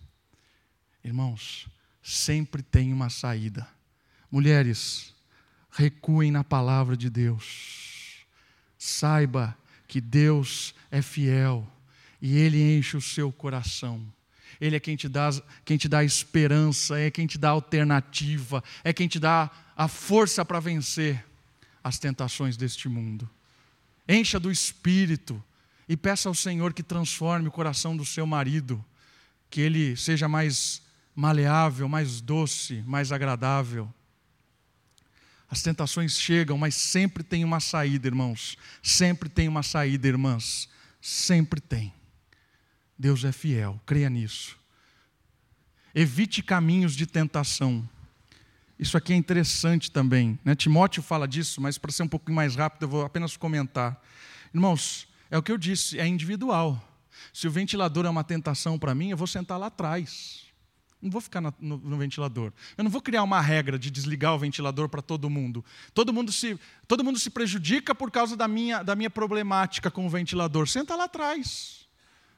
Irmãos, 1.02 1.66
sempre 2.00 2.62
tem 2.62 2.92
uma 2.92 3.10
saída. 3.10 3.66
Mulheres, 4.30 5.12
recuem 5.68 6.30
na 6.30 6.44
palavra 6.44 6.96
de 6.96 7.10
Deus. 7.10 8.24
Saiba 8.78 9.58
que 9.88 10.00
Deus 10.00 10.72
é 10.88 11.02
fiel 11.02 11.68
e 12.22 12.38
Ele 12.38 12.78
enche 12.78 12.96
o 12.96 13.02
seu 13.02 13.32
coração. 13.32 14.06
Ele 14.60 14.76
é 14.76 14.80
quem 14.80 14.94
te, 14.94 15.08
dá, 15.08 15.30
quem 15.64 15.76
te 15.76 15.88
dá 15.88 16.04
esperança, 16.04 16.96
é 16.96 17.10
quem 17.10 17.26
te 17.26 17.36
dá 17.38 17.48
alternativa, 17.48 18.62
é 18.84 18.92
quem 18.92 19.08
te 19.08 19.18
dá 19.18 19.50
a 19.76 19.88
força 19.88 20.44
para 20.44 20.60
vencer 20.60 21.26
as 21.86 22.00
tentações 22.00 22.56
deste 22.56 22.88
mundo. 22.88 23.30
Encha 24.08 24.40
do 24.40 24.50
Espírito 24.50 25.40
e 25.88 25.96
peça 25.96 26.28
ao 26.28 26.34
Senhor 26.34 26.74
que 26.74 26.82
transforme 26.82 27.46
o 27.46 27.52
coração 27.52 27.96
do 27.96 28.04
seu 28.04 28.26
marido, 28.26 28.84
que 29.48 29.60
ele 29.60 29.96
seja 29.96 30.26
mais 30.26 30.82
maleável, 31.14 31.88
mais 31.88 32.20
doce, 32.20 32.82
mais 32.84 33.12
agradável. 33.12 33.88
As 35.48 35.62
tentações 35.62 36.18
chegam, 36.18 36.58
mas 36.58 36.74
sempre 36.74 37.22
tem 37.22 37.44
uma 37.44 37.60
saída, 37.60 38.08
irmãos. 38.08 38.58
Sempre 38.82 39.28
tem 39.28 39.46
uma 39.46 39.62
saída, 39.62 40.08
irmãs. 40.08 40.68
Sempre 41.00 41.60
tem. 41.60 41.94
Deus 42.98 43.22
é 43.22 43.30
fiel, 43.30 43.80
creia 43.86 44.10
nisso. 44.10 44.58
Evite 45.94 46.42
caminhos 46.42 46.96
de 46.96 47.06
tentação. 47.06 47.88
Isso 48.78 48.96
aqui 48.96 49.12
é 49.12 49.16
interessante 49.16 49.90
também. 49.90 50.38
Né? 50.44 50.54
Timóteo 50.54 51.02
fala 51.02 51.26
disso, 51.26 51.60
mas 51.60 51.78
para 51.78 51.90
ser 51.90 52.02
um 52.02 52.08
pouquinho 52.08 52.36
mais 52.36 52.54
rápido, 52.54 52.82
eu 52.82 52.88
vou 52.88 53.04
apenas 53.04 53.36
comentar. 53.36 54.00
Irmãos, 54.52 55.08
é 55.30 55.38
o 55.38 55.42
que 55.42 55.50
eu 55.50 55.58
disse, 55.58 55.98
é 55.98 56.06
individual. 56.06 56.82
Se 57.32 57.48
o 57.48 57.50
ventilador 57.50 58.04
é 58.04 58.10
uma 58.10 58.24
tentação 58.24 58.78
para 58.78 58.94
mim, 58.94 59.10
eu 59.10 59.16
vou 59.16 59.26
sentar 59.26 59.58
lá 59.58 59.66
atrás. 59.66 60.44
Não 61.00 61.10
vou 61.10 61.20
ficar 61.20 61.40
no, 61.40 61.54
no, 61.60 61.78
no, 61.78 61.96
ventilador. 61.98 62.52
Eu 62.76 62.84
não 62.84 62.90
vou 62.90 63.00
criar 63.00 63.22
uma 63.22 63.40
regra 63.40 63.78
de 63.78 63.90
desligar 63.90 64.34
o 64.34 64.38
ventilador 64.38 64.88
para 64.88 65.02
todo 65.02 65.28
mundo. 65.30 65.64
Todo 65.94 66.12
mundo, 66.12 66.32
se, 66.32 66.58
todo 66.88 67.04
mundo 67.04 67.18
se 67.18 67.30
prejudica 67.30 67.94
por 67.94 68.10
causa 68.10 68.36
da 68.36 68.48
minha, 68.48 68.82
da 68.82 68.96
minha 68.96 69.10
problemática 69.10 69.90
com 69.90 70.06
o 70.06 70.10
ventilador. 70.10 70.66
Senta 70.66 70.96
lá 70.96 71.04
atrás. 71.04 71.85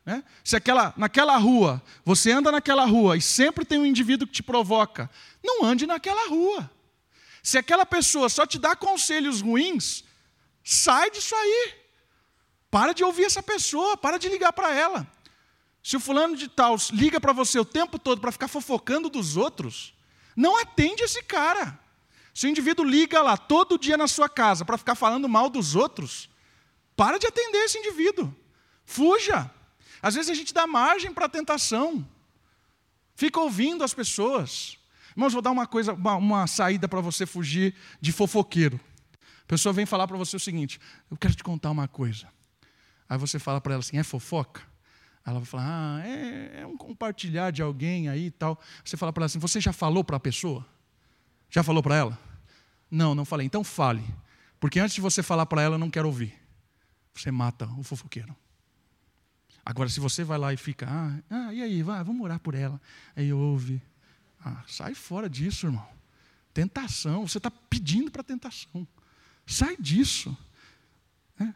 Né? 0.09 0.24
Se 0.42 0.56
aquela, 0.56 0.94
naquela 0.96 1.36
rua, 1.36 1.82
você 2.02 2.32
anda 2.32 2.50
naquela 2.50 2.86
rua 2.86 3.18
e 3.18 3.20
sempre 3.20 3.62
tem 3.62 3.78
um 3.78 3.84
indivíduo 3.84 4.26
que 4.26 4.32
te 4.32 4.42
provoca, 4.42 5.11
não 5.44 5.62
ande 5.62 5.86
naquela 5.86 6.30
rua. 6.30 6.70
Se 7.42 7.59
aquela 7.59 7.84
pessoa 7.84 8.30
só 8.30 8.46
te 8.46 8.59
dá 8.59 8.74
conselhos 8.74 9.42
ruins, 9.42 10.02
sai 10.64 11.11
disso 11.11 11.34
aí. 11.34 11.74
Para 12.70 12.94
de 12.94 13.04
ouvir 13.04 13.24
essa 13.24 13.42
pessoa, 13.42 13.98
para 13.98 14.16
de 14.16 14.30
ligar 14.30 14.50
para 14.54 14.74
ela. 14.74 15.06
Se 15.82 15.94
o 15.94 16.00
fulano 16.00 16.34
de 16.34 16.48
tal 16.48 16.76
liga 16.90 17.20
para 17.20 17.34
você 17.34 17.59
o 17.59 17.64
tempo 17.64 17.98
todo 17.98 18.18
para 18.18 18.32
ficar 18.32 18.48
fofocando 18.48 19.11
dos 19.11 19.36
outros, 19.36 19.92
não 20.34 20.56
atende 20.56 21.02
esse 21.02 21.22
cara. 21.22 21.78
Se 22.32 22.46
o 22.46 22.48
indivíduo 22.48 22.82
liga 22.82 23.20
lá 23.20 23.36
todo 23.36 23.78
dia 23.78 23.98
na 23.98 24.09
sua 24.09 24.26
casa 24.26 24.64
para 24.64 24.78
ficar 24.78 24.94
falando 24.94 25.28
mal 25.28 25.50
dos 25.50 25.76
outros, 25.76 26.30
para 26.96 27.18
de 27.18 27.26
atender 27.26 27.59
esse 27.59 27.76
indivíduo. 27.76 28.34
Fuja. 28.86 29.50
Às 30.03 30.14
vezes 30.14 30.30
a 30.30 30.34
gente 30.34 30.55
dá 30.55 30.66
margem 30.66 31.12
para 31.12 31.26
a 31.26 31.28
tentação, 31.28 32.07
fica 33.14 33.40
ouvindo 33.40 33.82
as 33.82 33.92
pessoas. 33.92 34.78
Irmãos, 35.11 35.32
vou 35.32 35.42
dar 35.42 35.51
uma 35.51 35.66
coisa, 35.66 35.94
uma, 35.94 36.16
uma 36.16 36.46
saída 36.46 36.86
para 36.86 37.01
você 37.01 37.26
fugir 37.26 37.74
de 38.01 38.12
fofoqueiro. 38.12 38.80
A 39.42 39.46
pessoa 39.49 39.72
vem 39.72 39.86
falar 39.86 40.07
para 40.07 40.16
você 40.16 40.36
o 40.36 40.40
seguinte: 40.40 40.80
eu 41.11 41.16
quero 41.16 41.34
te 41.34 41.42
contar 41.42 41.70
uma 41.70 41.88
coisa. 41.88 42.28
Aí 43.09 43.18
você 43.18 43.38
fala 43.38 43.61
para 43.61 43.74
ela 43.74 43.80
assim: 43.80 43.99
é 43.99 44.03
fofoca? 44.03 44.62
Ela 45.24 45.40
vai 45.40 45.46
falar, 45.46 45.64
ah, 45.66 46.09
é, 46.09 46.61
é 46.62 46.66
um 46.66 46.76
compartilhar 46.76 47.51
de 47.51 47.61
alguém 47.61 48.09
aí 48.09 48.26
e 48.26 48.30
tal. 48.30 48.59
Você 48.82 48.96
fala 48.96 49.12
para 49.12 49.22
ela 49.22 49.26
assim, 49.26 49.38
você 49.38 49.61
já 49.61 49.74
falou 49.74 50.03
para 50.03 50.16
a 50.16 50.20
pessoa? 50.20 50.64
Já 51.51 51.62
falou 51.62 51.82
para 51.82 51.96
ela? 51.96 52.18
Não, 52.90 53.14
não 53.14 53.26
falei. 53.26 53.46
Então 53.46 53.62
fale. 53.62 54.03
Porque 54.59 54.80
antes 54.80 54.94
de 54.94 55.03
você 55.03 55.22
falar 55.22 55.44
para 55.44 55.61
ela, 55.61 55.74
eu 55.74 55.78
não 55.78 55.90
quero 55.90 56.09
ouvir. 56.09 56.34
Você 57.14 57.30
mata 57.30 57.66
o 57.76 57.82
fofoqueiro. 57.82 58.34
Agora, 59.68 59.86
se 59.90 60.00
você 60.00 60.24
vai 60.24 60.38
lá 60.38 60.50
e 60.50 60.56
fica, 60.56 60.88
ah, 60.88 61.18
ah 61.28 61.52
e 61.52 61.62
aí, 61.62 61.82
vai, 61.82 62.02
vamos 62.02 62.22
orar 62.22 62.40
por 62.40 62.54
ela. 62.54 62.80
Aí 63.14 63.30
ouve. 63.34 63.82
Ah, 64.42 64.64
sai 64.66 64.94
fora 64.94 65.28
disso, 65.28 65.66
irmão. 65.66 65.86
Tentação, 66.54 67.28
você 67.28 67.36
está 67.36 67.50
pedindo 67.50 68.10
para 68.10 68.22
tentação. 68.22 68.88
Sai 69.46 69.76
disso. 69.76 70.34
É. 71.38 71.52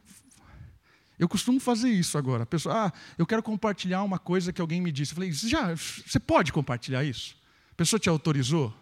Eu 1.19 1.27
costumo 1.27 1.59
fazer 1.59 1.89
isso 1.89 2.19
agora. 2.19 2.43
A 2.43 2.47
pessoa, 2.47 2.89
ah, 2.89 2.93
eu 3.17 3.25
quero 3.25 3.43
compartilhar 3.43 4.03
uma 4.03 4.19
coisa 4.19 4.53
que 4.53 4.61
alguém 4.61 4.83
me 4.83 4.93
disse. 4.93 5.13
Eu 5.13 5.15
falei, 5.15 5.33
já, 5.33 5.75
você 5.75 6.21
pode 6.21 6.53
compartilhar 6.53 7.03
isso? 7.03 7.35
A 7.71 7.75
pessoa 7.77 7.99
te 7.99 8.11
autorizou? 8.11 8.75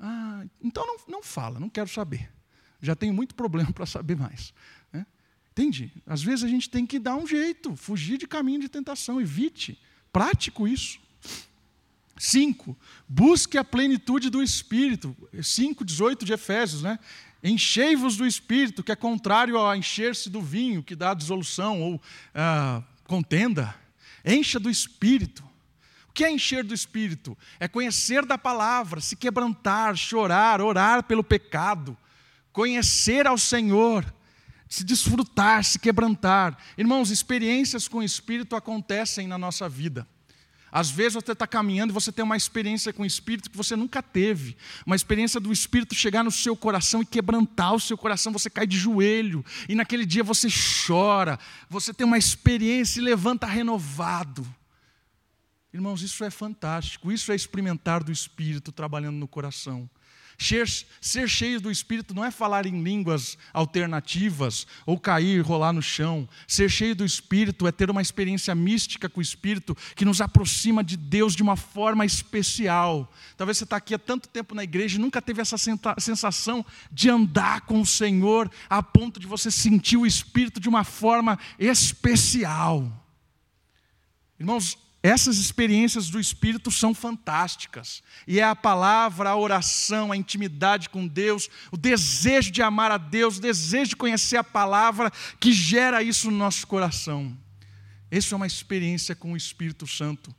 Ah, 0.00 0.46
então 0.62 0.86
não, 0.86 0.96
não 1.06 1.22
fala, 1.22 1.60
não 1.60 1.68
quero 1.68 1.90
saber. 1.90 2.32
Já 2.80 2.96
tenho 2.96 3.12
muito 3.12 3.34
problema 3.34 3.70
para 3.74 3.84
saber 3.84 4.16
mais. 4.16 4.54
Entende? 5.52 5.92
Às 6.06 6.22
vezes 6.22 6.44
a 6.44 6.48
gente 6.48 6.68
tem 6.70 6.86
que 6.86 6.98
dar 6.98 7.14
um 7.14 7.26
jeito, 7.26 7.76
fugir 7.76 8.16
de 8.16 8.26
caminho 8.26 8.60
de 8.60 8.70
tentação, 8.70 9.20
evite. 9.20 9.78
Prático 10.10 10.66
isso. 10.66 10.98
Cinco, 12.18 12.76
busque 13.06 13.58
a 13.58 13.64
plenitude 13.64 14.30
do 14.30 14.42
Espírito. 14.42 15.14
5, 15.42 15.84
18 15.84 16.24
de 16.24 16.32
Efésios, 16.32 16.82
né? 16.82 16.98
Enchei-vos 17.42 18.16
do 18.16 18.26
Espírito, 18.26 18.82
que 18.82 18.92
é 18.92 18.96
contrário 18.96 19.62
a 19.62 19.76
encher-se 19.76 20.30
do 20.30 20.40
vinho, 20.40 20.82
que 20.82 20.96
dá 20.96 21.12
dissolução 21.12 21.82
ou 21.82 22.02
ah, 22.34 22.82
contenda. 23.04 23.74
Encha 24.24 24.58
do 24.58 24.70
Espírito. 24.70 25.42
O 26.08 26.12
que 26.12 26.24
é 26.24 26.30
encher 26.30 26.64
do 26.64 26.72
Espírito? 26.72 27.36
É 27.58 27.66
conhecer 27.66 28.24
da 28.24 28.38
palavra, 28.38 29.00
se 29.00 29.16
quebrantar, 29.16 29.96
chorar, 29.96 30.60
orar 30.60 31.02
pelo 31.02 31.24
pecado, 31.24 31.96
conhecer 32.52 33.26
ao 33.26 33.36
Senhor, 33.36 34.04
se 34.72 34.84
desfrutar, 34.84 35.62
se 35.62 35.78
quebrantar. 35.78 36.56
Irmãos, 36.78 37.10
experiências 37.10 37.86
com 37.86 37.98
o 37.98 38.02
Espírito 38.02 38.56
acontecem 38.56 39.28
na 39.28 39.36
nossa 39.36 39.68
vida. 39.68 40.08
Às 40.70 40.90
vezes 40.90 41.12
você 41.12 41.32
está 41.32 41.46
caminhando 41.46 41.90
e 41.90 41.92
você 41.92 42.10
tem 42.10 42.24
uma 42.24 42.38
experiência 42.38 42.90
com 42.90 43.02
o 43.02 43.06
Espírito 43.06 43.50
que 43.50 43.56
você 43.56 43.76
nunca 43.76 44.02
teve. 44.02 44.56
Uma 44.86 44.96
experiência 44.96 45.38
do 45.38 45.52
Espírito 45.52 45.94
chegar 45.94 46.24
no 46.24 46.30
seu 46.30 46.56
coração 46.56 47.02
e 47.02 47.04
quebrantar 47.04 47.74
o 47.74 47.80
seu 47.80 47.98
coração, 47.98 48.32
você 48.32 48.48
cai 48.48 48.66
de 48.66 48.78
joelho. 48.78 49.44
E 49.68 49.74
naquele 49.74 50.06
dia 50.06 50.24
você 50.24 50.48
chora. 50.86 51.38
Você 51.68 51.92
tem 51.92 52.06
uma 52.06 52.16
experiência 52.16 52.98
e 52.98 53.04
levanta 53.04 53.46
renovado. 53.46 54.42
Irmãos, 55.70 56.00
isso 56.00 56.24
é 56.24 56.30
fantástico. 56.30 57.12
Isso 57.12 57.30
é 57.30 57.34
experimentar 57.34 58.02
do 58.02 58.10
Espírito 58.10 58.72
trabalhando 58.72 59.18
no 59.18 59.28
coração. 59.28 59.86
Ser, 60.42 60.68
ser 61.00 61.28
cheio 61.28 61.60
do 61.60 61.70
Espírito 61.70 62.12
não 62.12 62.24
é 62.24 62.30
falar 62.32 62.66
em 62.66 62.82
línguas 62.82 63.38
alternativas 63.52 64.66
ou 64.84 64.98
cair, 64.98 65.40
rolar 65.40 65.72
no 65.72 65.80
chão. 65.80 66.28
Ser 66.48 66.68
cheio 66.68 66.96
do 66.96 67.04
Espírito 67.04 67.64
é 67.64 67.70
ter 67.70 67.88
uma 67.88 68.02
experiência 68.02 68.52
mística 68.52 69.08
com 69.08 69.20
o 69.20 69.22
Espírito 69.22 69.76
que 69.94 70.04
nos 70.04 70.20
aproxima 70.20 70.82
de 70.82 70.96
Deus 70.96 71.36
de 71.36 71.44
uma 71.44 71.54
forma 71.54 72.04
especial. 72.04 73.12
Talvez 73.36 73.58
você 73.58 73.64
está 73.64 73.76
aqui 73.76 73.94
há 73.94 73.98
tanto 74.00 74.28
tempo 74.28 74.52
na 74.52 74.64
igreja 74.64 74.98
e 74.98 75.00
nunca 75.00 75.22
teve 75.22 75.40
essa 75.40 75.56
sensação 75.56 76.66
de 76.90 77.08
andar 77.08 77.60
com 77.60 77.80
o 77.80 77.86
Senhor 77.86 78.50
a 78.68 78.82
ponto 78.82 79.20
de 79.20 79.28
você 79.28 79.48
sentir 79.48 79.96
o 79.96 80.04
Espírito 80.04 80.58
de 80.58 80.68
uma 80.68 80.82
forma 80.82 81.38
especial. 81.56 82.90
Irmãos, 84.40 84.76
essas 85.02 85.38
experiências 85.38 86.08
do 86.08 86.20
Espírito 86.20 86.70
são 86.70 86.94
fantásticas. 86.94 88.04
E 88.26 88.38
é 88.38 88.44
a 88.44 88.54
palavra, 88.54 89.30
a 89.30 89.36
oração, 89.36 90.12
a 90.12 90.16
intimidade 90.16 90.88
com 90.88 91.08
Deus, 91.08 91.48
o 91.72 91.76
desejo 91.76 92.52
de 92.52 92.62
amar 92.62 92.92
a 92.92 92.98
Deus, 92.98 93.38
o 93.38 93.40
desejo 93.40 93.90
de 93.90 93.96
conhecer 93.96 94.36
a 94.36 94.44
palavra 94.44 95.10
que 95.40 95.52
gera 95.52 96.04
isso 96.04 96.30
no 96.30 96.36
nosso 96.36 96.64
coração. 96.68 97.36
Isso 98.12 98.32
é 98.32 98.36
uma 98.36 98.46
experiência 98.46 99.16
com 99.16 99.32
o 99.32 99.36
Espírito 99.36 99.88
Santo 99.88 100.32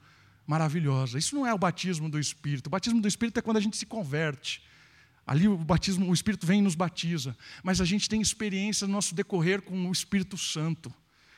maravilhosa. 0.47 1.19
Isso 1.19 1.35
não 1.35 1.45
é 1.45 1.53
o 1.53 1.57
batismo 1.57 2.09
do 2.09 2.17
Espírito. 2.17 2.67
O 2.67 2.69
batismo 2.69 3.01
do 3.01 3.07
Espírito 3.07 3.39
é 3.39 3.41
quando 3.41 3.57
a 3.57 3.61
gente 3.61 3.75
se 3.75 3.85
converte. 3.85 4.61
Ali 5.27 5.45
o 5.45 5.57
batismo, 5.57 6.09
o 6.09 6.13
Espírito 6.13 6.47
vem 6.47 6.59
e 6.59 6.63
nos 6.63 6.75
batiza. 6.75 7.35
Mas 7.63 7.81
a 7.81 7.85
gente 7.85 8.07
tem 8.07 8.21
experiência 8.21 8.87
no 8.87 8.93
nosso 8.93 9.13
decorrer 9.13 9.61
com 9.61 9.89
o 9.89 9.91
Espírito 9.91 10.37
Santo, 10.37 10.93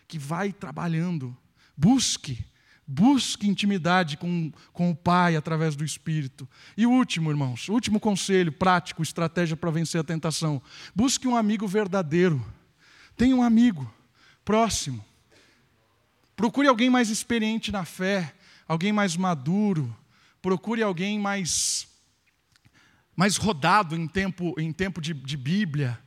que 0.08 0.20
vai 0.20 0.54
trabalhando. 0.54 1.36
Busque 1.76 2.46
Busque 2.88 3.48
intimidade 3.48 4.16
com, 4.16 4.52
com 4.72 4.92
o 4.92 4.96
Pai 4.96 5.36
através 5.36 5.76
do 5.76 5.84
Espírito. 5.84 6.48
E 6.78 6.86
o 6.86 6.92
último, 6.92 7.32
irmãos, 7.32 7.68
último 7.68 8.00
conselho 8.00 8.52
prático, 8.52 9.02
estratégia 9.02 9.58
para 9.58 9.72
vencer 9.72 10.00
a 10.00 10.04
tentação. 10.04 10.62
Busque 10.94 11.28
um 11.28 11.36
amigo 11.36 11.68
verdadeiro. 11.68 12.46
Tenha 13.18 13.36
um 13.36 13.42
amigo 13.42 13.92
próximo. 14.44 15.04
Procure 16.36 16.68
alguém 16.68 16.90
mais 16.90 17.10
experiente 17.10 17.72
na 17.72 17.86
fé, 17.86 18.36
alguém 18.68 18.94
mais 18.94 19.18
maduro. 19.18 19.96
Procure 20.40 20.84
alguém 20.84 21.18
mais, 21.18 21.88
mais 23.16 23.36
rodado 23.36 23.96
em 23.96 24.08
tempo, 24.08 24.54
em 24.60 24.72
tempo 24.72 25.02
de, 25.02 25.12
de 25.12 25.36
Bíblia, 25.36 26.00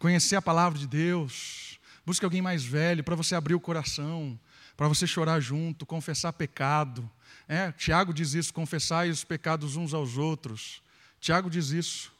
conhecer 0.00 0.34
a 0.34 0.42
palavra 0.42 0.76
de 0.76 0.88
Deus. 0.88 1.78
Busque 2.04 2.24
alguém 2.24 2.42
mais 2.42 2.64
velho 2.64 3.04
para 3.04 3.14
você 3.14 3.36
abrir 3.36 3.54
o 3.54 3.60
coração 3.60 4.36
para 4.76 4.88
você 4.88 5.06
chorar 5.06 5.40
junto, 5.40 5.86
confessar 5.86 6.32
pecado. 6.32 7.08
É, 7.48 7.72
Tiago 7.72 8.12
diz 8.12 8.34
isso: 8.34 8.52
confessai 8.52 9.10
os 9.10 9.24
pecados 9.24 9.76
uns 9.76 9.94
aos 9.94 10.16
outros. 10.16 10.82
Tiago 11.20 11.48
diz 11.48 11.70
isso. 11.70 12.12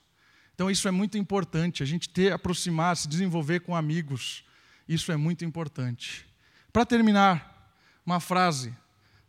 Então, 0.54 0.70
isso 0.70 0.86
é 0.86 0.90
muito 0.90 1.18
importante, 1.18 1.82
a 1.82 1.86
gente 1.86 2.08
ter, 2.08 2.32
aproximar, 2.32 2.96
se 2.96 3.08
desenvolver 3.08 3.60
com 3.60 3.74
amigos. 3.74 4.44
Isso 4.88 5.10
é 5.10 5.16
muito 5.16 5.44
importante. 5.44 6.24
Para 6.72 6.86
terminar, 6.86 7.72
uma 8.06 8.20
frase 8.20 8.74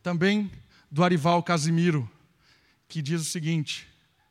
também 0.03 0.51
do 0.91 1.03
Arival 1.03 1.41
Casimiro, 1.41 2.09
que 2.87 3.01
diz 3.01 3.21
o 3.21 3.25
seguinte, 3.25 3.87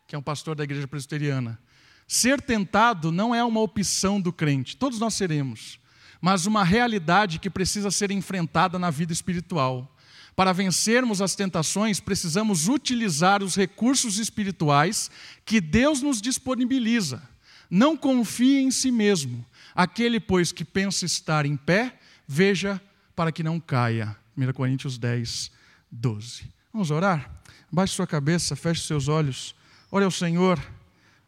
que 0.07 0.14
é 0.14 0.18
um 0.18 0.22
pastor 0.22 0.55
da 0.55 0.62
igreja 0.62 0.86
presbiteriana: 0.86 1.59
Ser 2.07 2.40
tentado 2.40 3.11
não 3.11 3.34
é 3.34 3.42
uma 3.42 3.61
opção 3.61 4.20
do 4.20 4.32
crente, 4.32 4.76
todos 4.76 5.01
nós 5.01 5.14
seremos 5.14 5.80
mas 6.25 6.47
uma 6.47 6.64
realidade 6.64 7.39
que 7.39 7.51
precisa 7.51 7.91
ser 7.91 8.11
enfrentada 8.11 8.79
na 8.79 8.89
vida 8.89 9.12
espiritual. 9.12 9.95
Para 10.35 10.55
vencermos 10.55 11.20
as 11.20 11.35
tentações, 11.35 12.01
precisamos 12.01 12.66
utilizar 12.66 13.43
os 13.43 13.55
recursos 13.55 14.16
espirituais 14.16 15.11
que 15.45 15.61
Deus 15.61 16.01
nos 16.01 16.22
disponibiliza. 16.22 17.22
Não 17.68 17.95
confie 17.95 18.57
em 18.57 18.70
si 18.70 18.91
mesmo. 18.91 19.45
Aquele, 19.75 20.18
pois, 20.18 20.51
que 20.51 20.64
pensa 20.64 21.05
estar 21.05 21.45
em 21.45 21.59
pé, 21.59 21.95
veja 22.27 22.81
para 23.14 23.31
que 23.31 23.43
não 23.43 23.61
caia. 23.61 24.16
1 24.35 24.51
Coríntios 24.55 24.97
10, 24.97 25.51
12. 25.93 26.45
Vamos 26.72 26.91
orar? 26.91 27.31
Baixe 27.70 27.93
sua 27.93 28.07
cabeça, 28.07 28.57
feche 28.57 28.81
seus 28.81 29.09
olhos. 29.09 29.55
Ore 29.91 30.07
ao 30.07 30.11
Senhor, 30.11 30.59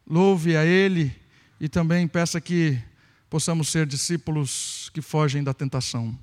louve 0.08 0.56
a 0.56 0.64
Ele 0.64 1.14
e 1.60 1.68
também 1.68 2.08
peça 2.08 2.40
que 2.40 2.82
possamos 3.28 3.68
ser 3.68 3.86
discípulos 3.86 4.90
que 4.92 5.02
fogem 5.02 5.42
da 5.42 5.54
tentação. 5.54 6.18